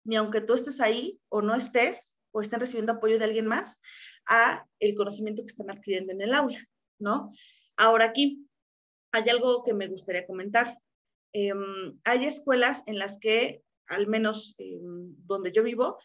ni 0.05 0.16
aunque 0.16 0.41
tú 0.41 0.55
estés 0.55 0.80
ahí 0.80 1.20
o 1.28 1.43
no 1.43 1.55
estés 1.55 2.16
o 2.30 2.41
estén 2.41 2.61
recibiendo 2.61 2.93
apoyo 2.93 3.18
de 3.18 3.24
alguien 3.24 3.47
más, 3.47 3.80
a 4.26 4.66
el 4.78 4.95
conocimiento 4.95 5.43
que 5.43 5.49
están 5.51 5.70
adquiriendo 5.70 6.12
en 6.12 6.22
el 6.22 6.34
aula, 6.34 6.59
¿no? 6.99 7.32
Ahora 7.76 8.07
aquí 8.07 8.47
hay 9.12 9.28
algo 9.28 9.64
que 9.64 9.74
me 9.74 9.89
gustaría 9.89 10.26
comentar. 10.26 10.78
Em, 11.32 11.99
hay 12.05 12.24
escuelas 12.24 12.82
en 12.87 12.99
las 12.99 13.18
que, 13.18 13.62
al 13.89 14.07
menos 14.07 14.55
em, 14.59 15.14
donde 15.26 15.53
yo 15.53 15.62
vivo, 15.62 15.99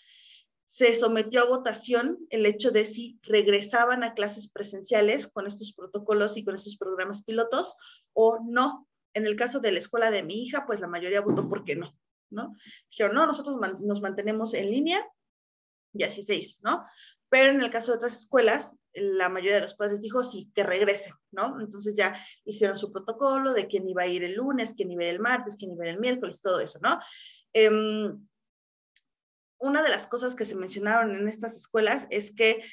se 0.72 0.96
sometió 0.96 1.42
a 1.42 1.50
votación 1.50 2.18
el 2.30 2.46
hecho 2.46 2.72
de 2.72 2.86
si 2.86 3.20
regresaban 3.24 4.06
a 4.06 4.14
clases 4.14 4.50
presenciales 4.50 5.28
con 5.28 5.46
estos 5.46 5.74
protocolos 5.74 6.38
y 6.38 6.46
con 6.46 6.56
estos 6.56 6.78
programas 6.78 7.26
pilotos 7.26 7.76
o 8.14 8.40
no. 8.42 8.88
En 9.14 9.26
el 9.26 9.36
caso 9.36 9.60
de 9.60 9.74
la 9.74 9.80
escuela 9.80 10.12
de 10.12 10.24
mi 10.24 10.42
hija, 10.42 10.66
pues 10.66 10.80
la 10.80 10.88
mayoría 10.88 11.20
votó 11.20 11.50
porque 11.50 11.76
no, 11.76 11.94
¿no? 12.30 12.56
Dijeron, 12.90 13.16
no, 13.16 13.26
nosotros 13.26 13.58
nos 13.82 14.00
mantenemos 14.00 14.54
en 14.54 14.72
línea 14.72 15.06
y 15.92 16.04
así 16.04 16.22
se 16.22 16.36
hizo, 16.36 16.58
¿no? 16.64 16.86
Pero 17.28 17.52
en 17.52 17.60
el 17.60 17.70
caso 17.70 17.92
de 17.92 17.98
otras 17.98 18.18
escuelas, 18.18 18.78
la 18.94 19.28
mayoría 19.28 19.56
de 19.56 19.64
los 19.64 19.74
padres 19.74 20.00
dijo 20.00 20.24
sí, 20.24 20.54
que 20.56 20.64
regresen, 20.64 21.16
¿no? 21.32 21.60
Entonces 21.60 21.98
ya 21.98 22.18
hicieron 22.46 22.78
su 22.78 22.94
protocolo 22.94 23.52
de 23.52 23.68
quién 23.68 23.90
iba 23.90 24.04
a 24.04 24.08
ir 24.08 24.24
el 24.24 24.36
lunes, 24.36 24.74
quién 24.78 24.90
iba 24.90 25.04
el 25.04 25.20
martes, 25.20 25.58
quién 25.58 25.74
iba 25.74 25.86
el 25.90 26.00
miércoles, 26.00 26.42
todo 26.42 26.62
eso, 26.62 26.80
¿no? 26.82 26.98
Eh, 27.52 27.70
una 29.62 29.84
de 29.84 29.89
las 29.89 30.07
cosas 30.07 30.36
que 30.36 30.45
se 30.45 30.55
mencionaron 30.55 31.16
en 31.16 31.28
estas 31.28 31.55
escuelas 31.55 32.07
es 32.09 32.36
que, 32.36 32.64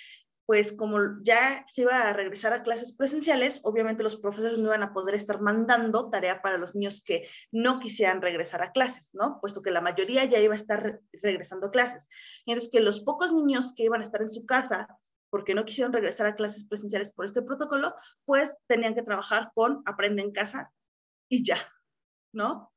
pues 0.46 0.72
como 0.72 0.98
ya 1.22 1.64
se 1.66 1.82
iba 1.82 2.08
a 2.08 2.12
regresar 2.14 2.54
a 2.54 2.62
clases 2.62 2.96
presenciales, 2.96 3.60
obviamente 3.64 4.02
los 4.02 4.16
profesores 4.16 4.58
no 4.58 4.68
iban 4.68 4.82
a 4.82 4.94
poder 4.94 5.14
estar 5.14 5.40
mandando 5.42 6.08
tarea 6.08 6.40
para 6.40 6.56
los 6.56 6.74
niños 6.74 7.04
que 7.04 7.28
no 7.52 7.78
quisieran 7.78 8.22
regresar 8.22 8.62
a 8.62 8.72
clases, 8.72 9.10
¿no? 9.12 9.38
Puesto 9.40 9.60
que 9.60 9.70
la 9.70 9.82
mayoría 9.82 10.24
ya 10.24 10.38
iba 10.38 10.54
a 10.54 10.56
estar 10.56 11.00
regresando 11.12 11.66
a 11.66 11.70
clases. 11.70 12.08
Y 12.46 12.52
entonces 12.52 12.72
que 12.72 12.80
los 12.80 13.00
pocos 13.00 13.34
niños 13.34 13.74
que 13.76 13.84
iban 13.84 14.00
a 14.00 14.04
estar 14.04 14.22
en 14.22 14.30
su 14.30 14.46
casa 14.46 14.88
porque 15.30 15.54
no 15.54 15.66
quisieron 15.66 15.92
regresar 15.92 16.26
a 16.26 16.34
clases 16.34 16.64
presenciales 16.64 17.12
por 17.12 17.26
este 17.26 17.42
protocolo, 17.42 17.94
pues 18.24 18.56
tenían 18.66 18.94
que 18.94 19.02
trabajar 19.02 19.50
con 19.54 19.82
aprende 19.84 20.22
en 20.22 20.32
casa 20.32 20.72
y 21.28 21.44
ya, 21.44 21.58
¿no? 22.32 22.72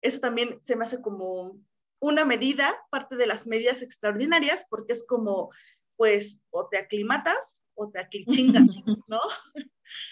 Eso 0.00 0.20
también 0.20 0.62
se 0.62 0.76
me 0.76 0.84
hace 0.84 1.02
como 1.02 1.58
una 2.00 2.24
medida, 2.24 2.76
parte 2.90 3.16
de 3.16 3.26
las 3.26 3.46
medidas 3.46 3.82
extraordinarias, 3.82 4.66
porque 4.68 4.94
es 4.94 5.06
como, 5.06 5.50
pues, 5.96 6.42
o 6.50 6.68
te 6.68 6.78
aclimatas 6.78 7.62
o 7.74 7.90
te 7.90 8.00
aclichingas, 8.00 8.64
¿no? 9.08 9.20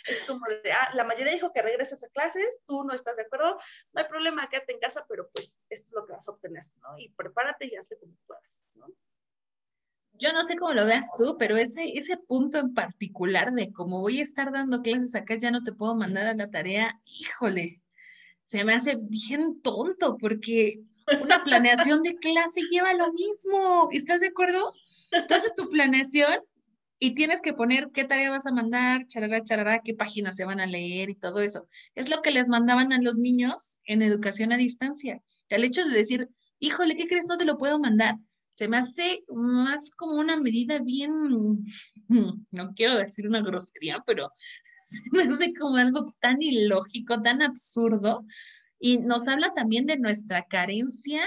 Es 0.07 0.23
como 0.23 0.45
de, 0.47 0.73
ah, 0.73 0.91
la 0.95 1.05
mayoría 1.05 1.33
dijo 1.33 1.53
que 1.53 1.63
regreses 1.63 2.03
a 2.05 2.09
clases, 2.09 2.63
tú 2.67 2.85
no 2.85 2.93
estás 2.95 3.17
de 3.17 3.23
acuerdo, 3.23 3.59
no 3.93 4.01
hay 4.01 4.09
problema, 4.09 4.49
quédate 4.49 4.73
en 4.73 4.81
casa, 4.81 5.07
pero 5.09 5.31
pues 5.33 5.61
esto 5.69 5.87
es 5.89 5.93
lo 5.93 6.07
que 6.07 6.13
vas 6.13 6.29
a 6.29 6.33
obtener, 6.33 6.65
¿no? 6.83 6.99
Y 6.99 7.11
prepárate 7.11 7.67
y 7.67 7.77
hazte 7.77 7.97
como 7.99 8.15
puedas, 8.27 8.67
¿no? 8.75 8.87
Yo 10.13 10.33
no 10.33 10.43
sé 10.43 10.57
cómo 10.57 10.75
lo 10.75 10.85
veas 10.85 11.11
tú, 11.17 11.37
pero 11.39 11.57
ese, 11.57 11.93
ese 11.95 12.17
punto 12.17 12.59
en 12.59 12.75
particular 12.75 13.53
de 13.53 13.73
cómo 13.73 14.01
voy 14.01 14.19
a 14.19 14.25
estar 14.25 14.51
dando 14.51 14.83
clases 14.83 15.15
acá, 15.15 15.37
ya 15.37 15.53
no 15.53 15.63
te 15.63 15.73
puedo 15.73 15.95
mandar 15.95 16.27
a 16.27 16.35
la 16.35 16.51
tarea, 16.51 16.99
híjole, 17.05 17.81
se 18.45 18.65
me 18.65 18.75
hace 18.75 18.99
bien 19.01 19.63
tonto 19.63 20.17
porque 20.17 20.83
una 21.23 21.43
planeación 21.45 22.03
de 22.03 22.17
clase 22.17 22.63
lleva 22.71 22.93
lo 22.95 23.13
mismo. 23.13 23.89
¿Estás 23.93 24.21
de 24.21 24.29
acuerdo? 24.29 24.73
Entonces 25.13 25.55
tu 25.57 25.69
planeación 25.69 26.41
y 26.99 27.15
tienes 27.15 27.41
que 27.41 27.53
poner 27.53 27.91
qué 27.93 28.05
tarea 28.05 28.31
vas 28.31 28.47
a 28.47 28.53
mandar, 28.53 29.07
charará, 29.07 29.43
charará, 29.43 29.81
qué 29.85 29.95
páginas 29.95 30.37
se 30.37 30.45
van 30.45 30.61
a 30.61 30.67
leer 30.67 31.11
y 31.11 31.15
todo 31.15 31.41
eso. 31.41 31.69
Es 31.95 32.09
lo 32.09 32.23
que 32.23 32.31
les 32.31 32.49
mandaban 32.49 32.93
a 32.93 33.01
los 33.01 33.17
niños 33.17 33.79
en 33.85 34.03
educación 34.03 34.53
a 34.53 34.57
distancia. 34.57 35.23
El 35.49 35.65
hecho 35.65 35.85
de 35.85 35.97
decir, 35.97 36.29
híjole, 36.59 36.97
¿qué 36.97 37.07
crees? 37.07 37.27
No 37.29 37.37
te 37.37 37.45
lo 37.45 37.57
puedo 37.57 37.79
mandar. 37.79 38.17
Se 38.51 38.67
me 38.67 38.77
hace 38.77 39.25
más 39.29 39.93
como 39.93 40.15
una 40.15 40.37
medida 40.37 40.81
bien, 40.81 41.13
no 42.51 42.73
quiero 42.75 42.99
decir 42.99 43.29
una 43.29 43.43
grosería, 43.43 44.03
pero 44.05 44.33
me 45.13 45.23
hace 45.23 45.53
como 45.55 45.77
algo 45.77 46.13
tan 46.21 46.43
ilógico, 46.43 47.23
tan 47.23 47.43
absurdo, 47.43 48.25
y 48.79 48.99
nos 48.99 49.29
habla 49.29 49.53
también 49.53 49.87
de 49.87 49.99
nuestra 49.99 50.45
carencia 50.45 51.23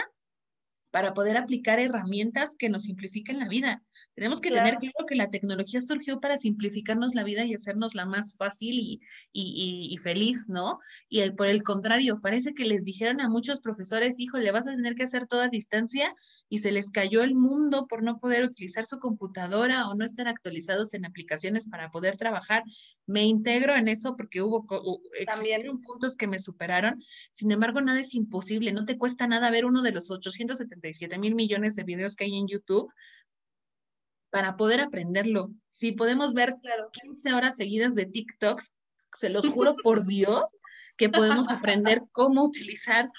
para 0.91 1.13
poder 1.13 1.37
aplicar 1.37 1.79
herramientas 1.79 2.55
que 2.57 2.69
nos 2.69 2.83
simplifiquen 2.83 3.39
la 3.39 3.47
vida. 3.47 3.81
Tenemos 4.13 4.41
que 4.41 4.49
tener 4.49 4.77
claro 4.77 5.05
que 5.07 5.15
la 5.15 5.29
tecnología 5.29 5.81
surgió 5.81 6.19
para 6.19 6.37
simplificarnos 6.37 7.15
la 7.15 7.23
vida 7.23 7.45
y 7.45 7.53
hacernos 7.53 7.95
la 7.95 8.05
más 8.05 8.35
fácil 8.35 8.77
y, 8.77 9.01
y, 9.31 9.97
feliz, 9.99 10.49
¿no? 10.49 10.79
Y 11.07 11.29
por 11.31 11.47
el 11.47 11.63
contrario, 11.63 12.19
parece 12.21 12.53
que 12.53 12.65
les 12.65 12.83
dijeron 12.83 13.21
a 13.21 13.29
muchos 13.29 13.61
profesores, 13.61 14.19
hijo, 14.19 14.37
le 14.37 14.51
vas 14.51 14.67
a 14.67 14.71
tener 14.71 14.95
que 14.95 15.03
hacer 15.03 15.27
toda 15.27 15.47
distancia 15.47 16.13
y 16.51 16.57
se 16.57 16.73
les 16.73 16.91
cayó 16.91 17.23
el 17.23 17.33
mundo 17.33 17.87
por 17.87 18.03
no 18.03 18.19
poder 18.19 18.43
utilizar 18.43 18.85
su 18.85 18.99
computadora 18.99 19.87
o 19.87 19.95
no 19.95 20.03
estar 20.03 20.27
actualizados 20.27 20.93
en 20.93 21.05
aplicaciones 21.05 21.69
para 21.69 21.91
poder 21.91 22.17
trabajar. 22.17 22.63
Me 23.07 23.23
integro 23.23 23.73
en 23.73 23.87
eso 23.87 24.17
porque 24.17 24.41
hubo 24.41 24.65
también 25.25 25.81
puntos 25.81 26.17
que 26.17 26.27
me 26.27 26.39
superaron. 26.39 27.01
Sin 27.31 27.53
embargo, 27.53 27.79
nada 27.79 28.01
es 28.01 28.13
imposible. 28.15 28.73
No 28.73 28.83
te 28.83 28.97
cuesta 28.97 29.27
nada 29.27 29.49
ver 29.49 29.63
uno 29.63 29.81
de 29.81 29.93
los 29.93 30.11
877 30.11 31.17
mil 31.17 31.35
millones 31.35 31.77
de 31.77 31.85
videos 31.85 32.17
que 32.17 32.25
hay 32.25 32.35
en 32.35 32.47
YouTube 32.49 32.91
para 34.29 34.57
poder 34.57 34.81
aprenderlo. 34.81 35.51
Si 35.69 35.93
podemos 35.93 36.33
ver 36.33 36.55
15 37.01 37.31
horas 37.31 37.55
seguidas 37.55 37.95
de 37.95 38.07
TikToks, 38.07 38.73
se 39.13 39.29
los 39.29 39.47
juro 39.47 39.77
por 39.81 40.05
Dios 40.05 40.43
que 40.97 41.07
podemos 41.07 41.49
aprender 41.49 42.01
cómo 42.11 42.43
utilizar 42.43 43.09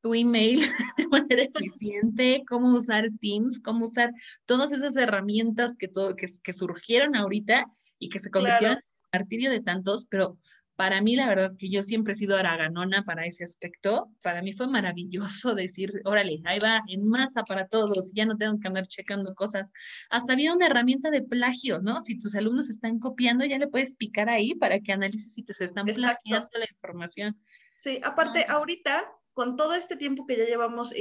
tu 0.00 0.14
email 0.14 0.60
de 0.96 1.08
manera 1.08 1.42
eficiente, 1.42 2.42
cómo 2.48 2.74
usar 2.74 3.08
Teams, 3.20 3.60
cómo 3.60 3.84
usar 3.84 4.12
todas 4.46 4.72
esas 4.72 4.96
herramientas 4.96 5.76
que, 5.76 5.88
todo, 5.88 6.16
que, 6.16 6.26
que 6.42 6.52
surgieron 6.52 7.16
ahorita 7.16 7.66
y 7.98 8.08
que 8.08 8.18
se 8.18 8.30
convirtieron 8.30 8.76
en 8.76 8.82
martirio 9.12 9.50
de 9.50 9.60
tantos, 9.60 10.06
pero 10.06 10.38
para 10.80 11.02
mí 11.02 11.14
la 11.14 11.28
verdad 11.28 11.52
que 11.58 11.68
yo 11.68 11.82
siempre 11.82 12.14
he 12.14 12.16
sido 12.16 12.38
araganona 12.38 13.04
para 13.04 13.26
ese 13.26 13.44
aspecto. 13.44 14.08
Para 14.22 14.40
mí 14.40 14.54
fue 14.54 14.66
maravilloso 14.66 15.54
decir, 15.54 15.92
órale, 16.06 16.40
ahí 16.46 16.58
va, 16.58 16.80
en 16.88 17.06
masa 17.06 17.42
para 17.44 17.68
todos, 17.68 18.12
ya 18.14 18.24
no 18.24 18.38
tengo 18.38 18.58
que 18.58 18.66
andar 18.66 18.86
checando 18.86 19.34
cosas. 19.34 19.70
Hasta 20.08 20.32
había 20.32 20.54
una 20.54 20.64
herramienta 20.64 21.10
de 21.10 21.20
plagio, 21.20 21.82
¿no? 21.82 22.00
Si 22.00 22.18
tus 22.18 22.34
alumnos 22.34 22.70
están 22.70 22.98
copiando, 22.98 23.44
ya 23.44 23.58
le 23.58 23.68
puedes 23.68 23.94
picar 23.94 24.30
ahí 24.30 24.54
para 24.54 24.80
que 24.80 24.92
analices 24.92 25.34
si 25.34 25.42
te 25.42 25.52
se 25.52 25.66
están 25.66 25.84
plagiando 25.84 26.48
la 26.54 26.64
información. 26.70 27.38
Sí, 27.76 28.00
aparte, 28.02 28.46
ahorita 28.48 29.04
con 29.32 29.56
todo 29.56 29.74
este 29.74 29.96
tiempo 29.96 30.26
que 30.26 30.36
ya 30.36 30.44
llevamos 30.44 30.92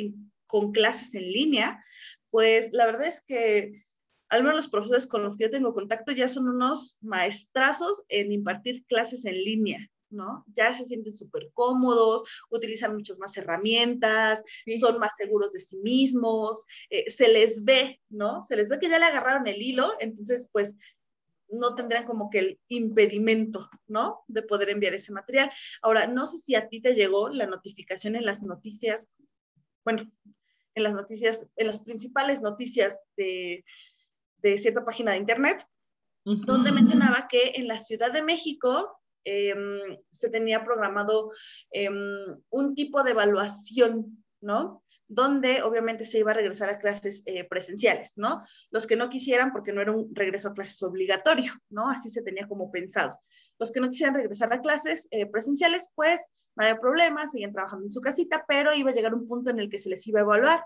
con 0.47 0.71
clases 0.71 1.13
en 1.15 1.31
línea, 1.31 1.83
pues 2.29 2.71
la 2.73 2.85
verdad 2.85 3.07
es 3.07 3.21
que 3.21 3.83
al 4.29 4.43
menos 4.43 4.57
los 4.57 4.67
profesores 4.67 5.07
con 5.07 5.23
los 5.23 5.37
que 5.37 5.45
yo 5.45 5.51
tengo 5.51 5.73
contacto 5.73 6.11
ya 6.11 6.27
son 6.27 6.47
unos 6.47 6.97
maestrazos 7.01 8.03
en 8.09 8.31
impartir 8.31 8.85
clases 8.85 9.25
en 9.25 9.35
línea, 9.35 9.89
¿no? 10.09 10.45
Ya 10.53 10.73
se 10.73 10.85
sienten 10.85 11.15
súper 11.15 11.49
cómodos, 11.53 12.23
utilizan 12.49 12.95
muchas 12.95 13.17
más 13.19 13.35
herramientas, 13.37 14.43
son 14.79 14.99
más 14.99 15.15
seguros 15.17 15.51
de 15.51 15.59
sí 15.59 15.77
mismos, 15.77 16.65
eh, 16.91 17.09
se 17.09 17.27
les 17.27 17.63
ve, 17.63 17.99
¿no? 18.09 18.43
Se 18.43 18.55
les 18.55 18.69
ve 18.69 18.79
que 18.79 18.89
ya 18.89 18.99
le 18.99 19.05
agarraron 19.05 19.47
el 19.47 19.61
hilo, 19.61 19.93
entonces 19.99 20.47
pues 20.51 20.75
no 21.51 21.75
tendrán 21.75 22.05
como 22.05 22.29
que 22.29 22.39
el 22.39 22.59
impedimento, 22.67 23.69
¿no? 23.87 24.23
De 24.27 24.41
poder 24.41 24.69
enviar 24.69 24.93
ese 24.93 25.11
material. 25.11 25.51
Ahora, 25.81 26.07
no 26.07 26.27
sé 26.27 26.37
si 26.37 26.55
a 26.55 26.67
ti 26.67 26.81
te 26.81 26.93
llegó 26.93 27.29
la 27.29 27.47
notificación 27.47 28.15
en 28.15 28.25
las 28.25 28.43
noticias, 28.43 29.07
bueno, 29.83 30.11
en 30.75 30.83
las 30.83 30.93
noticias, 30.93 31.49
en 31.55 31.67
las 31.67 31.83
principales 31.83 32.41
noticias 32.41 32.99
de, 33.17 33.63
cierta 34.57 34.85
página 34.85 35.11
de 35.11 35.17
internet, 35.17 35.65
donde 36.23 36.71
mencionaba 36.71 37.27
que 37.27 37.53
en 37.55 37.67
la 37.67 37.79
Ciudad 37.79 38.11
de 38.11 38.21
México 38.21 38.99
em, 39.23 39.97
se 40.11 40.29
tenía 40.29 40.63
programado 40.63 41.31
em, 41.71 42.37
un 42.49 42.75
tipo 42.75 43.03
de 43.03 43.11
evaluación 43.11 44.23
¿no? 44.41 44.83
Donde 45.07 45.61
obviamente 45.63 46.05
se 46.05 46.19
iba 46.19 46.31
a 46.31 46.35
regresar 46.35 46.69
a 46.69 46.79
clases 46.79 47.23
eh, 47.25 47.43
presenciales, 47.43 48.17
¿no? 48.17 48.41
Los 48.71 48.87
que 48.87 48.95
no 48.95 49.09
quisieran, 49.09 49.51
porque 49.51 49.73
no 49.73 49.81
era 49.81 49.91
un 49.91 50.13
regreso 50.13 50.49
a 50.49 50.53
clases 50.53 50.81
obligatorio, 50.83 51.51
¿no? 51.69 51.89
Así 51.89 52.09
se 52.09 52.23
tenía 52.23 52.47
como 52.47 52.71
pensado. 52.71 53.19
Los 53.57 53.71
que 53.71 53.81
no 53.81 53.89
quisieran 53.89 54.15
regresar 54.15 54.53
a 54.53 54.61
clases 54.61 55.07
eh, 55.11 55.25
presenciales, 55.25 55.89
pues 55.95 56.25
no 56.55 56.63
había 56.63 56.79
problema, 56.79 57.27
seguían 57.27 57.53
trabajando 57.53 57.85
en 57.85 57.91
su 57.91 58.01
casita, 58.01 58.45
pero 58.47 58.73
iba 58.73 58.91
a 58.91 58.93
llegar 58.93 59.13
un 59.13 59.27
punto 59.27 59.49
en 59.49 59.59
el 59.59 59.69
que 59.69 59.77
se 59.77 59.89
les 59.89 60.05
iba 60.07 60.19
a 60.19 60.23
evaluar 60.23 60.63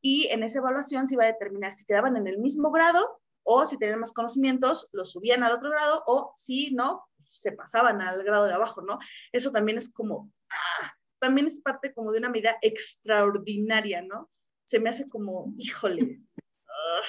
y 0.00 0.28
en 0.28 0.42
esa 0.42 0.58
evaluación 0.58 1.08
se 1.08 1.14
iba 1.14 1.24
a 1.24 1.32
determinar 1.32 1.72
si 1.72 1.84
quedaban 1.84 2.16
en 2.16 2.26
el 2.26 2.38
mismo 2.38 2.70
grado 2.70 3.20
o 3.42 3.66
si 3.66 3.78
tenían 3.78 4.00
más 4.00 4.12
conocimientos, 4.12 4.88
los 4.92 5.12
subían 5.12 5.42
al 5.42 5.52
otro 5.52 5.70
grado 5.70 6.02
o 6.06 6.32
si 6.36 6.74
no, 6.74 7.04
se 7.24 7.52
pasaban 7.52 8.02
al 8.02 8.22
grado 8.24 8.46
de 8.46 8.54
abajo, 8.54 8.82
¿no? 8.82 8.98
Eso 9.32 9.52
también 9.52 9.78
es 9.78 9.92
como, 9.92 10.30
¡ah! 10.50 10.92
También 11.26 11.48
es 11.48 11.60
parte 11.60 11.92
como 11.92 12.12
de 12.12 12.18
una 12.18 12.30
medida 12.30 12.56
extraordinaria, 12.62 14.00
¿no? 14.00 14.30
Se 14.64 14.78
me 14.78 14.90
hace 14.90 15.08
como, 15.08 15.52
híjole. 15.58 16.20
Ah. 16.68 17.00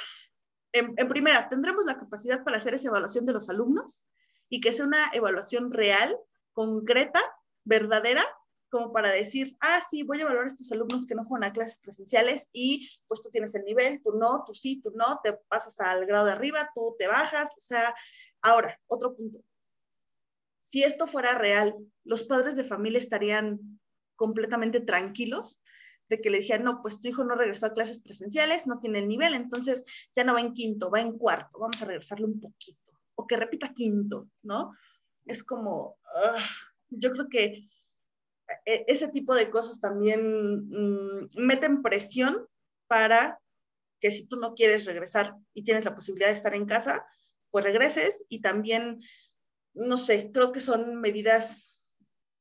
en, 0.74 1.08
primera, 1.08 1.48
¿tendremos 1.50 1.86
la 1.86 1.98
capacidad 1.98 2.44
para 2.44 2.58
hacer 2.58 2.74
esa 2.74 2.88
evaluación 2.88 3.28
de 3.28 3.34
los 3.34 3.48
alumnos? 3.52 4.08
Y 4.50 4.60
que 4.60 4.74
sea 4.74 4.88
una 4.88 5.12
evaluación 5.14 5.72
real, 5.72 6.18
concreta, 6.54 7.22
verdadera, 7.64 8.26
como 8.70 8.92
para 8.92 9.12
decir, 9.12 9.56
ah, 9.60 9.82
sí, 9.88 10.02
voy 10.02 10.18
a 10.18 10.24
evaluar 10.24 10.46
a 10.46 10.48
estos 10.48 10.72
alumnos 10.72 11.06
que 11.06 11.14
no 11.14 11.24
fueron 11.24 11.44
a 11.48 11.54
clases 11.54 11.80
presenciales 11.80 12.50
y 12.52 12.90
pues 13.08 13.22
tú 13.22 13.30
tienes 13.30 13.54
el 13.54 13.66
nivel, 13.66 14.02
tú 14.02 14.14
no, 14.14 14.44
tú 14.48 14.56
sí, 14.56 14.82
tú 14.82 14.92
no, 14.96 15.20
te 15.24 15.34
pasas 15.48 15.80
al 15.80 16.08
grado 16.08 16.26
de 16.26 16.32
arriba, 16.32 16.72
tú 16.74 16.96
te 16.98 17.08
bajas, 17.08 17.54
o 17.56 17.62
sea, 17.62 17.94
ahora, 18.42 18.80
otro 18.88 19.16
punto. 19.16 19.38
Si 20.60 20.84
esto 20.84 21.06
fuera 21.06 21.38
real, 21.38 21.76
los 22.04 22.24
padres 22.24 22.56
de 22.56 22.64
familia 22.64 22.98
estarían 22.98 23.80
completamente 24.18 24.82
tranquilos 24.82 25.64
de 26.10 26.22
que 26.22 26.30
le 26.30 26.40
dijeran, 26.40 26.66
no, 26.66 26.82
pues 26.82 27.02
tu 27.02 27.08
hijo 27.08 27.24
no 27.24 27.36
regresó 27.36 27.68
a 27.68 27.74
clases 27.74 28.00
presenciales, 28.00 28.68
no 28.68 28.80
tiene 28.80 29.00
el 29.00 29.08
nivel, 29.08 29.34
entonces 29.34 29.84
ya 30.16 30.24
no 30.24 30.34
va 30.34 30.42
en 30.42 30.54
quinto, 30.54 30.92
va 30.92 31.00
en 31.02 31.18
cuarto, 31.18 31.60
vamos 31.60 31.82
a 31.82 31.86
regresarle 31.86 32.26
un 32.26 32.40
poquito, 32.40 32.94
o 33.16 33.28
que 33.28 33.38
repita 33.38 33.74
quinto, 33.74 34.30
¿no? 34.44 34.74
Es 35.26 35.44
como, 35.44 35.98
yo 36.90 37.12
creo 37.12 37.30
que 37.30 37.70
e, 38.66 38.86
ese 38.88 39.10
tipo 39.10 39.36
de 39.36 39.50
cosas 39.50 39.82
también 39.82 40.70
mm, 40.70 41.30
meten 41.36 41.82
presión 41.82 42.48
para 42.88 43.40
que 44.00 44.12
si 44.12 44.28
tú 44.28 44.38
no 44.38 44.54
quieres 44.54 44.86
regresar 44.86 45.36
y 45.54 45.64
tienes 45.64 45.84
la 45.84 45.96
posibilidad 45.96 46.30
de 46.30 46.38
estar 46.38 46.56
en 46.56 46.66
casa, 46.66 47.06
pues 47.52 47.66
regreses 47.66 48.24
y 48.30 48.42
también, 48.42 49.00
no 49.74 49.98
sé, 49.98 50.32
creo 50.32 50.52
que 50.52 50.62
son 50.62 51.02
medidas 51.02 51.77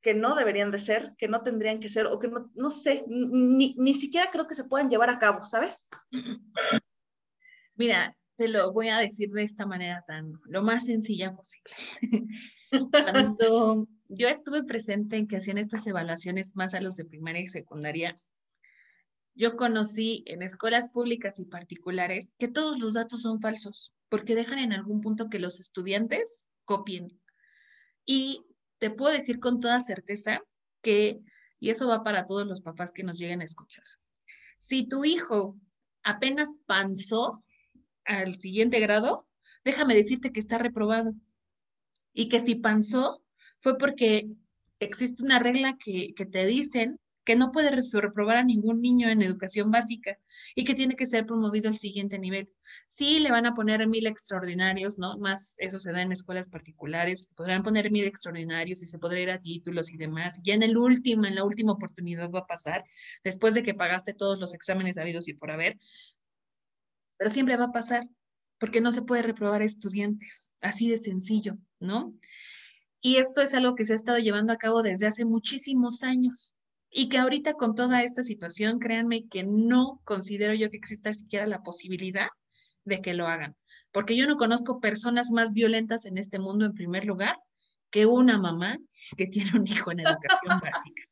que 0.07 0.15
no 0.15 0.37
deberían 0.37 0.71
de 0.71 0.79
ser, 0.79 1.17
que 1.19 1.27
no 1.27 1.43
tendrían 1.43 1.81
que 1.81 1.89
ser, 1.89 2.07
o 2.07 2.21
que 2.21 2.29
no, 2.29 2.49
no 2.55 2.71
sé, 2.71 3.05
ni, 3.09 3.75
ni 3.77 3.93
siquiera 3.93 4.31
creo 4.31 4.47
que 4.47 4.55
se 4.55 4.63
puedan 4.63 4.89
llevar 4.89 5.11
a 5.11 5.19
cabo, 5.19 5.45
¿sabes? 5.45 5.89
Mira, 7.75 8.17
te 8.37 8.47
lo 8.47 8.73
voy 8.73 8.89
a 8.89 8.99
decir 8.99 9.31
de 9.33 9.43
esta 9.43 9.67
manera 9.67 10.05
tan, 10.07 10.35
lo 10.45 10.63
más 10.63 10.85
sencilla 10.85 11.35
posible. 11.35 11.75
Cuando 12.93 13.89
yo 14.09 14.29
estuve 14.29 14.63
presente 14.63 15.17
en 15.17 15.27
que 15.27 15.39
hacían 15.39 15.59
estas 15.59 15.85
evaluaciones 15.89 16.55
más 16.55 16.73
a 16.75 16.81
los 16.81 16.95
de 16.95 17.05
primaria 17.05 17.43
y 17.43 17.49
secundaria, 17.49 18.15
yo 19.35 19.57
conocí 19.57 20.23
en 20.27 20.43
escuelas 20.43 20.89
públicas 20.91 21.41
y 21.41 21.47
particulares 21.47 22.33
que 22.39 22.47
todos 22.47 22.79
los 22.79 22.95
datos 22.95 23.23
son 23.23 23.41
falsos, 23.41 23.93
porque 24.09 24.37
dejan 24.37 24.61
en 24.61 24.73
algún 24.73 25.01
punto 25.01 25.29
que 25.29 25.41
los 25.41 25.59
estudiantes 25.59 26.47
copien. 26.65 27.09
Y 28.05 28.47
te 28.79 28.91
puedo 28.91 29.13
decir 29.13 29.41
con 29.41 29.61
toda 29.61 29.81
certeza 29.81 30.41
que, 30.83 31.21
y 31.59 31.71
eso 31.71 31.89
va 31.89 32.03
para 32.03 32.27
todos 32.27 32.47
los 32.47 32.61
papás 32.61 32.93
que 32.93 33.03
nos 33.03 33.19
lleguen 33.19 33.41
a 33.41 33.45
escuchar, 33.45 33.85
si 34.59 34.89
tu 34.89 35.05
hijo 35.05 35.57
apenas 36.03 36.57
panzó 36.67 37.45
al 38.05 38.39
siguiente 38.41 38.81
grado, 38.81 39.27
déjame 39.65 39.95
decirte 39.95 40.33
que 40.33 40.41
está 40.41 40.59
reprobado. 40.59 41.15
Y 42.13 42.29
que 42.29 42.41
si 42.41 42.55
panzó 42.55 43.23
fue 43.59 43.77
porque 43.77 44.29
existe 44.79 45.23
una 45.23 45.39
regla 45.39 45.77
que, 45.77 46.15
que 46.15 46.25
te 46.25 46.47
dicen 46.47 46.99
que 47.27 47.35
no 47.35 47.51
puede 47.51 47.71
reprobar 47.73 48.37
a 48.37 48.45
ningún 48.45 48.81
niño 48.81 49.09
en 49.09 49.21
educación 49.21 49.73
básica 49.73 50.17
y 50.55 50.65
que 50.65 50.75
tiene 50.75 50.95
que 50.95 51.07
ser 51.07 51.27
promovido 51.27 51.69
al 51.69 51.77
siguiente 51.77 52.21
nivel. 52.21 52.49
Sí, 52.87 53.19
le 53.19 53.33
van 53.33 53.47
a 53.47 53.53
poner 53.53 53.87
mil 53.89 54.07
extraordinarios, 54.07 54.97
¿no? 54.97 55.19
Más 55.19 55.57
eso 55.59 55.81
se 55.81 55.91
da 55.91 56.03
en 56.03 56.13
escuelas 56.13 56.49
particulares, 56.49 57.29
podrán 57.35 57.65
poner 57.65 57.91
mil 57.91 58.05
extraordinarios 58.05 58.81
y 58.81 58.87
se 58.87 59.01
podrá 59.01 59.21
ir 59.21 59.31
a 59.31 59.41
títulos 59.41 59.93
y 59.93 59.97
demás. 59.97 60.39
Ya 60.45 60.55
en 60.55 60.63
el 60.63 60.77
último, 60.79 61.27
en 61.27 61.35
la 61.35 61.45
última 61.45 61.73
oportunidad 61.73 62.31
va 62.31 62.41
a 62.41 62.47
pasar, 62.47 62.85
después 63.25 63.55
de 63.55 63.65
que 63.65 63.75
pagaste 63.75 64.15
todos 64.15 64.39
los 64.39 64.55
exámenes 64.55 64.97
habidos 64.97 65.27
y 65.27 65.35
por 65.35 65.51
haber, 65.51 65.79
pero 67.19 67.29
siempre 67.29 67.57
va 67.57 67.65
a 67.67 67.73
pasar 67.73 68.07
porque 68.59 68.81
no 68.81 68.93
se 68.93 69.03
puede 69.03 69.23
reprobar 69.23 69.63
a 69.63 69.65
estudiantes, 69.65 70.55
así 70.61 70.89
de 70.89 70.97
sencillo, 70.97 71.59
¿no? 71.81 72.15
Y 73.01 73.17
esto 73.17 73.43
es 73.43 73.53
algo 73.53 73.75
que 73.75 73.85
se 73.85 73.95
ha 73.95 73.97
estado 73.97 74.19
llevando 74.19 74.53
a 74.53 74.59
cabo 74.59 74.83
desde 74.83 75.09
hace 75.09 75.25
muchísimos 75.25 76.05
años. 76.05 76.53
Y 76.99 77.11
que 77.11 77.19
ahorita 77.19 77.53
con 77.53 77.75
toda 77.75 78.03
esta 78.03 78.23
situación, 78.23 78.79
créanme 78.79 79.29
que 79.29 79.45
no 79.45 80.01
considero 80.05 80.55
yo 80.55 80.71
que 80.71 80.79
exista 80.79 81.13
siquiera 81.13 81.47
la 81.47 81.63
posibilidad 81.63 82.29
de 82.85 83.03
que 83.03 83.13
lo 83.13 83.27
hagan. 83.27 83.55
Porque 83.93 84.17
yo 84.17 84.27
no 84.27 84.39
conozco 84.39 84.81
personas 84.81 85.31
más 85.31 85.53
violentas 85.53 86.07
en 86.07 86.17
este 86.17 86.39
mundo, 86.39 86.65
en 86.65 86.73
primer 86.73 87.05
lugar, 87.05 87.37
que 87.91 88.07
una 88.07 88.39
mamá 88.39 88.79
que 89.15 89.27
tiene 89.27 89.51
un 89.59 89.67
hijo 89.67 89.93
en 89.93 90.01
educación 90.01 90.59
básica. 90.63 91.03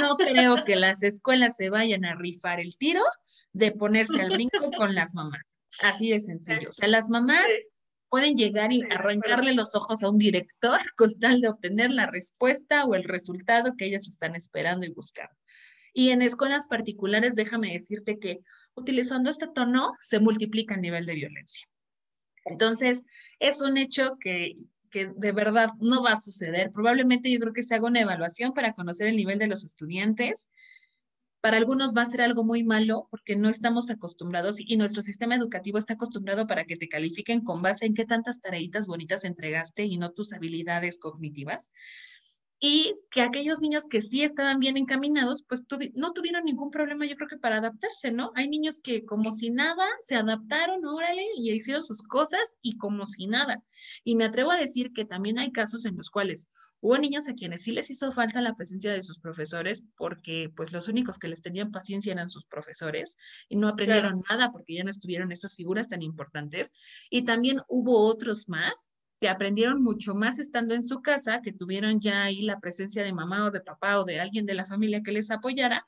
no 0.00 0.16
creo 0.16 0.64
que 0.64 0.74
las 0.74 1.04
escuelas 1.04 1.54
se 1.54 1.70
vayan 1.70 2.04
a 2.04 2.16
rifar 2.16 2.58
el 2.58 2.76
tiro 2.76 3.02
de 3.52 3.70
ponerse 3.70 4.20
al 4.20 4.30
brinco 4.30 4.68
con 4.76 4.96
las 4.96 5.14
mamás. 5.14 5.42
Así 5.80 6.10
de 6.10 6.18
sencillo. 6.18 6.70
O 6.70 6.72
sea, 6.72 6.88
las 6.88 7.08
mamás 7.08 7.46
pueden 8.08 8.36
llegar 8.36 8.72
y 8.72 8.82
arrancarle 8.82 9.54
los 9.54 9.74
ojos 9.74 10.02
a 10.02 10.08
un 10.08 10.18
director 10.18 10.78
con 10.96 11.18
tal 11.18 11.40
de 11.40 11.48
obtener 11.48 11.90
la 11.90 12.06
respuesta 12.06 12.84
o 12.84 12.94
el 12.94 13.04
resultado 13.04 13.74
que 13.76 13.86
ellas 13.86 14.08
están 14.08 14.34
esperando 14.34 14.86
y 14.86 14.90
buscando. 14.90 15.34
Y 15.92 16.10
en 16.10 16.22
escuelas 16.22 16.66
particulares, 16.68 17.34
déjame 17.34 17.72
decirte 17.72 18.18
que 18.18 18.40
utilizando 18.74 19.30
este 19.30 19.48
tono 19.48 19.92
se 20.00 20.20
multiplica 20.20 20.74
el 20.74 20.82
nivel 20.82 21.06
de 21.06 21.14
violencia. 21.14 21.66
Entonces, 22.44 23.04
es 23.40 23.60
un 23.60 23.76
hecho 23.76 24.16
que, 24.20 24.56
que 24.90 25.10
de 25.16 25.32
verdad 25.32 25.70
no 25.80 26.02
va 26.02 26.12
a 26.12 26.20
suceder. 26.20 26.70
Probablemente 26.72 27.30
yo 27.30 27.40
creo 27.40 27.52
que 27.52 27.62
se 27.62 27.74
haga 27.74 27.88
una 27.88 28.00
evaluación 28.00 28.52
para 28.54 28.74
conocer 28.74 29.08
el 29.08 29.16
nivel 29.16 29.38
de 29.38 29.48
los 29.48 29.64
estudiantes 29.64 30.48
para 31.40 31.56
algunos 31.56 31.94
va 31.96 32.02
a 32.02 32.06
ser 32.06 32.20
algo 32.20 32.44
muy 32.44 32.64
malo 32.64 33.06
porque 33.10 33.36
no 33.36 33.48
estamos 33.48 33.90
acostumbrados 33.90 34.56
y 34.58 34.76
nuestro 34.76 35.02
sistema 35.02 35.36
educativo 35.36 35.78
está 35.78 35.94
acostumbrado 35.94 36.46
para 36.46 36.64
que 36.64 36.76
te 36.76 36.88
califiquen 36.88 37.42
con 37.42 37.62
base 37.62 37.86
en 37.86 37.94
qué 37.94 38.04
tantas 38.04 38.40
tareitas 38.40 38.86
bonitas 38.86 39.24
entregaste 39.24 39.84
y 39.84 39.98
no 39.98 40.10
tus 40.10 40.32
habilidades 40.32 40.98
cognitivas 40.98 41.70
y 42.60 42.96
que 43.10 43.22
aquellos 43.22 43.60
niños 43.60 43.86
que 43.88 44.00
sí 44.00 44.24
estaban 44.24 44.58
bien 44.58 44.76
encaminados, 44.76 45.44
pues 45.48 45.64
no 45.94 46.12
tuvieron 46.12 46.44
ningún 46.44 46.70
problema, 46.70 47.06
yo 47.06 47.14
creo 47.14 47.28
que 47.28 47.38
para 47.38 47.58
adaptarse, 47.58 48.10
¿no? 48.10 48.32
Hay 48.34 48.48
niños 48.48 48.80
que 48.82 49.04
como 49.04 49.30
si 49.30 49.50
nada 49.50 49.86
se 50.00 50.16
adaptaron, 50.16 50.84
órale, 50.84 51.22
y 51.36 51.52
hicieron 51.52 51.84
sus 51.84 52.02
cosas 52.02 52.56
y 52.60 52.76
como 52.76 53.06
si 53.06 53.26
nada. 53.28 53.62
Y 54.02 54.16
me 54.16 54.24
atrevo 54.24 54.50
a 54.50 54.56
decir 54.56 54.92
que 54.92 55.04
también 55.04 55.38
hay 55.38 55.52
casos 55.52 55.84
en 55.84 55.96
los 55.96 56.10
cuales 56.10 56.48
hubo 56.80 56.98
niños 56.98 57.28
a 57.28 57.34
quienes 57.34 57.62
sí 57.62 57.72
les 57.72 57.90
hizo 57.90 58.10
falta 58.10 58.40
la 58.40 58.54
presencia 58.54 58.92
de 58.92 59.02
sus 59.02 59.20
profesores 59.20 59.84
porque 59.96 60.50
pues 60.54 60.72
los 60.72 60.88
únicos 60.88 61.18
que 61.18 61.28
les 61.28 61.42
tenían 61.42 61.70
paciencia 61.70 62.12
eran 62.12 62.30
sus 62.30 62.46
profesores 62.46 63.16
y 63.48 63.56
no 63.56 63.68
aprendieron 63.68 64.22
nada 64.28 64.50
porque 64.50 64.74
ya 64.74 64.84
no 64.84 64.90
estuvieron 64.90 65.30
estas 65.30 65.54
figuras 65.54 65.88
tan 65.88 66.02
importantes. 66.02 66.72
Y 67.08 67.24
también 67.24 67.60
hubo 67.68 68.00
otros 68.06 68.48
más 68.48 68.88
que 69.20 69.28
aprendieron 69.28 69.82
mucho 69.82 70.14
más 70.14 70.38
estando 70.38 70.74
en 70.74 70.82
su 70.82 71.02
casa, 71.02 71.40
que 71.42 71.52
tuvieron 71.52 72.00
ya 72.00 72.24
ahí 72.24 72.42
la 72.42 72.60
presencia 72.60 73.02
de 73.02 73.12
mamá 73.12 73.46
o 73.46 73.50
de 73.50 73.60
papá 73.60 74.00
o 74.00 74.04
de 74.04 74.20
alguien 74.20 74.46
de 74.46 74.54
la 74.54 74.64
familia 74.64 75.02
que 75.02 75.12
les 75.12 75.30
apoyara, 75.30 75.86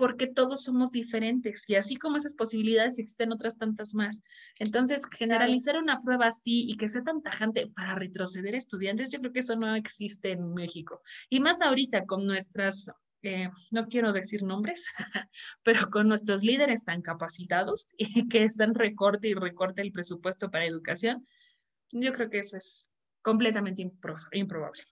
porque 0.00 0.26
todos 0.26 0.62
somos 0.62 0.92
diferentes 0.92 1.68
y 1.68 1.74
así 1.74 1.96
como 1.96 2.16
esas 2.16 2.32
posibilidades 2.32 2.98
existen 2.98 3.32
otras 3.32 3.58
tantas 3.58 3.92
más. 3.92 4.22
Entonces, 4.58 5.02
generalizar 5.10 5.76
una 5.76 6.00
prueba 6.00 6.28
así 6.28 6.64
y 6.70 6.78
que 6.78 6.88
sea 6.88 7.02
tan 7.02 7.20
tajante 7.20 7.66
para 7.76 7.96
retroceder 7.96 8.54
estudiantes, 8.54 9.10
yo 9.10 9.18
creo 9.18 9.32
que 9.32 9.40
eso 9.40 9.56
no 9.56 9.74
existe 9.74 10.32
en 10.32 10.54
México. 10.54 11.02
Y 11.28 11.40
más 11.40 11.60
ahorita 11.60 12.06
con 12.06 12.26
nuestras, 12.26 12.90
eh, 13.22 13.50
no 13.70 13.88
quiero 13.88 14.14
decir 14.14 14.42
nombres, 14.42 14.86
pero 15.64 15.90
con 15.90 16.08
nuestros 16.08 16.42
líderes 16.42 16.82
tan 16.84 17.02
capacitados 17.02 17.88
y 17.98 18.26
que 18.28 18.44
están 18.44 18.74
recorte 18.74 19.28
y 19.28 19.34
recorte 19.34 19.82
el 19.82 19.92
presupuesto 19.92 20.50
para 20.50 20.64
educación, 20.64 21.26
yo 21.92 22.12
creo 22.12 22.30
que 22.30 22.38
eso 22.40 22.56
es 22.56 22.90
completamente 23.22 23.82
improbable. 23.82 24.82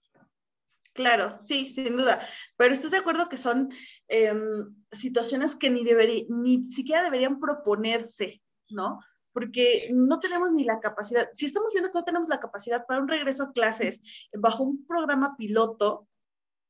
Claro, 0.98 1.36
sí, 1.38 1.70
sin 1.70 1.96
duda. 1.96 2.20
Pero 2.56 2.74
¿estás 2.74 2.90
de 2.90 2.98
acuerdo 2.98 3.28
que 3.28 3.36
son 3.36 3.72
em, 4.08 4.74
situaciones 4.90 5.54
que 5.54 5.70
ni, 5.70 5.84
ni 6.28 6.72
siquiera 6.72 7.02
deberían 7.02 7.38
proponerse, 7.38 8.42
¿no? 8.70 8.98
Porque 9.32 9.90
no 9.92 10.18
tenemos 10.18 10.52
ni 10.52 10.64
la 10.64 10.80
capacidad. 10.80 11.28
Si 11.34 11.46
estamos 11.46 11.72
viendo 11.72 11.92
que 11.92 11.98
no 11.98 12.04
tenemos 12.04 12.28
la 12.28 12.40
capacidad 12.40 12.84
para 12.84 13.00
un 13.00 13.08
regreso 13.08 13.44
a 13.44 13.52
clases 13.52 14.02
bajo 14.36 14.64
un 14.64 14.86
programa 14.86 15.36
piloto, 15.36 16.08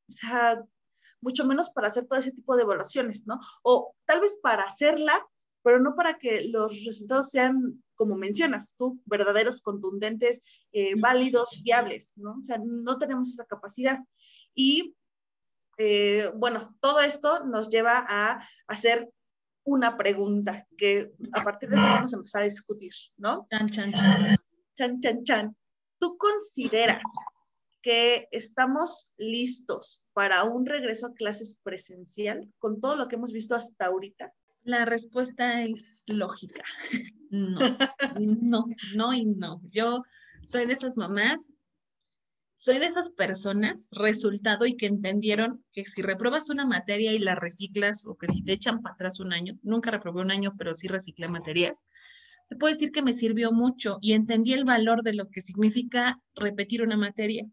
o 0.09 0.13
sea, 0.13 0.63
mucho 1.21 1.47
menos 1.47 1.71
para 1.71 1.89
hacer 1.89 2.07
todo 2.07 2.19
ese 2.19 2.33
tipo 2.33 2.55
de 2.57 2.63
evaluaciones, 2.63 3.27
¿no? 3.27 3.41
O 3.63 3.95
tal 4.05 4.21
vez 4.21 4.39
para 4.43 4.65
hacerla, 4.65 5.27
pero 5.63 5.81
no 5.81 5.95
para 5.95 6.15
que 6.15 6.45
los 6.45 6.85
resultados 6.85 7.31
sean, 7.31 7.83
como 7.95 8.17
mencionas 8.17 8.75
tú, 8.79 9.01
verdaderos, 9.07 9.63
contundentes, 9.63 10.43
eh, 10.73 10.93
válidos, 10.99 11.61
fiables, 11.63 12.13
¿no? 12.17 12.39
O 12.41 12.45
sea, 12.45 12.59
no 12.65 12.99
tenemos 12.99 13.29
esa 13.29 13.45
capacidad. 13.45 13.99
Y 14.55 14.95
eh, 15.79 16.31
bueno, 16.35 16.77
todo 16.81 17.01
esto 17.01 17.45
nos 17.45 17.69
lleva 17.69 18.05
a 18.09 18.47
hacer 18.67 19.11
una 19.65 19.97
pregunta 19.97 20.67
que 20.77 21.13
a 21.33 21.45
partir 21.45 21.69
de 21.69 21.77
eso 21.77 21.85
vamos 21.85 22.15
a 22.15 22.17
empezar 22.17 22.43
a 22.43 22.47
discutir, 22.47 22.93
¿no? 23.17 23.47
Chan, 23.51 23.69
chan, 23.69 23.93
chan. 23.93 24.37
Chan, 24.75 25.01
chan, 25.01 25.25
chan. 25.25 25.57
¿Tú 25.99 26.17
consideras 26.17 27.03
que 27.83 28.29
estamos 28.31 29.13
listos 29.19 30.05
para 30.13 30.45
un 30.45 30.65
regreso 30.67 31.07
a 31.07 31.15
clases 31.15 31.61
presencial 31.63 32.53
con 32.59 32.81
todo 32.81 32.97
lo 32.97 33.09
que 33.09 33.17
hemos 33.17 33.33
visto 33.33 33.55
hasta 33.55 33.87
ahorita? 33.87 34.33
La 34.69 34.85
respuesta 34.85 35.63
es 35.63 36.05
lógica. 36.09 36.63
No, 37.31 37.59
no, 38.41 38.65
no 38.95 39.13
y 39.13 39.27
no. 39.27 39.61
Yo 39.69 40.03
soy 40.47 40.65
de 40.65 40.73
esas 40.73 40.97
mamás, 40.97 41.53
soy 42.57 42.79
de 42.79 42.87
esas 42.87 43.11
personas, 43.11 43.91
resultado 43.93 44.65
y 44.65 44.79
que 44.79 44.87
entendieron 44.87 45.63
que 45.75 45.85
si 45.85 46.01
repruebas 46.01 46.49
una 46.49 46.65
materia 46.65 47.13
y 47.13 47.19
la 47.19 47.35
reciclas 47.35 48.07
o 48.07 48.17
que 48.17 48.29
si 48.29 48.43
te 48.43 48.55
echan 48.55 48.81
para 48.81 48.95
atrás 48.95 49.21
un 49.21 49.35
año, 49.35 49.59
nunca 49.63 49.91
reprobé 49.91 50.23
un 50.23 50.31
año, 50.31 50.55
pero 50.57 50.75
sí 50.75 50.89
reciclé 50.89 51.29
materias, 51.29 51.85
te 52.49 52.57
puedo 52.57 52.73
decir 52.73 52.93
que 52.93 53.03
me 53.03 53.13
sirvió 53.13 53.53
mucho 53.53 53.99
y 54.01 54.15
entendí 54.15 54.55
el 54.55 54.65
valor 54.65 55.03
de 55.03 55.13
lo 55.13 55.29
que 55.29 55.43
significa 55.43 56.19
repetir 56.35 56.83
una 56.83 56.97
materia. 56.97 57.47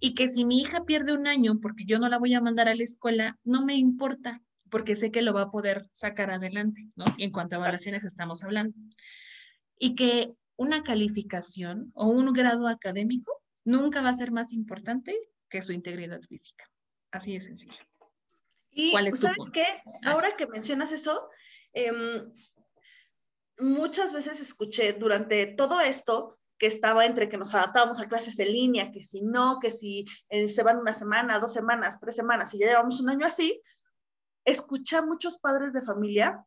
Y 0.00 0.14
que 0.14 0.28
si 0.28 0.44
mi 0.44 0.60
hija 0.60 0.84
pierde 0.84 1.14
un 1.14 1.26
año 1.26 1.60
porque 1.62 1.86
yo 1.86 1.98
no 1.98 2.10
la 2.10 2.18
voy 2.18 2.34
a 2.34 2.42
mandar 2.42 2.68
a 2.68 2.74
la 2.74 2.84
escuela, 2.84 3.38
no 3.42 3.64
me 3.64 3.76
importa, 3.76 4.42
porque 4.70 4.96
sé 4.96 5.10
que 5.10 5.22
lo 5.22 5.34
va 5.34 5.42
a 5.42 5.50
poder 5.50 5.88
sacar 5.92 6.30
adelante, 6.30 6.88
¿no? 6.96 7.04
Y 7.16 7.24
en 7.24 7.32
cuanto 7.32 7.56
a 7.56 7.58
evaluaciones 7.58 8.04
estamos 8.04 8.44
hablando. 8.44 8.76
Y 9.78 9.94
que 9.94 10.32
una 10.56 10.82
calificación 10.82 11.92
o 11.94 12.08
un 12.08 12.32
grado 12.32 12.68
académico 12.68 13.32
nunca 13.64 14.02
va 14.02 14.08
a 14.10 14.14
ser 14.14 14.32
más 14.32 14.52
importante 14.52 15.16
que 15.48 15.62
su 15.62 15.72
integridad 15.72 16.20
física. 16.22 16.64
Así 17.10 17.34
de 17.34 17.40
sencillo. 17.40 17.76
Y 18.70 18.92
sabes 19.16 19.50
qué, 19.52 19.64
ah. 20.04 20.12
ahora 20.12 20.36
que 20.36 20.46
mencionas 20.46 20.92
eso, 20.92 21.28
em, 21.72 22.32
muchas 23.58 24.12
veces 24.12 24.40
escuché 24.40 24.92
durante 24.92 25.46
todo 25.46 25.80
esto 25.80 26.38
que 26.58 26.66
estaba 26.66 27.06
entre 27.06 27.28
que 27.28 27.38
nos 27.38 27.54
adaptábamos 27.54 28.00
a 28.00 28.08
clases 28.08 28.38
en 28.40 28.52
línea, 28.52 28.90
que 28.90 29.02
si 29.02 29.22
no, 29.22 29.58
que 29.60 29.70
si 29.70 30.04
eh, 30.28 30.48
se 30.48 30.62
van 30.62 30.78
una 30.78 30.92
semana, 30.92 31.38
dos 31.38 31.52
semanas, 31.52 32.00
tres 32.00 32.16
semanas, 32.16 32.52
y 32.52 32.58
ya 32.58 32.66
llevamos 32.66 33.00
un 33.00 33.10
año 33.10 33.26
así, 33.26 33.62
escuché 34.48 34.96
a 34.96 35.02
muchos 35.02 35.38
padres 35.38 35.72
de 35.72 35.82
familia 35.82 36.44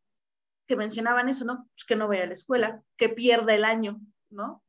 que 0.67 0.75
mencionaban 0.75 1.29
eso, 1.29 1.45
¿no? 1.45 1.69
Pues 1.73 1.85
que 1.85 1.95
no 1.95 2.07
vaya 2.07 2.23
a 2.23 2.27
la 2.27 2.33
escuela, 2.33 2.83
que 2.97 3.09
pierda 3.09 3.53
el 3.53 3.65
año, 3.65 3.99
¿no? 4.29 4.63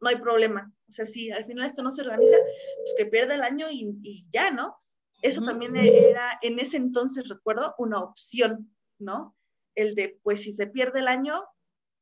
No 0.00 0.08
hay 0.08 0.16
problema. 0.16 0.72
O 0.88 0.92
sea, 0.92 1.06
si 1.06 1.30
al 1.30 1.44
final 1.46 1.68
esto 1.68 1.82
no 1.82 1.90
se 1.90 2.02
organiza, 2.02 2.36
pues 2.36 2.94
que 2.96 3.06
pierda 3.06 3.34
el 3.34 3.42
año 3.42 3.68
y, 3.70 4.26
ya, 4.32 4.50
¿no? 4.50 4.76
Eso 5.22 5.42
también 5.42 5.76
era, 5.76 6.38
en 6.40 6.58
ese 6.58 6.78
entonces, 6.78 7.28
recuerdo, 7.28 7.74
una 7.78 7.98
opción, 7.98 8.74
¿no? 8.98 9.36
El 9.74 9.94
de, 9.94 10.18
pues 10.22 10.42
si 10.42 10.52
se 10.52 10.66
pierde 10.66 11.00
el 11.00 11.08
año, 11.08 11.44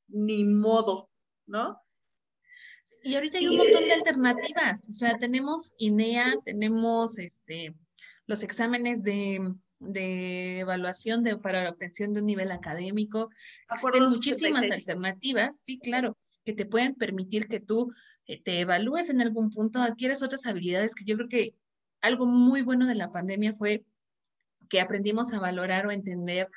ni 0.07 0.47
modo, 0.47 1.11
¿no? 1.47 1.83
Y 3.03 3.15
ahorita 3.15 3.39
hay 3.39 3.49
un 3.49 3.57
montón 3.57 3.85
de 3.85 3.93
alternativas. 3.93 4.89
O 4.89 4.93
sea, 4.93 5.19
tenemos 5.19 5.75
INEA, 5.79 6.35
tenemos 6.45 7.19
este, 7.19 7.75
los 8.27 8.43
exámenes 8.43 9.03
de 9.03 9.55
de 9.81 10.61
evaluación 10.61 11.23
de, 11.23 11.37
para 11.37 11.65
la 11.65 11.71
obtención 11.71 12.13
de 12.13 12.21
un 12.21 12.27
nivel 12.27 12.51
académico. 12.51 13.31
Existen 13.71 14.05
muchísimas 14.05 14.71
alternativas, 14.71 15.61
sí, 15.63 15.79
claro, 15.79 16.17
que 16.45 16.53
te 16.53 16.67
pueden 16.67 16.95
permitir 16.95 17.49
que 17.49 17.61
tú 17.61 17.93
eh, 18.27 18.43
te 18.43 18.61
evalúes 18.61 19.11
en 19.11 19.21
algún 19.21 19.51
punto, 19.51 19.81
adquieres 19.81 20.23
otras 20.23 20.47
habilidades 20.47 20.95
que 20.95 21.05
yo 21.05 21.17
creo 21.17 21.29
que 21.29 21.55
algo 22.01 22.27
muy 22.27 22.63
bueno 22.63 22.87
de 22.87 22.95
la 22.95 23.11
pandemia 23.11 23.53
fue 23.53 23.85
que 24.69 24.81
aprendimos 24.81 25.33
a 25.33 25.41
valorar 25.41 25.87
o 25.87 25.91
entender 25.91 26.49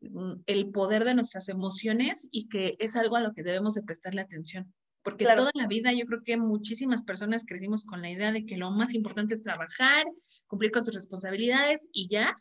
mm, 0.00 0.34
el 0.46 0.70
poder 0.70 1.04
de 1.04 1.14
nuestras 1.14 1.48
emociones 1.48 2.28
y 2.30 2.48
que 2.48 2.76
es 2.78 2.96
algo 2.96 3.16
a 3.16 3.20
lo 3.20 3.32
que 3.32 3.42
debemos 3.42 3.74
de 3.74 3.82
prestarle 3.82 4.20
atención. 4.20 4.72
Porque 5.02 5.26
toda 5.26 5.50
la 5.52 5.66
vida 5.66 5.92
yo 5.92 6.06
creo 6.06 6.22
que 6.24 6.38
muchísimas 6.38 7.04
personas 7.04 7.44
crecimos 7.46 7.84
con 7.84 8.00
la 8.00 8.10
idea 8.10 8.32
de 8.32 8.46
que 8.46 8.56
lo 8.56 8.70
más 8.70 8.94
importante 8.94 9.34
es 9.34 9.42
trabajar, 9.42 10.04
cumplir 10.46 10.70
con 10.70 10.82
tus 10.82 10.94
responsabilidades 10.94 11.88
y 11.92 12.08
ya, 12.08 12.34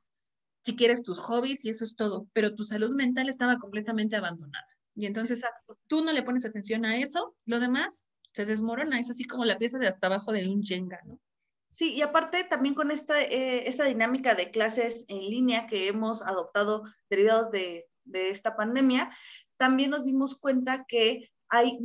si 0.63 0.75
quieres 0.75 1.03
tus 1.03 1.19
hobbies 1.19 1.65
y 1.65 1.69
eso 1.69 1.83
es 1.83 1.95
todo, 1.95 2.27
pero 2.33 2.55
tu 2.55 2.63
salud 2.63 2.95
mental 2.95 3.29
estaba 3.29 3.57
completamente 3.57 4.15
abandonada. 4.15 4.65
Y 4.95 5.05
entonces 5.05 5.43
tú 5.87 6.03
no 6.03 6.11
le 6.13 6.23
pones 6.23 6.45
atención 6.45 6.85
a 6.85 6.97
eso, 6.97 7.35
lo 7.45 7.59
demás 7.59 8.07
se 8.33 8.45
desmorona, 8.45 8.99
es 8.99 9.09
así 9.09 9.25
como 9.25 9.45
la 9.45 9.57
pieza 9.57 9.77
de 9.77 9.87
hasta 9.87 10.07
abajo 10.07 10.31
de 10.31 10.47
un 10.47 10.63
Jenga, 10.63 10.99
¿no? 11.05 11.19
Sí, 11.67 11.93
y 11.93 12.01
aparte 12.03 12.43
también 12.43 12.75
con 12.75 12.91
esta, 12.91 13.19
eh, 13.19 13.67
esta 13.67 13.85
dinámica 13.85 14.35
de 14.35 14.51
clases 14.51 15.05
en 15.07 15.19
línea 15.19 15.65
que 15.65 15.87
hemos 15.87 16.21
adoptado 16.21 16.83
derivados 17.09 17.49
de, 17.51 17.87
de 18.03 18.29
esta 18.29 18.55
pandemia, 18.55 19.11
también 19.57 19.89
nos 19.89 20.03
dimos 20.03 20.39
cuenta 20.39 20.85
que 20.87 21.31
hay, 21.49 21.77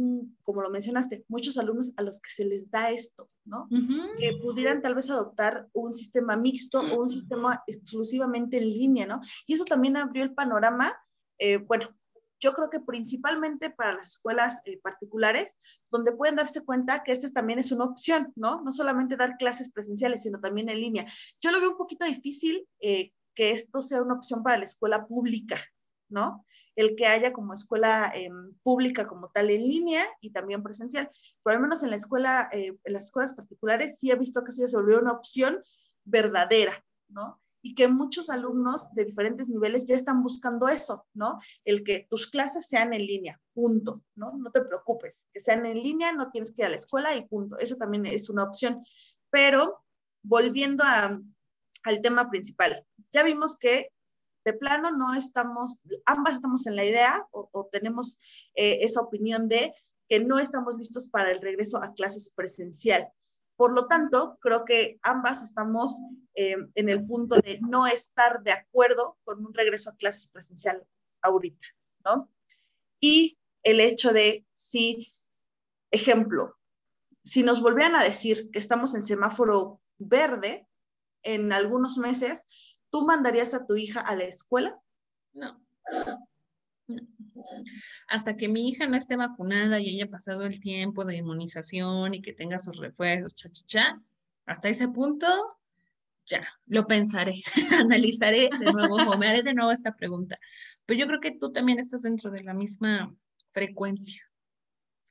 como 0.42 0.62
lo 0.62 0.70
mencionaste, 0.70 1.24
muchos 1.28 1.56
alumnos 1.56 1.92
a 1.96 2.02
los 2.02 2.20
que 2.20 2.30
se 2.30 2.44
les 2.44 2.70
da 2.70 2.90
esto, 2.90 3.30
¿no? 3.48 3.68
Que 4.18 4.38
pudieran 4.42 4.82
tal 4.82 4.94
vez 4.94 5.10
adoptar 5.10 5.68
un 5.72 5.92
sistema 5.92 6.36
mixto 6.36 6.80
o 6.80 7.00
un 7.00 7.08
sistema 7.08 7.62
exclusivamente 7.66 8.58
en 8.58 8.68
línea, 8.68 9.06
¿no? 9.06 9.20
Y 9.46 9.54
eso 9.54 9.64
también 9.64 9.96
abrió 9.96 10.22
el 10.22 10.34
panorama, 10.34 10.94
eh, 11.38 11.56
bueno, 11.56 11.88
yo 12.40 12.52
creo 12.52 12.70
que 12.70 12.80
principalmente 12.80 13.70
para 13.70 13.94
las 13.94 14.08
escuelas 14.08 14.60
eh, 14.66 14.78
particulares, 14.82 15.58
donde 15.90 16.12
pueden 16.12 16.36
darse 16.36 16.64
cuenta 16.64 17.02
que 17.02 17.12
esta 17.12 17.30
también 17.30 17.58
es 17.58 17.72
una 17.72 17.84
opción, 17.84 18.32
¿no? 18.36 18.62
No 18.62 18.72
solamente 18.72 19.16
dar 19.16 19.36
clases 19.38 19.70
presenciales, 19.70 20.22
sino 20.22 20.40
también 20.40 20.68
en 20.68 20.80
línea. 20.80 21.06
Yo 21.40 21.50
lo 21.50 21.60
veo 21.60 21.72
un 21.72 21.76
poquito 21.76 22.04
difícil 22.04 22.66
eh, 22.80 23.12
que 23.34 23.50
esto 23.50 23.82
sea 23.82 24.02
una 24.02 24.14
opción 24.14 24.42
para 24.42 24.58
la 24.58 24.64
escuela 24.64 25.06
pública, 25.06 25.60
¿no? 26.08 26.44
El 26.78 26.94
que 26.94 27.06
haya 27.06 27.32
como 27.32 27.54
escuela 27.54 28.12
em, 28.14 28.54
pública 28.62 29.06
como 29.06 29.30
tal 29.30 29.50
en 29.50 29.66
línea 29.66 30.04
y 30.20 30.30
también 30.30 30.62
presencial. 30.62 31.10
Pero 31.42 31.56
al 31.56 31.62
menos 31.62 31.82
en 31.82 31.90
la 31.90 31.96
escuela, 31.96 32.48
eh, 32.52 32.78
en 32.84 32.92
las 32.92 33.06
escuelas 33.06 33.34
particulares 33.34 33.98
sí 33.98 34.10
he 34.10 34.16
visto 34.16 34.44
que 34.44 34.50
eso 34.50 34.62
ya 34.62 34.68
se 34.68 34.76
volvió 34.76 35.00
una 35.00 35.12
opción 35.12 35.60
verdadera, 36.04 36.84
¿no? 37.08 37.40
y 37.60 37.74
que 37.74 37.88
muchos 37.88 38.30
alumnos 38.30 38.94
de 38.94 39.04
diferentes 39.04 39.48
niveles 39.48 39.84
ya 39.84 39.96
están 39.96 40.22
buscando 40.22 40.68
eso, 40.68 41.06
¿no? 41.14 41.40
El 41.64 41.82
que 41.82 42.06
tus 42.08 42.26
clases 42.28 42.66
sean 42.66 42.92
en 42.92 43.04
línea, 43.04 43.40
punto, 43.52 44.04
¿no? 44.14 44.32
No 44.36 44.50
te 44.50 44.62
preocupes, 44.62 45.28
que 45.32 45.40
sean 45.40 45.66
en 45.66 45.82
línea, 45.82 46.12
no 46.12 46.30
tienes 46.30 46.52
que 46.52 46.62
ir 46.62 46.66
a 46.66 46.70
la 46.70 46.76
escuela 46.76 47.14
y 47.16 47.26
punto. 47.26 47.58
Eso 47.58 47.76
también 47.76 48.06
es 48.06 48.30
una 48.30 48.44
opción. 48.44 48.84
Pero 49.30 49.84
volviendo 50.22 50.84
al 50.84 52.02
tema 52.02 52.30
principal, 52.30 52.86
ya 53.12 53.22
vimos 53.24 53.58
que 53.58 53.90
de 54.48 54.54
plano 54.54 54.90
no 54.90 55.12
estamos, 55.12 55.78
ambas 56.06 56.36
estamos 56.36 56.66
en 56.66 56.76
la 56.76 56.84
idea 56.84 57.26
o, 57.32 57.68
tenemos 57.70 58.18
eh, 58.54 58.78
esa 58.80 59.02
opinión 59.02 59.46
de 59.46 59.74
que 60.08 60.20
no 60.20 60.38
estamos 60.38 60.78
listos 60.78 61.08
para 61.08 61.30
el 61.30 61.42
regreso 61.42 61.82
a 61.82 61.92
clases 61.92 62.32
presencial. 62.34 63.12
Por 63.56 63.72
lo 63.72 63.88
tanto, 63.88 64.38
creo 64.40 64.64
que 64.64 64.98
ambas 65.02 65.42
estamos 65.42 66.00
eh, 66.34 66.56
en 66.74 66.88
el 66.88 67.06
punto 67.06 67.34
de 67.36 67.60
no 67.60 67.86
estar 67.86 68.42
de 68.42 68.52
acuerdo 68.52 69.18
con 69.24 69.44
un 69.44 69.52
regreso 69.52 69.90
a 69.90 69.96
clases 69.96 70.30
presencial 70.30 70.82
ahorita, 71.20 71.66
¿no? 72.06 72.30
Y 73.00 73.38
el 73.62 73.80
hecho 73.80 74.14
de 74.14 74.46
si, 74.52 75.12
ejemplo, 75.90 76.56
si 77.22 77.42
nos 77.42 77.60
volvieran 77.60 77.96
a 77.96 78.02
decir 78.02 78.50
que 78.50 78.58
estamos 78.58 78.94
en 78.94 79.02
semáforo 79.02 79.82
verde 79.98 80.66
en 81.22 81.52
algunos 81.52 81.98
meses, 81.98 82.46
¿tú 82.90 83.06
mandarías 83.06 83.54
a 83.54 83.66
tu 83.66 83.76
hija 83.76 84.00
a 84.00 84.16
la 84.16 84.24
escuela? 84.24 84.78
No. 85.32 85.60
Hasta 88.08 88.36
que 88.36 88.48
mi 88.48 88.68
hija 88.68 88.86
no 88.86 88.96
esté 88.96 89.16
vacunada 89.16 89.80
y 89.80 89.94
haya 89.94 90.10
pasado 90.10 90.44
el 90.44 90.60
tiempo 90.60 91.04
de 91.04 91.16
inmunización 91.16 92.14
y 92.14 92.22
que 92.22 92.32
tenga 92.32 92.58
sus 92.58 92.78
refuerzos, 92.78 93.34
cha, 93.34 93.48
cha, 93.50 93.66
cha, 93.66 94.02
hasta 94.46 94.68
ese 94.68 94.88
punto, 94.88 95.26
ya, 96.26 96.46
lo 96.66 96.86
pensaré, 96.86 97.42
analizaré 97.80 98.48
de 98.58 98.72
nuevo 98.72 98.96
o 98.96 99.18
me 99.18 99.28
haré 99.28 99.42
de 99.42 99.54
nuevo 99.54 99.70
esta 99.70 99.94
pregunta. 99.94 100.38
Pero 100.86 101.00
yo 101.00 101.06
creo 101.06 101.20
que 101.20 101.32
tú 101.38 101.52
también 101.52 101.78
estás 101.78 102.02
dentro 102.02 102.30
de 102.30 102.42
la 102.42 102.54
misma 102.54 103.14
frecuencia. 103.50 104.22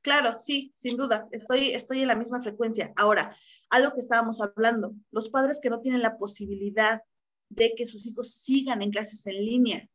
Claro, 0.01 0.39
sí, 0.39 0.71
sin 0.73 0.95
duda, 0.95 1.27
estoy, 1.31 1.71
estoy 1.71 2.01
en 2.01 2.07
la 2.07 2.15
misma 2.15 2.41
frecuencia. 2.41 2.93
Ahora, 2.95 3.35
algo 3.69 3.93
que 3.93 3.99
estábamos 3.99 4.39
hablando, 4.41 4.93
los 5.11 5.29
padres 5.29 5.59
que 5.61 5.69
no 5.69 5.81
tienen 5.81 6.01
la 6.01 6.17
posibilidad 6.17 7.01
de 7.49 7.73
que 7.75 7.87
sus 7.87 8.05
hijos 8.05 8.31
sigan 8.31 8.81
en 8.81 8.91
clases 8.91 9.25
en 9.27 9.45
línea, 9.45 9.89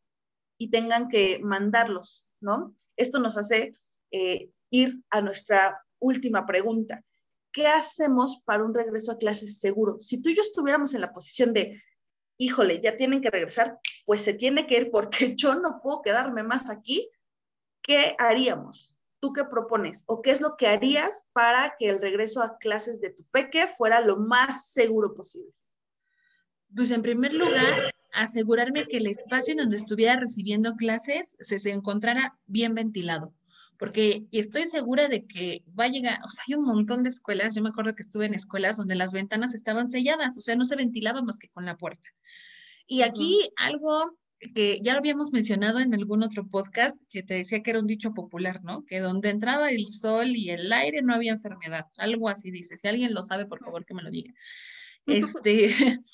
y 0.63 0.71
tengan 0.71 1.09
que 1.09 1.41
mandarlos, 1.43 2.29
¿no? 2.41 2.77
Esto 2.97 3.19
nos 3.19 3.37
hace 3.37 3.75
eh, 4.13 4.51
ir 4.71 5.03
a 5.11 5.21
nuestra 5.21 5.85
última 5.99 6.47
pregunta. 6.47 7.03
¿Qué 7.53 7.67
hacemos 7.67 8.41
para 8.45 8.63
un 8.63 8.73
regreso 8.73 9.11
a 9.11 9.19
clases 9.19 9.59
seguro? 9.59 9.99
Si 9.99 10.23
tú 10.23 10.29
y 10.29 10.37
yo 10.37 10.43
estuviéramos 10.43 10.95
en 10.95 11.01
la 11.01 11.13
posición 11.13 11.53
de, 11.53 11.83
híjole, 12.39 12.81
ya 12.81 12.97
tienen 12.97 13.21
que 13.21 13.31
regresar, 13.31 13.81
pues 14.07 14.21
se 14.21 14.35
tiene 14.35 14.69
que 14.69 14.77
ir 14.77 14.91
porque 14.93 15.35
yo 15.37 15.57
no 15.57 15.81
puedo 15.83 16.01
quedarme 16.01 16.45
más 16.45 16.71
aquí, 16.71 17.11
¿qué 17.83 18.15
haríamos? 18.19 18.97
¿Tú 19.19 19.33
qué 19.33 19.45
propones? 19.45 20.05
¿O 20.07 20.23
qué 20.23 20.31
es 20.31 20.41
lo 20.41 20.57
que 20.57 20.69
harías 20.69 21.29
para 21.33 21.75
que 21.77 21.89
el 21.89 22.01
regreso 22.01 22.41
a 22.41 22.57
clases 22.59 23.01
de 23.01 23.11
tu 23.11 23.25
peque 23.33 23.67
fuera 23.67 24.01
lo 24.01 24.17
más 24.17 24.71
seguro 24.71 25.13
posible? 25.13 25.53
Pues 26.75 26.91
en 26.91 27.03
primer 27.03 27.33
lugar, 27.35 27.93
asegurarme 28.13 28.85
que 28.85 28.99
el 28.99 29.07
espacio 29.07 29.53
en 29.53 29.59
donde 29.59 29.77
estuviera 29.77 30.17
recibiendo 30.17 30.75
clases 30.77 31.37
se, 31.41 31.59
se 31.59 31.71
encontrara 31.71 32.39
bien 32.47 32.75
ventilado 32.75 33.35
porque 33.83 34.27
estoy 34.31 34.67
segura 34.67 35.09
de 35.09 35.27
que 35.27 35.65
va 35.77 35.87
a 35.87 35.89
llegar, 35.89 36.21
o 36.25 36.29
sea, 36.29 36.45
hay 36.47 36.55
un 36.55 36.65
montón 36.65 37.03
de 37.03 37.09
escuelas, 37.09 37.57
yo 37.57 37.63
me 37.63 37.71
acuerdo 37.71 37.97
que 37.97 38.05
estuve 38.05 38.27
en 38.27 38.35
escuelas 38.35 38.77
donde 38.77 38.95
las 38.95 39.13
ventanas 39.13 39.57
estaban 39.57 39.89
selladas, 39.89 40.39
o 40.39 40.41
sea, 40.41 40.55
no 40.55 40.65
se 40.65 40.77
ventilaba 40.77 41.21
más 41.21 41.37
que 41.37 41.49
con 41.49 41.67
la 41.67 41.77
puerta. 41.77 42.09
Y 42.87 43.03
aquí 43.03 43.51
algo 43.57 44.17
que 44.55 44.79
ya 44.85 44.93
lo 44.93 45.01
habíamos 45.01 45.33
mencionado 45.33 45.81
en 45.81 45.95
algún 45.95 46.23
otro 46.23 46.47
podcast, 46.49 46.97
que 47.11 47.25
te 47.25 47.35
decía 47.35 47.65
que 47.65 47.71
era 47.71 47.81
un 47.81 47.89
dicho 47.89 48.15
popular, 48.15 48.63
¿no? 48.63 48.85
Que 48.85 49.01
donde 49.01 49.31
entraba 49.31 49.73
el 49.73 49.89
sol 49.89 50.37
y 50.37 50.51
el 50.51 50.73
aire 50.73 51.03
no 51.03 51.13
había 51.13 51.33
enfermedad, 51.33 51.87
algo 51.97 52.29
así 52.29 52.53
dice, 52.53 52.77
si 52.77 52.87
alguien 52.87 53.13
lo 53.13 53.25
sabe, 53.25 53.47
por 53.47 53.59
favor 53.59 53.85
que 53.85 53.95
me 53.95 54.05
lo 54.05 54.13
diga. 54.13 54.33
Este, 55.07 55.67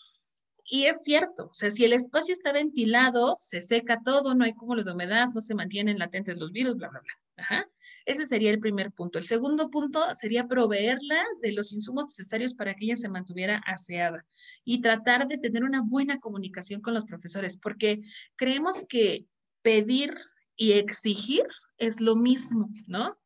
y 0.70 0.84
es 0.84 1.02
cierto, 1.02 1.46
o 1.46 1.54
sea, 1.54 1.70
si 1.70 1.84
el 1.84 1.94
espacio 1.94 2.34
está 2.34 2.52
ventilado, 2.52 3.34
se 3.36 3.62
seca 3.62 4.00
todo, 4.04 4.34
no 4.34 4.44
hay 4.44 4.52
cúmulo 4.52 4.84
de 4.84 4.92
humedad, 4.92 5.28
no 5.34 5.40
se 5.40 5.54
mantienen 5.54 5.98
latentes 5.98 6.36
los 6.36 6.52
virus, 6.52 6.76
bla, 6.76 6.90
bla, 6.90 7.00
bla. 7.00 7.12
Ajá. 7.38 7.70
Ese 8.04 8.26
sería 8.26 8.50
el 8.50 8.58
primer 8.58 8.92
punto. 8.92 9.18
El 9.18 9.24
segundo 9.24 9.70
punto 9.70 10.02
sería 10.12 10.46
proveerla 10.46 11.24
de 11.40 11.52
los 11.52 11.72
insumos 11.72 12.06
necesarios 12.06 12.52
para 12.52 12.74
que 12.74 12.84
ella 12.84 12.96
se 12.96 13.08
mantuviera 13.08 13.62
aseada 13.64 14.26
y 14.64 14.80
tratar 14.80 15.26
de 15.26 15.38
tener 15.38 15.64
una 15.64 15.80
buena 15.80 16.18
comunicación 16.18 16.82
con 16.82 16.94
los 16.94 17.04
profesores, 17.04 17.56
porque 17.56 18.02
creemos 18.36 18.84
que 18.88 19.24
pedir 19.62 20.14
y 20.56 20.72
exigir 20.72 21.46
es 21.78 22.00
lo 22.00 22.16
mismo, 22.16 22.68
¿no? 22.86 23.16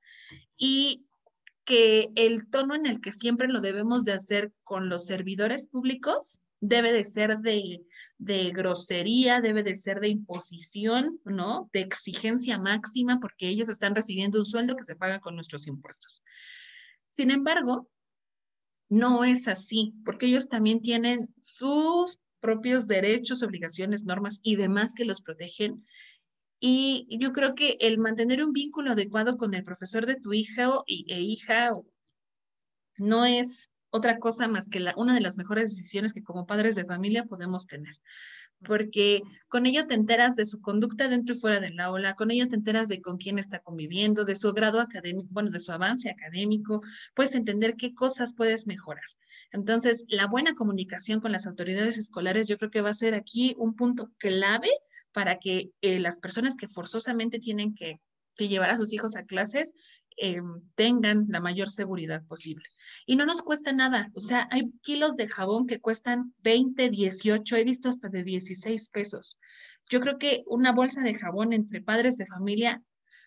Y 0.57 1.07
que 1.65 2.07
el 2.15 2.49
tono 2.51 2.75
en 2.75 2.87
el 2.87 3.01
que 3.01 3.13
siempre 3.13 3.49
lo 3.49 3.61
debemos 3.61 4.05
de 4.05 4.13
hacer 4.13 4.53
con 4.63 4.89
los 4.89 5.07
servidores 5.07 5.69
públicos 5.69 6.42
debe 6.63 6.93
de 6.93 7.05
ser 7.05 7.39
de, 7.39 8.51
grosería, 8.53 9.41
debe 9.41 9.65
de 9.65 9.75
ser 9.75 9.99
de 9.99 10.09
imposición, 10.09 11.21
¿no? 11.25 11.69
De 11.73 11.81
exigencia 11.81 12.57
máxima, 12.57 13.19
porque 13.21 13.49
ellos 13.49 13.69
están 13.69 13.97
recibiendo 13.97 14.39
un 14.39 14.47
sueldo 14.47 14.77
que 14.77 14.85
se 14.85 14.95
paga 14.95 15.19
con 15.19 15.35
nuestros 15.35 15.67
impuestos. 15.67 16.23
Sin 17.11 17.33
embargo, 17.33 17.91
no 18.89 19.25
es 19.25 19.49
así, 19.49 19.93
porque 20.05 20.27
ellos 20.27 20.49
también 20.49 20.81
tienen 20.81 21.35
sus 21.41 22.21
propios 22.39 22.87
derechos, 22.87 23.43
obligaciones, 23.43 24.05
normas 24.05 24.39
y 24.43 24.55
demás 24.55 24.95
que 24.95 25.05
los 25.05 25.21
protegen. 25.21 25.85
Y 26.61 27.09
yo 27.19 27.33
creo 27.33 27.57
que 27.57 27.77
el 27.81 27.99
mantener 27.99 28.45
un 28.45 28.53
vínculo 28.53 28.93
adecuado 28.93 29.37
con 29.37 29.53
el 29.55 29.65
profesor 29.65 30.07
de 30.07 30.21
tu 30.21 30.33
hija 30.33 30.71
e 30.87 31.21
hija 31.21 31.73
no 32.99 33.25
es 33.25 33.72
otra 33.93 34.19
cosa 34.19 34.49
más 34.49 34.69
que 34.69 34.81
la, 34.81 34.95
una 34.97 35.15
de 35.15 35.21
las 35.21 35.37
mejores 35.37 35.71
decisiones 35.71 36.15
que 36.15 36.23
como 36.23 36.47
padres 36.47 36.75
de 36.75 36.85
familia 36.85 37.27
podemos 37.27 37.67
tener. 37.67 37.95
Porque 38.65 39.23
con 39.49 39.67
ello 39.67 39.87
te 39.87 39.95
enteras 39.95 40.35
de 40.35 40.47
su 40.47 40.61
conducta 40.61 41.09
dentro 41.09 41.35
y 41.35 41.39
fuera 41.39 41.61
del 41.61 41.79
aula, 41.79 42.15
con 42.15 42.31
ello 42.31 42.49
te 42.49 42.57
enteras 42.57 42.89
de 42.89 43.03
con 43.03 43.19
quién 43.19 43.39
está 43.39 43.59
conviviendo, 43.59 44.25
de 44.25 44.35
su 44.35 44.53
grado 44.55 44.81
académico, 44.81 45.29
bueno, 45.31 45.51
de 45.51 45.61
su 45.61 45.73
avance 45.73 46.09
académico, 46.09 46.81
puedes 47.15 47.35
entender 47.35 47.77
qué 47.77 47.93
cosas 47.93 48.35
puedes 48.35 48.67
mejorar. 48.67 49.05
Entonces, 49.53 50.05
la 50.09 50.27
buena 50.27 50.55
comunicación 50.55 51.21
con 51.21 51.31
las 51.31 51.47
autoridades 51.47 51.99
escolares 51.99 52.49
yo 52.49 52.57
creo 52.57 52.71
que 52.71 52.81
va 52.81 52.91
a 52.91 52.95
ser 52.95 53.15
aquí 53.15 53.55
un 53.59 53.75
punto 53.75 54.11
clave 54.17 54.71
para 55.13 55.39
que 55.39 55.71
eh, 55.83 56.01
las 56.01 56.19
personas 56.19 56.57
que 56.57 56.67
forzosamente 56.67 57.41
tienen 57.41 57.75
que, 57.75 58.01
que 58.37 58.49
llevar 58.49 58.71
a 58.71 58.79
sus 58.79 58.95
hijos 58.95 59.17
a 59.17 59.25
clases 59.25 59.75
Em, 60.17 60.61
tengan 60.75 61.27
la 61.29 61.41
mayor 61.41 61.71
seguridad 61.71 62.25
posible. 62.27 62.65
Y 63.07 63.17
no 63.17 63.27
nos 63.27 63.43
cuesta 63.43 63.73
nada, 63.73 64.11
o 64.15 64.21
sea, 64.21 64.49
hay 64.51 64.71
kilos 64.83 65.17
de 65.17 65.29
jabón 65.29 65.67
que 65.67 65.81
cuestan 65.81 66.35
20, 66.43 66.91
18, 66.91 67.57
he 67.57 67.65
visto 67.65 67.89
hasta 67.89 68.09
de 68.09 68.23
16 68.23 68.91
pesos. 68.91 69.39
Yo 69.89 70.01
creo 70.01 70.19
que 70.19 70.43
una 70.47 70.73
bolsa 70.73 71.03
de 71.03 71.15
jabón 71.15 71.53
entre 71.53 71.81
padres 71.81 72.17
de 72.17 72.27
familia, 72.27 72.83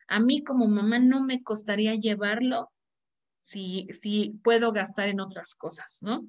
a 0.08 0.20
mí 0.20 0.44
como 0.44 0.68
mamá 0.68 1.00
no 1.00 1.24
me 1.24 1.42
costaría 1.44 1.96
llevarlo 1.96 2.72
si, 3.40 3.88
si 3.92 4.40
puedo 4.44 4.72
gastar 4.72 5.10
en 5.10 5.20
otras 5.20 5.56
cosas, 5.56 6.00
¿no? 6.02 6.28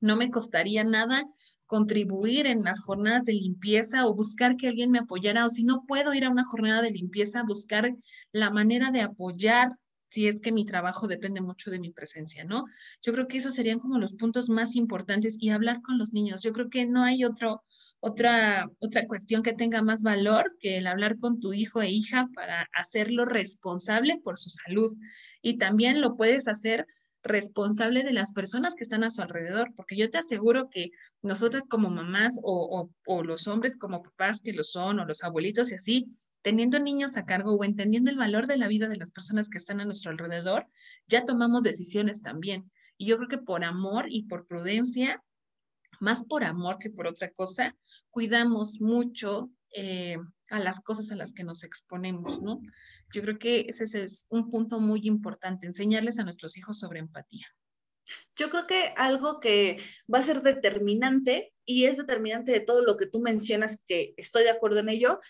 No 0.00 0.16
me 0.16 0.30
costaría 0.30 0.84
nada 0.84 1.24
contribuir 1.66 2.46
en 2.46 2.62
las 2.62 2.80
jornadas 2.80 3.24
de 3.24 3.32
limpieza 3.32 4.06
o 4.06 4.14
buscar 4.14 4.56
que 4.56 4.68
alguien 4.68 4.90
me 4.90 4.98
apoyara 4.98 5.46
o 5.46 5.48
si 5.48 5.64
no 5.64 5.84
puedo 5.86 6.14
ir 6.14 6.24
a 6.24 6.30
una 6.30 6.44
jornada 6.44 6.82
de 6.82 6.90
limpieza, 6.90 7.42
buscar 7.42 7.94
la 8.32 8.50
manera 8.50 8.90
de 8.90 9.00
apoyar 9.00 9.72
si 10.14 10.28
es 10.28 10.40
que 10.40 10.52
mi 10.52 10.64
trabajo 10.64 11.08
depende 11.08 11.40
mucho 11.40 11.72
de 11.72 11.80
mi 11.80 11.90
presencia, 11.90 12.44
¿no? 12.44 12.66
Yo 13.02 13.12
creo 13.12 13.26
que 13.26 13.38
esos 13.38 13.54
serían 13.54 13.80
como 13.80 13.98
los 13.98 14.14
puntos 14.14 14.48
más 14.48 14.76
importantes 14.76 15.36
y 15.40 15.50
hablar 15.50 15.82
con 15.82 15.98
los 15.98 16.12
niños. 16.12 16.40
Yo 16.40 16.52
creo 16.52 16.70
que 16.70 16.86
no 16.86 17.02
hay 17.02 17.24
otro, 17.24 17.64
otra, 17.98 18.70
otra 18.78 19.08
cuestión 19.08 19.42
que 19.42 19.54
tenga 19.54 19.82
más 19.82 20.04
valor 20.04 20.56
que 20.60 20.76
el 20.76 20.86
hablar 20.86 21.18
con 21.18 21.40
tu 21.40 21.52
hijo 21.52 21.82
e 21.82 21.90
hija 21.90 22.28
para 22.32 22.68
hacerlo 22.72 23.24
responsable 23.24 24.20
por 24.22 24.38
su 24.38 24.50
salud. 24.50 24.94
Y 25.42 25.58
también 25.58 26.00
lo 26.00 26.16
puedes 26.16 26.46
hacer 26.46 26.86
responsable 27.24 28.04
de 28.04 28.12
las 28.12 28.32
personas 28.32 28.74
que 28.74 28.84
están 28.84 29.02
a 29.02 29.10
su 29.10 29.22
alrededor, 29.22 29.72
porque 29.74 29.96
yo 29.96 30.10
te 30.10 30.18
aseguro 30.18 30.68
que 30.70 30.90
nosotras 31.22 31.64
como 31.68 31.90
mamás 31.90 32.38
o, 32.42 32.90
los 33.24 33.48
hombres 33.48 33.76
como 33.76 34.02
papás 34.02 34.40
que 34.42 34.52
lo 34.52 34.62
son, 34.62 35.00
o 35.00 35.06
los 35.06 35.24
abuelitos 35.24 35.72
y 35.72 35.74
así, 35.74 36.06
teniendo 36.42 36.78
niños 36.78 37.16
a 37.16 37.24
cargo 37.24 37.54
o 37.54 37.64
entendiendo 37.64 38.10
el 38.10 38.18
valor 38.18 38.46
de 38.46 38.58
la 38.58 38.68
vida 38.68 38.88
de 38.88 38.98
las 38.98 39.10
personas 39.10 39.48
que 39.48 39.56
están 39.56 39.80
a 39.80 39.86
nuestro 39.86 40.10
alrededor, 40.10 40.66
ya 41.08 41.24
tomamos 41.24 41.62
decisiones 41.62 42.20
también. 42.20 42.70
Y 42.98 43.06
yo 43.06 43.16
creo 43.16 43.28
que 43.28 43.38
por 43.38 43.64
amor 43.64 44.06
y 44.10 44.24
por 44.24 44.46
prudencia, 44.46 45.24
más 46.00 46.26
por 46.26 46.44
amor 46.44 46.78
que 46.78 46.90
por 46.90 47.06
otra 47.06 47.30
cosa, 47.30 47.74
cuidamos 48.10 48.80
mucho 48.82 49.50
eh, 49.74 50.18
a 50.50 50.58
las 50.60 50.80
cosas 50.80 51.10
a 51.10 51.16
las 51.16 51.32
que 51.32 51.44
nos 51.44 51.64
exponemos, 51.64 52.42
¿no? 52.42 52.60
Yo 53.12 53.22
creo 53.22 53.38
que 53.38 53.66
ese 53.68 53.84
es 54.04 54.26
un 54.30 54.50
punto 54.50 54.80
muy 54.80 55.00
importante, 55.04 55.66
enseñarles 55.66 56.18
a 56.18 56.24
nuestros 56.24 56.56
hijos 56.56 56.78
sobre 56.78 57.00
empatía. 57.00 57.46
Yo 58.36 58.50
creo 58.50 58.66
que 58.66 58.92
algo 58.96 59.40
que 59.40 59.78
va 60.12 60.18
a 60.18 60.22
ser 60.22 60.42
determinante 60.42 61.54
y 61.64 61.84
es 61.84 61.96
determinante 61.96 62.52
de 62.52 62.60
todo 62.60 62.82
lo 62.82 62.96
que 62.96 63.06
tú 63.06 63.20
mencionas, 63.20 63.82
que 63.86 64.14
estoy 64.16 64.44
de 64.44 64.50
acuerdo 64.50 64.80
en 64.80 64.90
ello, 64.90 65.20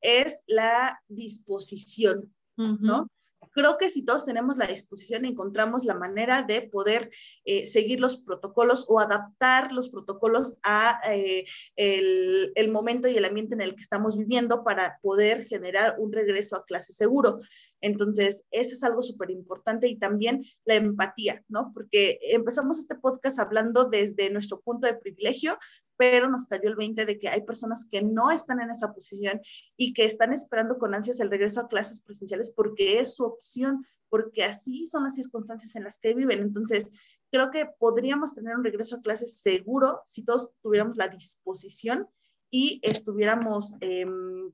es 0.00 0.42
la 0.46 1.00
disposición, 1.08 2.34
¿no? 2.56 3.08
Creo 3.52 3.78
que 3.78 3.90
si 3.90 4.04
todos 4.04 4.24
tenemos 4.24 4.56
la 4.56 4.66
disposición, 4.66 5.24
encontramos 5.24 5.84
la 5.84 5.94
manera 5.94 6.42
de 6.42 6.62
poder 6.62 7.10
eh, 7.44 7.66
seguir 7.66 8.00
los 8.00 8.16
protocolos 8.16 8.86
o 8.88 8.98
adaptar 8.98 9.72
los 9.72 9.88
protocolos 9.88 10.56
a 10.62 11.00
eh, 11.12 11.44
el, 11.76 12.52
el, 12.54 12.70
momento 12.70 13.08
y 13.08 13.16
el 13.16 13.24
ambiente 13.24 13.54
en 13.54 13.60
el 13.60 13.74
que 13.74 13.82
estamos 13.82 14.16
viviendo 14.16 14.64
para 14.64 14.98
poder 15.02 15.44
generar 15.44 15.96
un 15.98 16.12
regreso 16.12 16.56
a 16.56 16.64
clase 16.64 16.92
seguro. 16.92 17.40
Entonces, 17.82 18.46
eso 18.52 18.74
es 18.74 18.82
algo 18.84 19.02
súper 19.02 19.30
importante 19.30 19.88
y 19.88 19.98
también 19.98 20.42
la 20.64 20.76
empatía, 20.76 21.44
¿no? 21.48 21.72
Porque 21.74 22.18
empezamos 22.22 22.78
este 22.78 22.94
podcast 22.94 23.40
hablando 23.40 23.86
desde 23.86 24.30
nuestro 24.30 24.60
punto 24.60 24.86
de 24.86 24.94
privilegio, 24.94 25.58
pero 25.96 26.30
nos 26.30 26.46
cayó 26.46 26.68
el 26.68 26.76
20 26.76 27.04
de 27.04 27.18
que 27.18 27.28
hay 27.28 27.42
personas 27.42 27.86
que 27.90 28.02
no 28.02 28.30
están 28.30 28.60
en 28.60 28.70
esa 28.70 28.94
posición 28.94 29.40
y 29.76 29.92
que 29.92 30.04
están 30.04 30.32
esperando 30.32 30.78
con 30.78 30.94
ansias 30.94 31.20
el 31.20 31.30
regreso 31.30 31.60
a 31.60 31.68
clases 31.68 32.00
presenciales 32.00 32.52
porque 32.56 33.00
es 33.00 33.16
su 33.16 33.24
opción, 33.24 33.84
porque 34.08 34.44
así 34.44 34.86
son 34.86 35.04
las 35.04 35.16
circunstancias 35.16 35.74
en 35.74 35.84
las 35.84 35.98
que 35.98 36.14
viven. 36.14 36.40
Entonces, 36.40 36.92
creo 37.32 37.50
que 37.50 37.66
podríamos 37.78 38.34
tener 38.34 38.56
un 38.56 38.64
regreso 38.64 38.96
a 38.96 39.02
clases 39.02 39.40
seguro 39.40 40.02
si 40.04 40.24
todos 40.24 40.52
tuviéramos 40.62 40.96
la 40.96 41.08
disposición 41.08 42.08
y 42.50 42.78
estuviéramos, 42.82 43.74
em, 43.80 44.52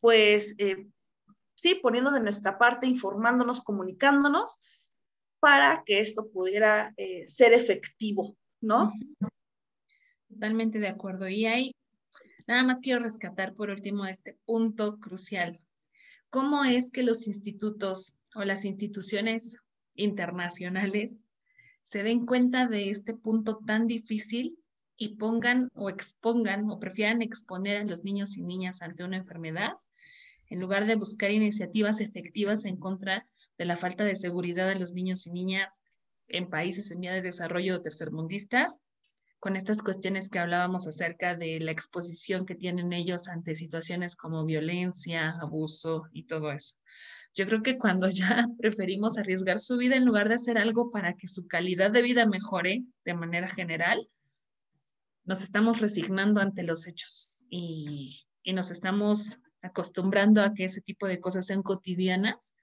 pues, 0.00 0.54
eh, 0.58 0.86
sí, 1.62 1.78
poniendo 1.80 2.10
de 2.10 2.20
nuestra 2.20 2.58
parte, 2.58 2.88
informándonos, 2.88 3.60
comunicándonos 3.60 4.58
para 5.38 5.84
que 5.86 6.00
esto 6.00 6.28
pudiera 6.28 6.92
eh, 6.96 7.28
ser 7.28 7.52
efectivo, 7.52 8.36
¿no? 8.60 8.92
Totalmente 10.28 10.80
de 10.80 10.88
acuerdo. 10.88 11.28
Y 11.28 11.46
ahí 11.46 11.72
nada 12.48 12.64
más 12.64 12.80
quiero 12.80 12.98
rescatar 12.98 13.54
por 13.54 13.70
último 13.70 14.06
este 14.06 14.36
punto 14.44 14.98
crucial. 14.98 15.60
¿Cómo 16.30 16.64
es 16.64 16.90
que 16.90 17.04
los 17.04 17.28
institutos 17.28 18.16
o 18.34 18.42
las 18.42 18.64
instituciones 18.64 19.56
internacionales 19.94 21.24
se 21.82 22.02
den 22.02 22.26
cuenta 22.26 22.66
de 22.66 22.90
este 22.90 23.14
punto 23.14 23.60
tan 23.64 23.86
difícil 23.86 24.58
y 24.96 25.14
pongan 25.14 25.68
o 25.74 25.90
expongan 25.90 26.68
o 26.70 26.80
prefieran 26.80 27.22
exponer 27.22 27.76
a 27.76 27.84
los 27.84 28.02
niños 28.02 28.36
y 28.36 28.42
niñas 28.42 28.82
ante 28.82 29.04
una 29.04 29.18
enfermedad 29.18 29.74
en 30.52 30.60
lugar 30.60 30.86
de 30.86 30.96
buscar 30.96 31.30
iniciativas 31.30 32.00
efectivas 32.00 32.66
en 32.66 32.76
contra 32.76 33.26
de 33.56 33.64
la 33.64 33.78
falta 33.78 34.04
de 34.04 34.16
seguridad 34.16 34.68
de 34.68 34.78
los 34.78 34.92
niños 34.92 35.26
y 35.26 35.30
niñas 35.30 35.82
en 36.28 36.50
países 36.50 36.90
en 36.90 37.00
vía 37.00 37.14
de 37.14 37.22
desarrollo 37.22 37.76
o 37.76 37.80
tercermundistas, 37.80 38.82
con 39.40 39.56
estas 39.56 39.82
cuestiones 39.82 40.28
que 40.28 40.38
hablábamos 40.38 40.86
acerca 40.86 41.34
de 41.36 41.58
la 41.58 41.70
exposición 41.70 42.44
que 42.44 42.54
tienen 42.54 42.92
ellos 42.92 43.28
ante 43.28 43.56
situaciones 43.56 44.14
como 44.14 44.44
violencia, 44.44 45.30
abuso 45.40 46.04
y 46.12 46.24
todo 46.24 46.52
eso. 46.52 46.76
Yo 47.34 47.46
creo 47.46 47.62
que 47.62 47.78
cuando 47.78 48.10
ya 48.10 48.46
preferimos 48.58 49.16
arriesgar 49.16 49.58
su 49.58 49.78
vida 49.78 49.96
en 49.96 50.04
lugar 50.04 50.28
de 50.28 50.34
hacer 50.34 50.58
algo 50.58 50.90
para 50.90 51.14
que 51.14 51.28
su 51.28 51.46
calidad 51.46 51.92
de 51.92 52.02
vida 52.02 52.26
mejore 52.26 52.84
de 53.06 53.14
manera 53.14 53.48
general, 53.48 54.06
nos 55.24 55.40
estamos 55.40 55.80
resignando 55.80 56.42
ante 56.42 56.62
los 56.62 56.86
hechos 56.86 57.46
y, 57.48 58.26
y 58.42 58.52
nos 58.52 58.70
estamos 58.70 59.38
acostumbrando 59.62 60.42
a 60.42 60.54
que 60.54 60.64
ese 60.64 60.80
tipo 60.80 61.06
de 61.06 61.20
cosas 61.20 61.46
sean 61.46 61.62
cotidianas 61.62 62.54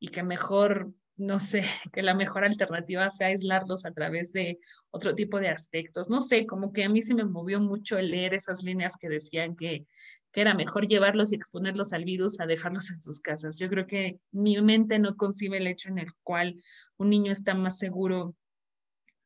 y 0.00 0.08
que 0.08 0.22
mejor, 0.22 0.92
no 1.16 1.40
sé, 1.40 1.62
que 1.92 2.02
la 2.02 2.14
mejor 2.14 2.44
alternativa 2.44 3.10
sea 3.10 3.28
aislarlos 3.28 3.86
a 3.86 3.92
través 3.92 4.32
de 4.32 4.58
otro 4.90 5.14
tipo 5.14 5.40
de 5.40 5.48
aspectos. 5.48 6.10
No 6.10 6.20
sé, 6.20 6.46
como 6.46 6.72
que 6.72 6.84
a 6.84 6.88
mí 6.88 7.02
se 7.02 7.14
me 7.14 7.24
movió 7.24 7.60
mucho 7.60 7.98
el 7.98 8.10
leer 8.10 8.34
esas 8.34 8.62
líneas 8.62 8.96
que 8.96 9.08
decían 9.08 9.56
que, 9.56 9.86
que 10.32 10.40
era 10.40 10.54
mejor 10.54 10.86
llevarlos 10.86 11.32
y 11.32 11.36
exponerlos 11.36 11.92
al 11.92 12.04
virus 12.04 12.40
a 12.40 12.46
dejarlos 12.46 12.90
en 12.90 13.00
sus 13.00 13.20
casas. 13.20 13.56
Yo 13.58 13.68
creo 13.68 13.86
que 13.86 14.20
mi 14.32 14.60
mente 14.60 14.98
no 14.98 15.16
concibe 15.16 15.58
el 15.58 15.66
hecho 15.66 15.88
en 15.88 15.98
el 15.98 16.12
cual 16.22 16.62
un 16.96 17.10
niño 17.10 17.32
está 17.32 17.54
más 17.54 17.78
seguro 17.78 18.34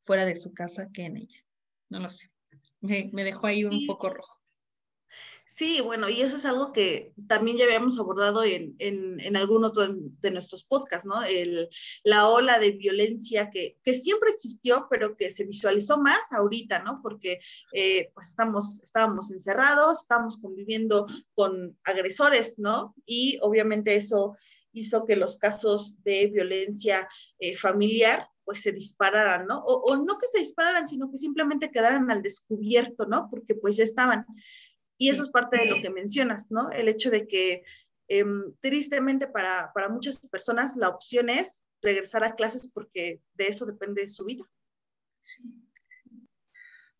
fuera 0.04 0.24
de 0.24 0.36
su 0.36 0.52
casa 0.52 0.88
que 0.92 1.06
en 1.06 1.16
ella. 1.16 1.40
No 1.88 2.00
lo 2.00 2.08
sé. 2.08 2.30
Me, 2.80 3.10
me 3.12 3.24
dejó 3.24 3.46
ahí 3.46 3.64
un 3.64 3.86
poco 3.86 4.10
rojo. 4.10 4.41
Sí, 5.44 5.80
bueno, 5.80 6.08
y 6.08 6.22
eso 6.22 6.36
es 6.36 6.44
algo 6.46 6.72
que 6.72 7.12
también 7.26 7.58
ya 7.58 7.64
habíamos 7.64 7.98
abordado 7.98 8.42
en, 8.42 8.74
en, 8.78 9.36
algún 9.36 9.64
otro 9.64 9.86
de 9.86 10.30
nuestros 10.30 10.64
podcasts, 10.64 11.06
¿no? 11.06 11.22
El, 11.22 11.68
la 12.04 12.28
ola 12.28 12.58
de 12.58 12.70
violencia 12.70 13.50
que, 13.50 13.76
que, 13.82 13.94
siempre 13.94 14.30
existió, 14.30 14.86
pero 14.88 15.16
que 15.16 15.30
se 15.30 15.44
visualizó 15.44 15.98
más 15.98 16.32
ahorita, 16.32 16.82
¿no? 16.82 17.00
Porque 17.02 17.40
eh, 17.72 18.10
pues 18.14 18.28
estamos, 18.30 18.80
estábamos 18.82 19.30
encerrados, 19.30 20.00
estábamos 20.00 20.38
conviviendo 20.40 21.06
con 21.34 21.78
agresores, 21.84 22.58
¿no? 22.58 22.94
Y 23.04 23.38
obviamente 23.42 23.94
eso 23.96 24.36
hizo 24.72 25.04
que 25.04 25.16
los 25.16 25.36
casos 25.36 26.02
de 26.02 26.28
violencia 26.28 27.08
eh, 27.38 27.56
familiar 27.56 28.28
pues 28.44 28.62
se 28.62 28.72
dispararan, 28.72 29.46
¿no? 29.46 29.58
O, 29.58 29.92
o, 29.92 29.96
no 29.96 30.18
que 30.18 30.26
se 30.26 30.40
dispararan, 30.40 30.88
sino 30.88 31.10
que 31.10 31.18
simplemente 31.18 31.70
quedaran 31.70 32.10
al 32.10 32.22
descubierto, 32.22 33.06
¿no? 33.06 33.28
Porque 33.30 33.54
pues 33.54 33.76
ya 33.76 33.84
estaban. 33.84 34.26
Y 35.02 35.08
eso 35.08 35.24
es 35.24 35.30
parte 35.30 35.56
de 35.56 35.66
lo 35.66 35.82
que 35.82 35.90
mencionas, 35.90 36.52
¿no? 36.52 36.70
El 36.70 36.86
hecho 36.86 37.10
de 37.10 37.26
que 37.26 37.64
em, 38.06 38.54
tristemente 38.60 39.26
para, 39.26 39.72
para 39.74 39.88
muchas 39.88 40.20
personas 40.28 40.76
la 40.76 40.90
opción 40.90 41.28
es 41.28 41.60
regresar 41.82 42.22
a 42.22 42.36
clases 42.36 42.70
porque 42.72 43.20
de 43.34 43.46
eso 43.48 43.66
depende 43.66 44.06
su 44.06 44.24
vida. 44.24 44.48
Sí. 45.22 45.42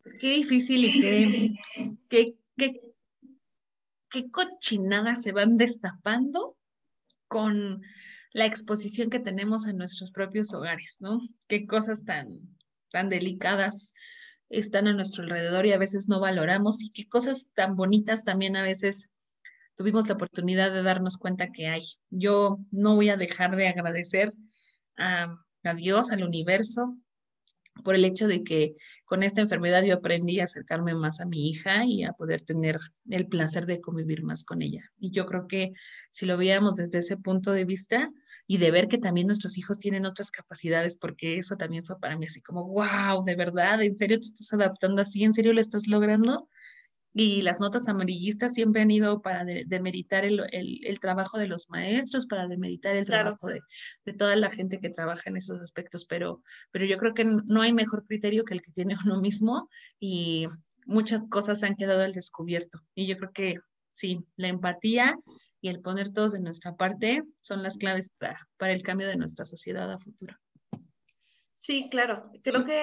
Pues 0.01 0.15
qué 0.19 0.31
difícil 0.31 0.83
y 0.83 0.99
qué, 0.99 1.55
qué, 2.09 2.35
qué, 2.57 2.81
qué 4.09 4.29
cochinadas 4.29 5.21
se 5.21 5.31
van 5.31 5.55
destapando 5.55 6.57
con 7.29 7.83
la 8.33 8.45
exposición 8.45 9.09
que 9.09 9.21
tenemos 9.21 9.65
en 9.65 9.77
nuestros 9.77 10.11
propios 10.11 10.53
hogares, 10.53 10.97
¿no? 10.99 11.21
Qué 11.47 11.65
cosas 11.65 12.03
tan, 12.03 12.41
tan 12.91 13.07
delicadas 13.07 13.93
están 14.49 14.87
a 14.87 14.93
nuestro 14.93 15.23
alrededor 15.23 15.65
y 15.65 15.73
a 15.73 15.77
veces 15.77 16.07
no 16.09 16.19
valoramos 16.19 16.81
y 16.83 16.91
qué 16.91 17.07
cosas 17.07 17.47
tan 17.53 17.75
bonitas 17.75 18.23
también 18.23 18.55
a 18.55 18.63
veces 18.63 19.09
tuvimos 19.75 20.07
la 20.07 20.15
oportunidad 20.15 20.71
de 20.71 20.83
darnos 20.83 21.17
cuenta 21.17 21.51
que 21.51 21.67
hay. 21.67 21.81
Yo 22.09 22.59
no 22.71 22.95
voy 22.95 23.09
a 23.09 23.17
dejar 23.17 23.55
de 23.55 23.67
agradecer 23.67 24.33
a, 24.97 25.35
Dios, 25.75 26.11
al 26.11 26.23
universo, 26.23 26.97
por 27.83 27.95
el 27.95 28.05
hecho 28.05 28.27
de 28.27 28.43
que 28.43 28.75
con 29.05 29.23
esta 29.23 29.41
enfermedad 29.41 29.83
yo 29.83 29.95
aprendí 29.95 30.39
a 30.39 30.43
acercarme 30.43 30.93
más 30.93 31.21
a 31.21 31.25
mi 31.25 31.49
hija 31.49 31.85
y 31.85 32.03
a 32.03 32.13
poder 32.13 32.41
tener 32.41 32.79
el 33.09 33.27
placer 33.27 33.65
de 33.65 33.81
convivir 33.81 34.23
más 34.23 34.43
con 34.43 34.61
ella. 34.61 34.91
Y 34.99 35.09
yo 35.09 35.25
creo 35.25 35.47
que 35.47 35.71
si 36.11 36.25
lo 36.25 36.37
veíamos 36.37 36.75
desde 36.75 36.99
ese 36.99 37.17
punto 37.17 37.51
de 37.51 37.65
vista, 37.65 38.11
y 38.47 38.57
de 38.57 38.71
ver 38.71 38.87
que 38.87 38.97
también 38.97 39.27
nuestros 39.27 39.57
hijos 39.57 39.79
tienen 39.79 40.05
otras 40.05 40.31
capacidades, 40.31 40.97
porque 40.97 41.37
eso 41.37 41.55
también 41.55 41.83
fue 41.83 41.99
para 41.99 42.17
mí 42.17 42.25
así 42.25 42.41
como, 42.41 42.67
wow, 42.67 43.23
de 43.25 43.35
verdad, 43.35 43.81
¿en 43.81 43.95
serio 43.95 44.19
te 44.19 44.27
estás 44.27 44.51
adaptando 44.53 45.01
así? 45.01 45.23
¿En 45.23 45.33
serio 45.33 45.53
lo 45.53 45.61
estás 45.61 45.87
logrando? 45.87 46.49
Y 47.15 47.43
las 47.43 47.59
notas 47.59 47.87
amarillistas 47.87 48.53
siempre 48.53 48.81
han 48.81 48.89
ido 48.89 49.21
para 49.21 49.45
demeritar 49.45 50.25
el, 50.25 50.41
el, 50.51 50.99
trabajo 50.99 51.37
de 51.37 51.47
los 51.47 51.69
maestros, 51.69 52.25
para 52.25 52.47
demeritar 52.47 52.95
el 52.95 53.05
trabajo 53.05 53.47
de, 53.47 53.61
de, 54.03 54.13
toda 54.13 54.35
la 54.35 54.49
gente 54.49 54.79
que 54.79 54.89
trabaja 54.89 55.29
en 55.29 55.37
esos 55.37 55.61
aspectos, 55.61 56.05
pero, 56.05 56.41
pero 56.71 56.85
yo 56.85 56.97
creo 56.97 57.13
que 57.13 57.23
no 57.23 57.61
hay 57.61 57.71
mejor 57.71 58.03
criterio 58.05 58.45
que 58.45 58.55
el 58.55 58.63
que 58.63 58.71
tiene 58.71 58.95
uno 59.05 59.21
mismo 59.21 59.69
y 59.99 60.47
muchas 60.85 61.29
cosas 61.29 61.61
han 61.63 61.75
quedado 61.75 62.01
al 62.01 62.13
descubierto. 62.13 62.79
Y 62.95 63.05
yo 63.05 63.15
creo 63.17 63.31
que 63.31 63.55
sí, 63.93 64.25
la 64.35 64.47
empatía 64.47 65.15
y 65.63 65.69
el 65.69 65.79
poner 65.79 66.11
todos 66.11 66.33
de 66.33 66.41
nuestra 66.41 66.75
parte 66.75 67.23
son 67.41 67.63
las 67.63 67.77
claves 67.77 68.09
para, 68.17 68.37
para 68.57 68.73
el 68.73 68.83
cambio 68.83 69.07
de 69.07 69.15
nuestra 69.15 69.45
sociedad 69.45 69.89
a 69.89 69.97
futuro. 69.97 70.37
Sí, 71.55 71.87
claro. 71.89 72.29
Creo 72.43 72.65
que 72.65 72.81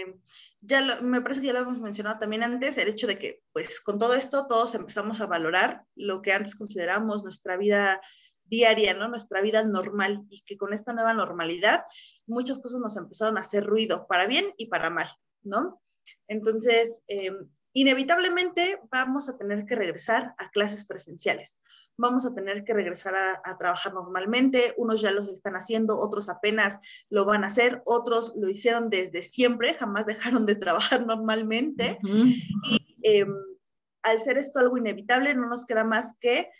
eh, 0.00 0.14
ya 0.60 1.00
me 1.00 1.20
parece 1.20 1.40
que 1.40 1.48
ya 1.48 1.54
lo 1.54 1.58
hemos 1.58 1.80
mencionado 1.80 2.20
también 2.20 2.44
antes, 2.44 2.78
el 2.78 2.86
hecho 2.86 3.08
de 3.08 3.18
que, 3.18 3.42
pues, 3.52 3.80
con 3.80 3.98
todo 3.98 4.14
esto 4.14 4.46
todos 4.46 4.76
empezamos 4.76 5.20
a 5.20 5.26
valorar 5.26 5.82
lo 5.96 6.22
que 6.22 6.32
antes 6.32 6.54
consideramos 6.54 7.24
nuestra 7.24 7.56
vida 7.56 8.00
diaria, 8.44 8.94
¿no? 8.94 9.08
Nuestra 9.08 9.40
vida 9.40 9.64
normal 9.64 10.24
y 10.30 10.42
que 10.42 10.56
con 10.56 10.72
esta 10.72 10.92
nueva 10.92 11.12
normalidad 11.14 11.82
muchas 12.28 12.62
cosas 12.62 12.80
nos 12.80 12.96
empezaron 12.96 13.38
a 13.38 13.40
hacer 13.40 13.64
ruido, 13.64 14.06
para 14.06 14.28
bien 14.28 14.54
y 14.56 14.66
para 14.66 14.88
mal, 14.88 15.08
¿no? 15.42 15.82
Entonces, 16.28 17.02
em, 17.08 17.48
inevitablemente 17.72 18.78
vamos 18.88 19.28
a 19.28 19.36
tener 19.36 19.66
que 19.66 19.74
regresar 19.74 20.34
a 20.38 20.48
clases 20.50 20.86
presenciales. 20.86 21.60
Vamos 21.96 22.24
a 22.24 22.34
tener 22.34 22.64
que 22.64 22.72
regresar 22.72 23.14
a, 23.14 23.58
trabajar 23.58 23.92
normalmente. 23.92 24.74
Unos 24.76 25.00
ya 25.00 25.10
los 25.10 25.28
están 25.28 25.54
haciendo, 25.54 25.98
otros 25.98 26.28
apenas 26.28 26.80
lo 27.10 27.24
van 27.24 27.44
a 27.44 27.48
hacer, 27.48 27.82
otros 27.84 28.34
lo 28.36 28.48
hicieron 28.48 28.88
desde 28.88 29.22
siempre, 29.22 29.74
jamás 29.74 30.06
dejaron 30.06 30.46
de 30.46 30.56
trabajar 30.56 31.06
normalmente. 31.06 31.98
Y 32.02 32.96
em, 33.02 33.34
al 34.02 34.20
ser 34.20 34.38
esto 34.38 34.60
algo 34.60 34.78
inevitable, 34.78 35.34
no 35.34 35.48
nos 35.48 35.66
queda 35.66 35.84
más 35.84 36.16
que 36.18 36.50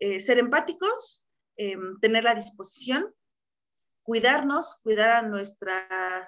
eh, 0.00 0.20
ser 0.20 0.38
empáticos, 0.38 1.26
em, 1.56 1.98
tener 2.00 2.24
la 2.24 2.34
disposición, 2.34 3.14
cuidarnos, 4.02 4.80
cuidar 4.82 5.10
a, 5.10 5.22
nuestra, 5.22 5.86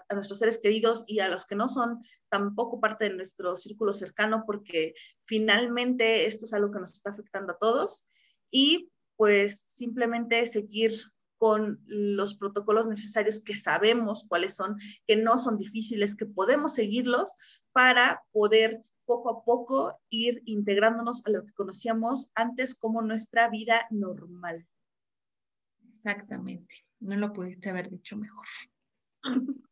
a 0.09 0.15
nuestros 0.15 0.39
seres 0.39 0.61
queridos 0.61 1.05
y 1.07 1.21
a 1.21 1.29
los 1.29 1.47
que 1.47 1.57
no 1.57 1.69
son 1.69 2.01
tampoco 2.29 2.81
parte 2.81 3.07
de 3.09 3.15
nuestro 3.15 3.57
círculo 3.57 3.93
cercano, 3.93 4.45
porque 4.47 4.95
finalmente 5.27 6.27
esto 6.27 6.45
es 6.45 6.53
algo 6.53 6.71
que 6.71 6.81
nos 6.81 6.95
está 6.95 7.11
afectando 7.11 7.55
a 7.55 7.59
todos. 7.59 8.12
Y 8.53 8.93
pues 9.17 9.65
simplemente 9.67 10.47
seguir 10.47 10.93
con 11.39 11.81
los 11.87 12.37
protocolos 12.37 12.87
necesarios 12.87 13.43
que 13.43 13.57
sabemos 13.57 14.27
cuáles 14.29 14.55
son, 14.55 14.77
que 15.09 15.17
no 15.17 15.39
son 15.39 15.59
difíciles, 15.59 16.15
que 16.15 16.25
podemos 16.25 16.75
seguirlos 16.75 17.35
para 17.73 18.23
poder 18.31 18.81
poco 19.07 19.31
a 19.31 19.45
poco 19.45 20.01
ir 20.09 20.43
integrándonos 20.45 21.27
a 21.27 21.31
lo 21.31 21.45
que 21.45 21.53
conocíamos 21.55 22.31
antes 22.37 22.77
como 22.77 23.03
nuestra 23.03 23.49
vida 23.49 23.87
normal. 23.91 24.69
Exactamente, 25.93 26.85
no 27.01 27.17
lo 27.17 27.33
pudiste 27.33 27.71
haber 27.71 27.91
dicho 27.91 28.17
mejor. 28.17 28.47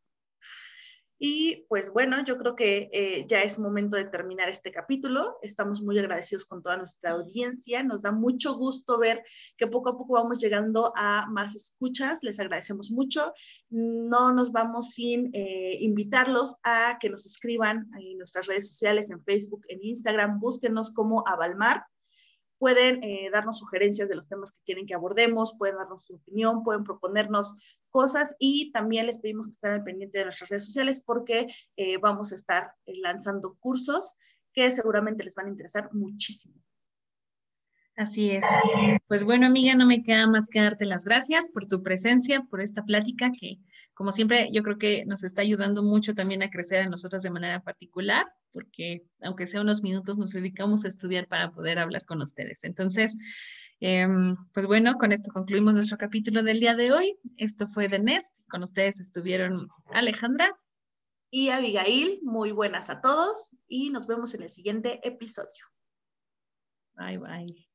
Y 1.22 1.66
pues 1.68 1.92
bueno, 1.92 2.24
yo 2.24 2.38
creo 2.38 2.56
que 2.56 2.88
eh, 2.94 3.26
ya 3.28 3.42
es 3.42 3.58
momento 3.58 3.98
de 3.98 4.06
terminar 4.06 4.48
este 4.48 4.72
capítulo. 4.72 5.36
Estamos 5.42 5.82
muy 5.82 5.98
agradecidos 5.98 6.46
con 6.46 6.62
toda 6.62 6.78
nuestra 6.78 7.10
audiencia. 7.10 7.82
Nos 7.82 8.00
da 8.00 8.10
mucho 8.10 8.56
gusto 8.56 8.98
ver 8.98 9.22
que 9.58 9.66
poco 9.66 9.90
a 9.90 9.98
poco 9.98 10.14
vamos 10.14 10.40
llegando 10.40 10.94
a 10.96 11.26
más 11.28 11.54
escuchas. 11.54 12.22
Les 12.22 12.40
agradecemos 12.40 12.90
mucho. 12.90 13.34
No 13.68 14.32
nos 14.32 14.50
vamos 14.50 14.92
sin 14.92 15.28
eh, 15.34 15.76
invitarlos 15.80 16.56
a 16.62 16.96
que 16.98 17.10
nos 17.10 17.26
escriban 17.26 17.90
en 18.00 18.16
nuestras 18.16 18.46
redes 18.46 18.68
sociales, 18.68 19.10
en 19.10 19.22
Facebook, 19.22 19.60
en 19.68 19.84
Instagram. 19.84 20.40
Búsquenos 20.40 20.90
como 20.94 21.22
Avalmar 21.28 21.84
pueden 22.60 23.02
eh, 23.02 23.30
darnos 23.32 23.58
sugerencias 23.58 24.08
de 24.10 24.14
los 24.14 24.28
temas 24.28 24.52
que 24.52 24.62
quieren 24.66 24.86
que 24.86 24.94
abordemos, 24.94 25.56
pueden 25.58 25.76
darnos 25.76 26.04
su 26.04 26.16
opinión, 26.16 26.62
pueden 26.62 26.84
proponernos 26.84 27.56
cosas 27.90 28.36
y 28.38 28.72
también 28.72 29.06
les 29.06 29.18
pedimos 29.18 29.46
que 29.46 29.52
estén 29.52 29.72
al 29.72 29.84
pendiente 29.84 30.18
de 30.18 30.24
nuestras 30.24 30.50
redes 30.50 30.66
sociales 30.66 31.02
porque 31.04 31.46
eh, 31.76 31.98
vamos 31.98 32.32
a 32.32 32.36
estar 32.36 32.72
eh, 32.86 32.94
lanzando 33.00 33.56
cursos 33.58 34.16
que 34.52 34.70
seguramente 34.70 35.24
les 35.24 35.34
van 35.34 35.46
a 35.46 35.50
interesar 35.50 35.90
muchísimo. 35.92 36.54
Así 38.00 38.30
es. 38.30 38.44
Pues 39.08 39.24
bueno, 39.24 39.46
amiga, 39.46 39.74
no 39.74 39.84
me 39.84 40.02
queda 40.02 40.26
más 40.26 40.48
que 40.48 40.60
darte 40.60 40.86
las 40.86 41.04
gracias 41.04 41.50
por 41.50 41.66
tu 41.66 41.82
presencia, 41.82 42.46
por 42.48 42.62
esta 42.62 42.84
plática 42.84 43.30
que, 43.38 43.58
como 43.92 44.10
siempre, 44.10 44.48
yo 44.52 44.62
creo 44.62 44.78
que 44.78 45.04
nos 45.04 45.22
está 45.22 45.42
ayudando 45.42 45.82
mucho 45.82 46.14
también 46.14 46.42
a 46.42 46.48
crecer 46.48 46.80
a 46.80 46.88
nosotras 46.88 47.22
de 47.22 47.30
manera 47.30 47.62
particular, 47.62 48.24
porque 48.52 49.02
aunque 49.20 49.46
sea 49.46 49.60
unos 49.60 49.82
minutos, 49.82 50.16
nos 50.16 50.30
dedicamos 50.30 50.86
a 50.86 50.88
estudiar 50.88 51.28
para 51.28 51.50
poder 51.52 51.78
hablar 51.78 52.06
con 52.06 52.22
ustedes. 52.22 52.64
Entonces, 52.64 53.18
em, 53.80 54.36
pues 54.52 54.66
bueno, 54.66 54.94
con 54.94 55.12
esto 55.12 55.30
concluimos 55.32 55.74
nuestro 55.74 55.98
capítulo 55.98 56.42
del 56.42 56.60
día 56.60 56.74
de 56.74 56.92
hoy. 56.92 57.18
Esto 57.36 57.66
fue 57.66 57.88
The 57.88 57.98
Nest. 57.98 58.48
Con 58.48 58.62
ustedes 58.62 59.00
estuvieron 59.00 59.68
Alejandra 59.92 60.56
y 61.30 61.50
Abigail. 61.50 62.20
Muy 62.22 62.52
buenas 62.52 62.90
a 62.90 63.00
todos 63.00 63.56
y 63.68 63.90
nos 63.90 64.06
vemos 64.06 64.34
en 64.34 64.42
el 64.42 64.50
siguiente 64.50 65.06
episodio. 65.06 65.64
Bye, 66.94 67.18
bye. 67.18 67.69